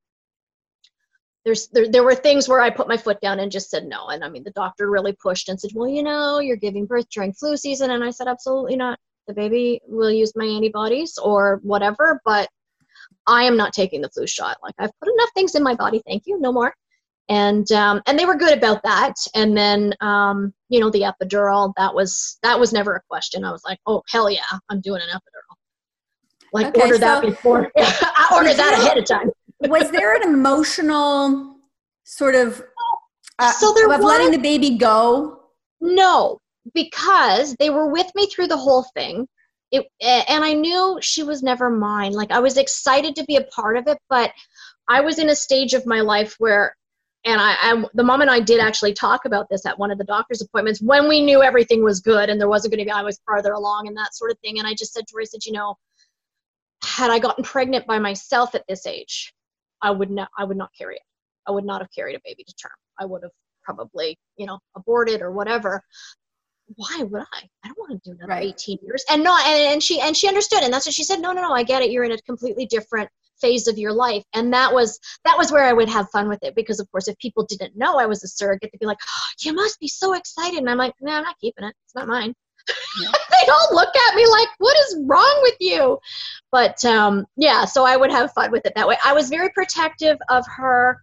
There's 1.43 1.67
there, 1.69 1.89
there 1.89 2.03
were 2.03 2.15
things 2.15 2.47
where 2.47 2.61
I 2.61 2.69
put 2.69 2.87
my 2.87 2.97
foot 2.97 3.19
down 3.19 3.39
and 3.39 3.51
just 3.51 3.69
said 3.69 3.85
no. 3.85 4.07
And 4.07 4.23
I 4.23 4.29
mean, 4.29 4.43
the 4.43 4.51
doctor 4.51 4.89
really 4.89 5.13
pushed 5.13 5.49
and 5.49 5.59
said, 5.59 5.71
well, 5.73 5.89
you 5.89 6.03
know, 6.03 6.39
you're 6.39 6.55
giving 6.55 6.85
birth 6.85 7.09
during 7.09 7.33
flu 7.33 7.57
season. 7.57 7.91
And 7.91 8.03
I 8.03 8.11
said, 8.11 8.27
absolutely 8.27 8.75
not. 8.75 8.99
The 9.27 9.33
baby 9.33 9.81
will 9.87 10.11
use 10.11 10.33
my 10.35 10.45
antibodies 10.45 11.17
or 11.17 11.59
whatever, 11.63 12.21
but 12.25 12.47
I 13.27 13.43
am 13.43 13.57
not 13.57 13.73
taking 13.73 14.01
the 14.01 14.09
flu 14.09 14.27
shot. 14.27 14.57
Like 14.63 14.75
I've 14.79 14.91
put 14.99 15.13
enough 15.13 15.29
things 15.33 15.55
in 15.55 15.63
my 15.63 15.75
body. 15.75 16.01
Thank 16.05 16.23
you. 16.25 16.39
No 16.39 16.51
more 16.51 16.73
and 17.31 17.71
um, 17.71 18.01
and 18.07 18.19
they 18.19 18.25
were 18.25 18.35
good 18.35 18.55
about 18.55 18.83
that. 18.83 19.15
And 19.35 19.55
then 19.55 19.95
um, 20.01 20.53
you 20.67 20.79
know 20.79 20.89
the 20.89 21.01
epidural 21.01 21.73
that 21.77 21.95
was 21.95 22.37
that 22.43 22.59
was 22.59 22.73
never 22.73 22.95
a 22.95 23.01
question. 23.09 23.45
I 23.45 23.51
was 23.51 23.63
like, 23.63 23.79
oh 23.87 24.03
hell 24.09 24.29
yeah, 24.29 24.41
I'm 24.69 24.81
doing 24.81 25.01
an 25.01 25.07
epidural. 25.07 25.55
Like 26.51 26.67
okay, 26.67 26.81
order 26.81 26.95
so 26.95 26.99
that 26.99 27.21
before 27.21 27.71
I 27.77 28.29
ordered 28.33 28.57
that 28.57 28.73
ahead 28.73 28.97
of 28.97 29.05
time. 29.05 29.31
was 29.71 29.89
there 29.91 30.15
an 30.15 30.23
emotional 30.23 31.55
sort 32.03 32.35
of 32.35 32.61
uh, 33.39 33.51
so 33.51 33.73
there 33.73 33.85
of 33.85 33.99
was, 33.99 34.03
letting 34.03 34.31
the 34.31 34.37
baby 34.37 34.77
go? 34.77 35.39
No, 35.79 36.39
because 36.73 37.55
they 37.59 37.69
were 37.69 37.87
with 37.87 38.11
me 38.13 38.27
through 38.27 38.47
the 38.47 38.57
whole 38.57 38.85
thing. 38.93 39.25
It, 39.71 39.87
and 40.01 40.43
I 40.43 40.53
knew 40.53 40.99
she 41.01 41.23
was 41.23 41.41
never 41.41 41.69
mine. 41.69 42.11
Like 42.11 42.31
I 42.31 42.39
was 42.39 42.57
excited 42.57 43.15
to 43.15 43.23
be 43.25 43.37
a 43.37 43.43
part 43.43 43.77
of 43.77 43.87
it, 43.87 43.97
but 44.09 44.31
I 44.87 45.01
was 45.01 45.17
in 45.19 45.29
a 45.29 45.35
stage 45.35 45.73
of 45.73 45.85
my 45.85 46.01
life 46.01 46.35
where 46.39 46.75
and 47.23 47.39
I, 47.39 47.55
I, 47.61 47.83
the 47.93 48.03
mom 48.03 48.21
and 48.21 48.31
I 48.31 48.39
did 48.39 48.59
actually 48.59 48.93
talk 48.93 49.25
about 49.25 49.47
this 49.49 49.65
at 49.65 49.77
one 49.77 49.91
of 49.91 49.99
the 49.99 50.03
doctor's 50.03 50.41
appointments 50.41 50.81
when 50.81 51.07
we 51.07 51.21
knew 51.21 51.43
everything 51.43 51.83
was 51.83 51.99
good 51.99 52.29
and 52.29 52.41
there 52.41 52.49
wasn't 52.49 52.73
going 52.73 52.79
to 52.79 52.85
be 52.85 52.91
I 52.91 53.03
was 53.03 53.21
farther 53.25 53.53
along 53.53 53.87
and 53.87 53.95
that 53.95 54.15
sort 54.15 54.31
of 54.31 54.39
thing. 54.39 54.57
And 54.57 54.67
I 54.67 54.73
just 54.73 54.93
said 54.93 55.05
to 55.07 55.15
her, 55.15 55.21
I 55.21 55.25
said, 55.25 55.45
you 55.45 55.51
know, 55.51 55.75
had 56.83 57.11
I 57.11 57.19
gotten 57.19 57.43
pregnant 57.43 57.85
by 57.85 57.99
myself 57.99 58.55
at 58.55 58.65
this 58.67 58.87
age, 58.87 59.33
I 59.83 59.91
would 59.91 60.09
not 60.09 60.29
I 60.37 60.45
would 60.45 60.57
not 60.57 60.71
carry 60.75 60.95
it. 60.95 61.01
I 61.47 61.51
would 61.51 61.65
not 61.65 61.81
have 61.81 61.89
carried 61.93 62.15
a 62.15 62.21
baby 62.25 62.43
to 62.43 62.53
term. 62.55 62.71
I 62.99 63.05
would 63.05 63.21
have 63.23 63.31
probably, 63.63 64.17
you 64.37 64.47
know, 64.47 64.59
aborted 64.75 65.21
or 65.21 65.31
whatever. 65.31 65.83
Why 66.75 67.03
would 67.03 67.21
I? 67.21 67.49
I 67.63 67.67
don't 67.67 67.77
want 67.79 68.03
to 68.03 68.09
do 68.09 68.15
another 68.15 68.29
right. 68.29 68.47
18 68.47 68.77
years. 68.81 69.03
And 69.09 69.23
no, 69.23 69.37
and, 69.45 69.73
and 69.73 69.83
she 69.83 69.99
and 69.99 70.15
she 70.15 70.27
understood, 70.27 70.63
and 70.63 70.73
that's 70.73 70.85
what 70.85 70.95
she 70.95 71.03
said. 71.03 71.19
No, 71.19 71.31
no, 71.31 71.41
no, 71.41 71.51
I 71.53 71.63
get 71.63 71.81
it. 71.81 71.91
You're 71.91 72.03
in 72.03 72.11
a 72.11 72.21
completely 72.21 72.65
different 72.65 73.09
phase 73.41 73.67
of 73.67 73.77
your 73.77 73.91
life 73.91 74.23
and 74.33 74.53
that 74.53 74.71
was 74.71 74.99
that 75.25 75.37
was 75.37 75.51
where 75.51 75.65
i 75.65 75.73
would 75.73 75.89
have 75.89 76.09
fun 76.11 76.29
with 76.29 76.41
it 76.43 76.55
because 76.55 76.79
of 76.79 76.89
course 76.91 77.07
if 77.07 77.17
people 77.17 77.43
didn't 77.43 77.75
know 77.75 77.97
i 77.97 78.05
was 78.05 78.23
a 78.23 78.27
surrogate 78.27 78.69
they'd 78.71 78.79
be 78.79 78.85
like 78.85 78.99
oh, 79.01 79.27
you 79.39 79.51
must 79.51 79.79
be 79.79 79.87
so 79.87 80.13
excited 80.13 80.59
and 80.59 80.69
i'm 80.69 80.77
like 80.77 80.93
no 81.01 81.11
i'm 81.11 81.23
not 81.23 81.35
keeping 81.41 81.65
it 81.65 81.73
it's 81.83 81.95
not 81.95 82.07
mine 82.07 82.33
yeah. 83.01 83.11
they 83.31 83.51
all 83.51 83.67
look 83.71 83.93
at 84.09 84.15
me 84.15 84.25
like 84.27 84.47
what 84.59 84.77
is 84.77 84.99
wrong 85.07 85.39
with 85.41 85.55
you 85.59 85.97
but 86.51 86.83
um, 86.85 87.25
yeah 87.35 87.65
so 87.65 87.83
i 87.83 87.97
would 87.97 88.11
have 88.11 88.31
fun 88.33 88.51
with 88.51 88.65
it 88.65 88.73
that 88.75 88.87
way 88.87 88.97
i 89.03 89.11
was 89.11 89.29
very 89.29 89.49
protective 89.49 90.17
of 90.29 90.45
her 90.47 91.01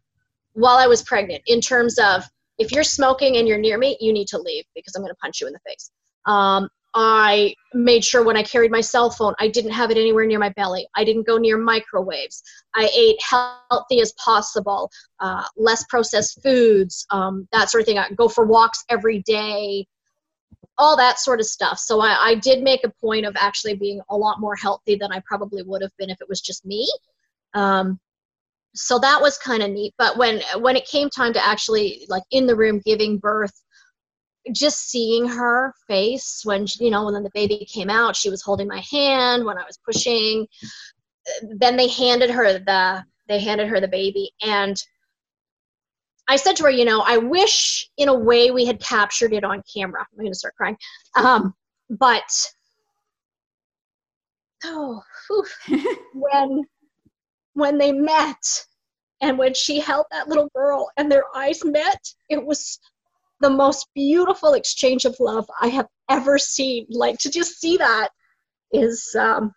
while 0.53 0.77
i 0.77 0.87
was 0.87 1.03
pregnant 1.03 1.43
in 1.47 1.61
terms 1.61 1.99
of 1.99 2.23
if 2.59 2.73
you're 2.73 2.85
smoking 2.85 3.37
and 3.37 3.47
you're 3.47 3.59
near 3.59 3.79
me 3.79 3.97
you 4.01 4.13
need 4.13 4.29
to 4.29 4.39
leave 4.39 4.65
because 4.75 4.95
i'm 4.95 5.03
going 5.03 5.13
to 5.13 5.17
punch 5.17 5.41
you 5.41 5.47
in 5.47 5.53
the 5.53 5.61
face 5.67 5.91
um, 6.27 6.69
I 6.95 7.55
made 7.75 8.05
sure 8.05 8.25
when 8.25 8.37
I 8.37 8.43
carried 8.43 8.71
my 8.71 8.81
cell 8.81 9.11
phone, 9.11 9.35
I 9.39 9.49
didn't 9.49 9.73
have 9.73 9.91
it 9.91 9.97
anywhere 9.97 10.27
near 10.27 10.39
my 10.39 10.49
belly. 10.51 10.87
I 10.97 11.05
didn't 11.05 11.27
go 11.27 11.37
near 11.37 11.59
microwaves. 11.59 12.43
I 12.75 12.91
ate 12.95 13.21
healthy 13.23 14.01
as 14.01 14.13
possible, 14.13 14.91
uh, 15.21 15.45
less 15.57 15.85
processed 15.89 16.43
foods, 16.43 17.07
um, 17.11 17.47
that 17.53 17.71
sort 17.71 17.83
of 17.83 17.87
thing. 17.87 17.99
I 17.99 18.11
go 18.11 18.29
for 18.29 18.47
walks 18.47 18.85
every 18.89 19.21
day, 19.23 19.87
all 20.79 20.97
that 20.97 21.19
sort 21.19 21.41
of 21.41 21.47
stuff. 21.47 21.79
So 21.79 22.01
I, 22.01 22.31
I 22.31 22.35
did 22.37 22.63
make 22.63 22.85
a 22.85 22.93
point 23.01 23.27
of 23.27 23.37
actually 23.39 23.75
being 23.75 24.01
a 24.09 24.17
lot 24.17 24.41
more 24.41 24.57
healthy 24.57 24.97
than 24.97 25.13
I 25.13 25.23
probably 25.27 25.63
would 25.63 25.83
have 25.83 25.97
been 25.99 26.11
if 26.11 26.21
it 26.21 26.29
was 26.29 26.41
just 26.41 26.65
me. 26.65 26.91
Um, 27.55 28.01
so 28.75 28.99
that 28.99 29.21
was 29.21 29.39
kind 29.39 29.63
of 29.63 29.71
neat. 29.71 29.95
But 29.99 30.17
when 30.17 30.41
when 30.59 30.77
it 30.77 30.87
came 30.87 31.11
time 31.11 31.33
to 31.33 31.45
actually 31.45 32.07
like 32.09 32.23
in 32.31 32.47
the 32.47 32.57
room 32.57 32.81
giving 32.85 33.19
birth, 33.19 33.53
just 34.53 34.91
seeing 34.91 35.27
her 35.29 35.75
face 35.87 36.43
when 36.45 36.67
you 36.81 36.91
know 36.91 37.05
when 37.05 37.23
the 37.23 37.31
baby 37.35 37.67
came 37.71 37.91
out 37.91 38.17
she 38.17 38.31
was 38.31 38.43
holding 38.43 38.69
my 38.69 38.83
hand 38.91 39.45
when 39.45 39.59
i 39.59 39.65
was 39.65 39.79
pushing 39.85 40.47
then 41.59 41.77
they 41.77 41.89
handed 41.89 42.31
her 42.31 42.59
the 42.59 43.05
they 43.29 43.39
handed 43.39 43.69
her 43.69 43.81
the 43.81 43.89
baby 43.89 44.31
and 44.43 44.83
i 46.29 46.37
said 46.37 46.57
to 46.57 46.63
her 46.63 46.71
you 46.71 46.85
know 46.85 47.01
i 47.01 47.17
wish 47.17 47.91
in 47.97 48.09
a 48.09 48.15
way 48.15 48.51
we 48.51 48.65
had 48.65 48.81
captured 48.81 49.33
it 49.33 49.45
on 49.45 49.63
camera 49.73 50.01
i'm 50.01 50.19
going 50.19 50.33
to 50.33 50.39
start 50.39 50.55
crying 50.55 50.77
um, 51.17 51.55
but 51.91 52.31
oh 54.65 55.03
when 56.15 56.65
when 57.59 57.79
they 57.79 57.93
met 57.93 58.65
and 59.21 59.37
when 59.37 59.53
she 59.53 59.81
held 59.81 60.07
that 60.11 60.29
little 60.29 60.49
girl 60.55 60.91
and 60.97 61.11
their 61.11 61.25
eyes 61.35 61.65
met 61.65 62.01
it 62.29 62.45
was 62.45 62.79
the 63.41 63.51
most 63.51 63.87
beautiful 63.95 64.55
exchange 64.55 65.05
of 65.05 65.17
love 65.21 65.49
I 65.61 65.69
have 65.69 65.87
ever 66.11 66.39
seen. 66.39 66.87
Like 66.91 67.19
to 67.19 67.31
just 67.31 67.61
see 67.61 67.77
that 67.77 68.09
is 68.73 69.15
um 69.19 69.53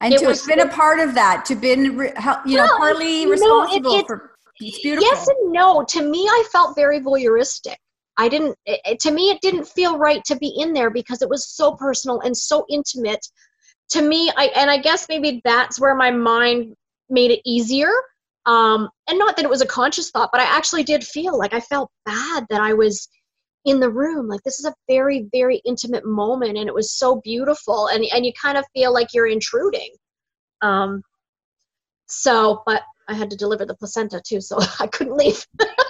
and 0.00 0.16
to 0.18 0.26
have 0.26 0.46
been 0.46 0.60
a 0.60 0.68
part 0.68 1.00
of 1.00 1.14
that, 1.14 1.44
to 1.46 1.54
been 1.54 1.84
you 1.84 2.56
know 2.56 2.66
partly 2.76 3.26
responsible 3.26 3.92
no, 3.92 3.96
it, 3.98 4.00
it, 4.00 4.06
for 4.06 4.32
it's 4.60 4.80
beautiful. 4.80 5.08
Yes 5.08 5.28
and 5.28 5.52
no. 5.52 5.84
To 5.84 6.02
me, 6.02 6.26
I 6.26 6.44
felt 6.52 6.76
very 6.76 7.00
voyeuristic. 7.00 7.76
I 8.18 8.28
didn't. 8.28 8.56
It, 8.66 9.00
to 9.00 9.10
me, 9.10 9.30
it 9.30 9.40
didn't 9.40 9.64
feel 9.64 9.98
right 9.98 10.22
to 10.24 10.36
be 10.36 10.54
in 10.58 10.72
there 10.72 10.90
because 10.90 11.22
it 11.22 11.28
was 11.28 11.48
so 11.48 11.74
personal 11.74 12.20
and 12.20 12.36
so 12.36 12.64
intimate. 12.68 13.26
To 13.90 14.02
me, 14.02 14.30
I 14.36 14.46
and 14.56 14.70
I 14.70 14.78
guess 14.78 15.06
maybe 15.08 15.40
that's 15.44 15.80
where 15.80 15.94
my 15.94 16.10
mind 16.10 16.74
made 17.10 17.30
it 17.30 17.40
easier 17.44 17.90
Um, 18.46 18.88
and 19.08 19.18
not 19.18 19.36
that 19.36 19.44
it 19.44 19.50
was 19.50 19.62
a 19.62 19.66
conscious 19.66 20.10
thought, 20.10 20.30
but 20.32 20.40
I 20.40 20.44
actually 20.44 20.84
did 20.84 21.04
feel 21.04 21.38
like 21.38 21.54
I 21.54 21.60
felt 21.60 21.90
bad 22.04 22.46
that 22.50 22.60
I 22.60 22.74
was 22.74 23.08
in 23.64 23.80
the 23.80 23.90
room. 23.90 24.28
Like 24.28 24.42
this 24.42 24.58
is 24.60 24.66
a 24.66 24.74
very, 24.88 25.28
very 25.32 25.62
intimate 25.64 26.04
moment, 26.06 26.58
and 26.58 26.68
it 26.68 26.74
was 26.74 26.92
so 26.92 27.20
beautiful, 27.22 27.88
and 27.88 28.04
and 28.14 28.26
you 28.26 28.32
kind 28.40 28.58
of 28.58 28.64
feel 28.74 28.92
like 28.92 29.14
you're 29.14 29.26
intruding. 29.28 29.90
Um, 30.62 31.02
so, 32.08 32.62
but 32.66 32.82
I 33.08 33.14
had 33.14 33.30
to 33.30 33.36
deliver 33.36 33.66
the 33.66 33.74
placenta 33.76 34.20
too, 34.26 34.40
so 34.40 34.58
I 34.80 34.86
couldn't 34.88 35.16
leave. 35.16 35.46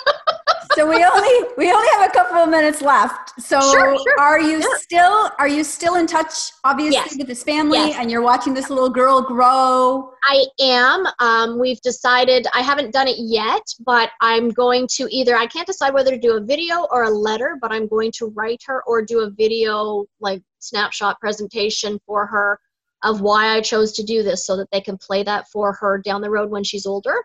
so 0.74 0.88
we 0.88 1.04
only 1.04 1.48
we 1.56 1.72
only 1.72 1.88
have 1.92 2.08
a 2.08 2.12
couple 2.12 2.36
of 2.36 2.48
minutes 2.48 2.82
left. 2.82 3.40
So 3.40 3.60
sure, 3.60 3.96
sure. 3.98 4.20
are 4.20 4.40
you 4.40 4.58
yeah. 4.58 4.66
still 4.76 5.30
are 5.38 5.48
you 5.48 5.64
still 5.64 5.96
in 5.96 6.06
touch 6.06 6.32
obviously 6.64 6.94
yes. 6.94 7.16
with 7.16 7.26
this 7.26 7.42
family 7.42 7.78
yes. 7.78 7.96
and 7.98 8.10
you're 8.10 8.22
watching 8.22 8.54
this 8.54 8.70
little 8.70 8.90
girl 8.90 9.20
grow? 9.20 10.12
I 10.24 10.46
am. 10.60 11.06
Um, 11.20 11.58
we've 11.58 11.80
decided 11.82 12.46
I 12.54 12.60
haven't 12.60 12.92
done 12.92 13.08
it 13.08 13.16
yet, 13.18 13.62
but 13.84 14.10
I'm 14.20 14.50
going 14.50 14.86
to 14.96 15.08
either 15.10 15.36
I 15.36 15.46
can't 15.46 15.66
decide 15.66 15.94
whether 15.94 16.10
to 16.10 16.18
do 16.18 16.36
a 16.36 16.40
video 16.40 16.86
or 16.90 17.04
a 17.04 17.10
letter, 17.10 17.58
but 17.60 17.72
I'm 17.72 17.86
going 17.86 18.12
to 18.18 18.26
write 18.26 18.62
her 18.66 18.82
or 18.86 19.02
do 19.02 19.20
a 19.20 19.30
video 19.30 20.04
like 20.20 20.42
snapshot 20.60 21.20
presentation 21.20 21.98
for 22.06 22.26
her 22.26 22.58
of 23.04 23.20
why 23.20 23.54
I 23.54 23.60
chose 23.60 23.92
to 23.92 24.02
do 24.02 24.22
this 24.22 24.46
so 24.46 24.56
that 24.56 24.68
they 24.72 24.80
can 24.80 24.96
play 24.96 25.22
that 25.22 25.46
for 25.52 25.74
her 25.74 25.98
down 25.98 26.22
the 26.22 26.30
road 26.30 26.50
when 26.50 26.64
she's 26.64 26.86
older. 26.86 27.24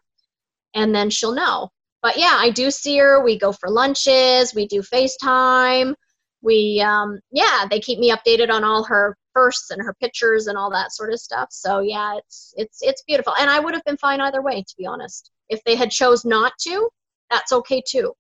And 0.76 0.94
then 0.94 1.10
she'll 1.10 1.34
know. 1.34 1.70
But 2.02 2.18
yeah, 2.18 2.36
I 2.38 2.50
do 2.50 2.72
see 2.72 2.98
her. 2.98 3.24
We 3.24 3.38
go 3.38 3.52
for 3.52 3.70
lunches, 3.70 4.54
we 4.56 4.68
do 4.68 4.82
FaceTime. 4.82 5.94
We, 6.42 6.82
um, 6.82 7.20
yeah, 7.32 7.66
they 7.70 7.82
keep 7.82 8.00
me 8.00 8.12
updated 8.12 8.50
on 8.50 8.64
all 8.64 8.84
her 8.86 9.18
firsts 9.34 9.72
and 9.72 9.82
her 9.82 9.94
pictures 10.02 10.48
and 10.48 10.58
all 10.58 10.72
that 10.72 10.94
sort 10.94 11.12
of 11.12 11.20
stuff. 11.20 11.50
So 11.52 11.80
yeah, 11.80 12.16
it's 12.18 12.54
it's 12.56 12.80
it's 12.82 13.04
beautiful. 13.04 13.36
And 13.38 13.50
I 13.50 13.60
would 13.60 13.74
have 13.74 13.84
been 13.84 13.98
fine 13.98 14.22
either 14.22 14.42
way, 14.42 14.62
to 14.62 14.76
be 14.78 14.86
honest. 14.86 15.32
If 15.50 15.62
they 15.66 15.76
had 15.76 15.92
chose 15.92 16.24
not 16.24 16.54
to, 16.62 16.90
that's 17.30 17.52
okay 17.52 17.84
too. 17.86 18.14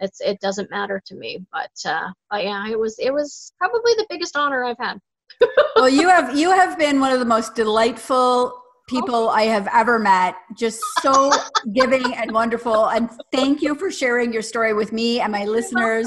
It's 0.00 0.20
it 0.20 0.40
doesn't 0.40 0.70
matter 0.70 1.00
to 1.06 1.14
me. 1.14 1.46
But 1.52 1.70
uh, 1.88 2.08
but 2.30 2.42
yeah, 2.42 2.68
it 2.68 2.78
was 2.78 2.98
it 2.98 3.12
was 3.12 3.52
probably 3.58 3.94
the 3.94 4.06
biggest 4.10 4.36
honor 4.36 4.64
I've 4.64 4.78
had 4.78 4.98
well, 5.76 5.88
you 5.88 6.08
have 6.08 6.36
you 6.36 6.50
have 6.50 6.78
been 6.78 7.00
one 7.00 7.12
of 7.12 7.18
the 7.18 7.24
most 7.24 7.54
delightful 7.54 8.62
people 8.86 9.28
I 9.28 9.42
have 9.42 9.68
ever 9.72 9.98
met. 9.98 10.36
Just 10.56 10.80
so 11.02 11.32
giving 11.72 12.14
and 12.14 12.32
wonderful. 12.32 12.88
And 12.88 13.10
thank 13.32 13.62
you 13.62 13.74
for 13.74 13.90
sharing 13.90 14.32
your 14.32 14.42
story 14.42 14.72
with 14.72 14.92
me 14.92 15.20
and 15.20 15.32
my 15.32 15.44
listeners. 15.44 16.06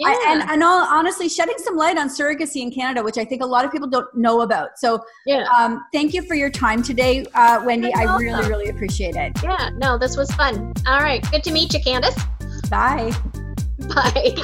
Yeah. 0.00 0.08
I, 0.08 0.24
and, 0.32 0.50
and 0.50 0.62
all, 0.64 0.84
honestly, 0.88 1.28
shedding 1.28 1.56
some 1.58 1.76
light 1.76 1.96
on 1.98 2.08
surrogacy 2.08 2.62
in 2.62 2.72
Canada, 2.72 3.02
which 3.02 3.16
I 3.16 3.24
think 3.24 3.42
a 3.42 3.46
lot 3.46 3.64
of 3.64 3.70
people 3.70 3.88
don't 3.88 4.12
know 4.16 4.40
about. 4.40 4.76
So, 4.76 5.04
yeah. 5.24 5.46
Um, 5.56 5.84
thank 5.92 6.14
you 6.14 6.22
for 6.22 6.34
your 6.34 6.50
time 6.50 6.82
today, 6.82 7.24
uh, 7.34 7.62
Wendy. 7.64 7.88
You're 7.88 8.00
I 8.00 8.04
welcome. 8.06 8.26
really, 8.26 8.48
really 8.48 8.68
appreciate 8.70 9.14
it. 9.14 9.32
Yeah, 9.42 9.70
no, 9.74 9.96
this 9.96 10.16
was 10.16 10.30
fun. 10.32 10.72
All 10.86 11.00
right. 11.00 11.24
Good 11.30 11.44
to 11.44 11.52
meet 11.52 11.72
you, 11.74 11.80
Candace. 11.80 12.16
Bye. 12.68 13.12
Bye. 13.88 14.34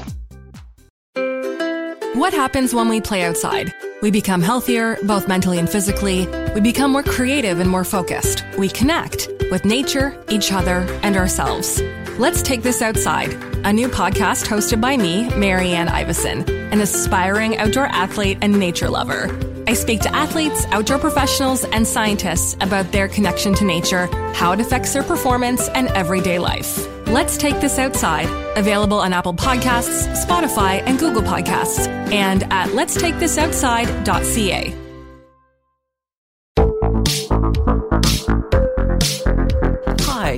What 2.14 2.32
happens 2.32 2.74
when 2.74 2.88
we 2.88 3.00
play 3.00 3.24
outside? 3.24 3.72
We 4.02 4.10
become 4.10 4.42
healthier, 4.42 4.98
both 5.04 5.26
mentally 5.26 5.58
and 5.58 5.68
physically. 5.68 6.28
We 6.54 6.60
become 6.60 6.90
more 6.90 7.04
creative 7.04 7.60
and 7.60 7.70
more 7.70 7.84
focused. 7.84 8.44
We 8.58 8.68
connect 8.68 9.28
with 9.52 9.64
nature, 9.64 10.20
each 10.28 10.52
other, 10.52 10.84
and 11.02 11.16
ourselves. 11.16 11.80
Let's 12.18 12.42
Take 12.42 12.62
This 12.62 12.82
Outside, 12.82 13.32
a 13.64 13.72
new 13.72 13.88
podcast 13.88 14.46
hosted 14.46 14.80
by 14.80 14.96
me, 14.96 15.30
Marianne 15.36 15.86
Iveson, 15.86 16.48
an 16.72 16.80
aspiring 16.80 17.56
outdoor 17.58 17.86
athlete 17.86 18.38
and 18.42 18.58
nature 18.58 18.90
lover. 18.90 19.30
I 19.68 19.74
speak 19.74 20.00
to 20.00 20.12
athletes, 20.12 20.66
outdoor 20.70 20.98
professionals, 20.98 21.62
and 21.64 21.86
scientists 21.86 22.56
about 22.60 22.90
their 22.90 23.06
connection 23.06 23.54
to 23.54 23.64
nature, 23.64 24.08
how 24.34 24.50
it 24.50 24.58
affects 24.60 24.92
their 24.92 25.04
performance, 25.04 25.68
and 25.68 25.86
everyday 25.88 26.40
life. 26.40 26.84
Let's 27.06 27.36
Take 27.36 27.60
This 27.60 27.78
Outside, 27.78 28.26
available 28.56 28.98
on 28.98 29.12
Apple 29.12 29.34
Podcasts, 29.34 30.08
Spotify, 30.26 30.82
and 30.84 30.98
Google 30.98 31.22
Podcasts, 31.22 31.86
and 32.10 32.42
at 32.52 32.70
letstakethisoutside.ca. 32.70 34.89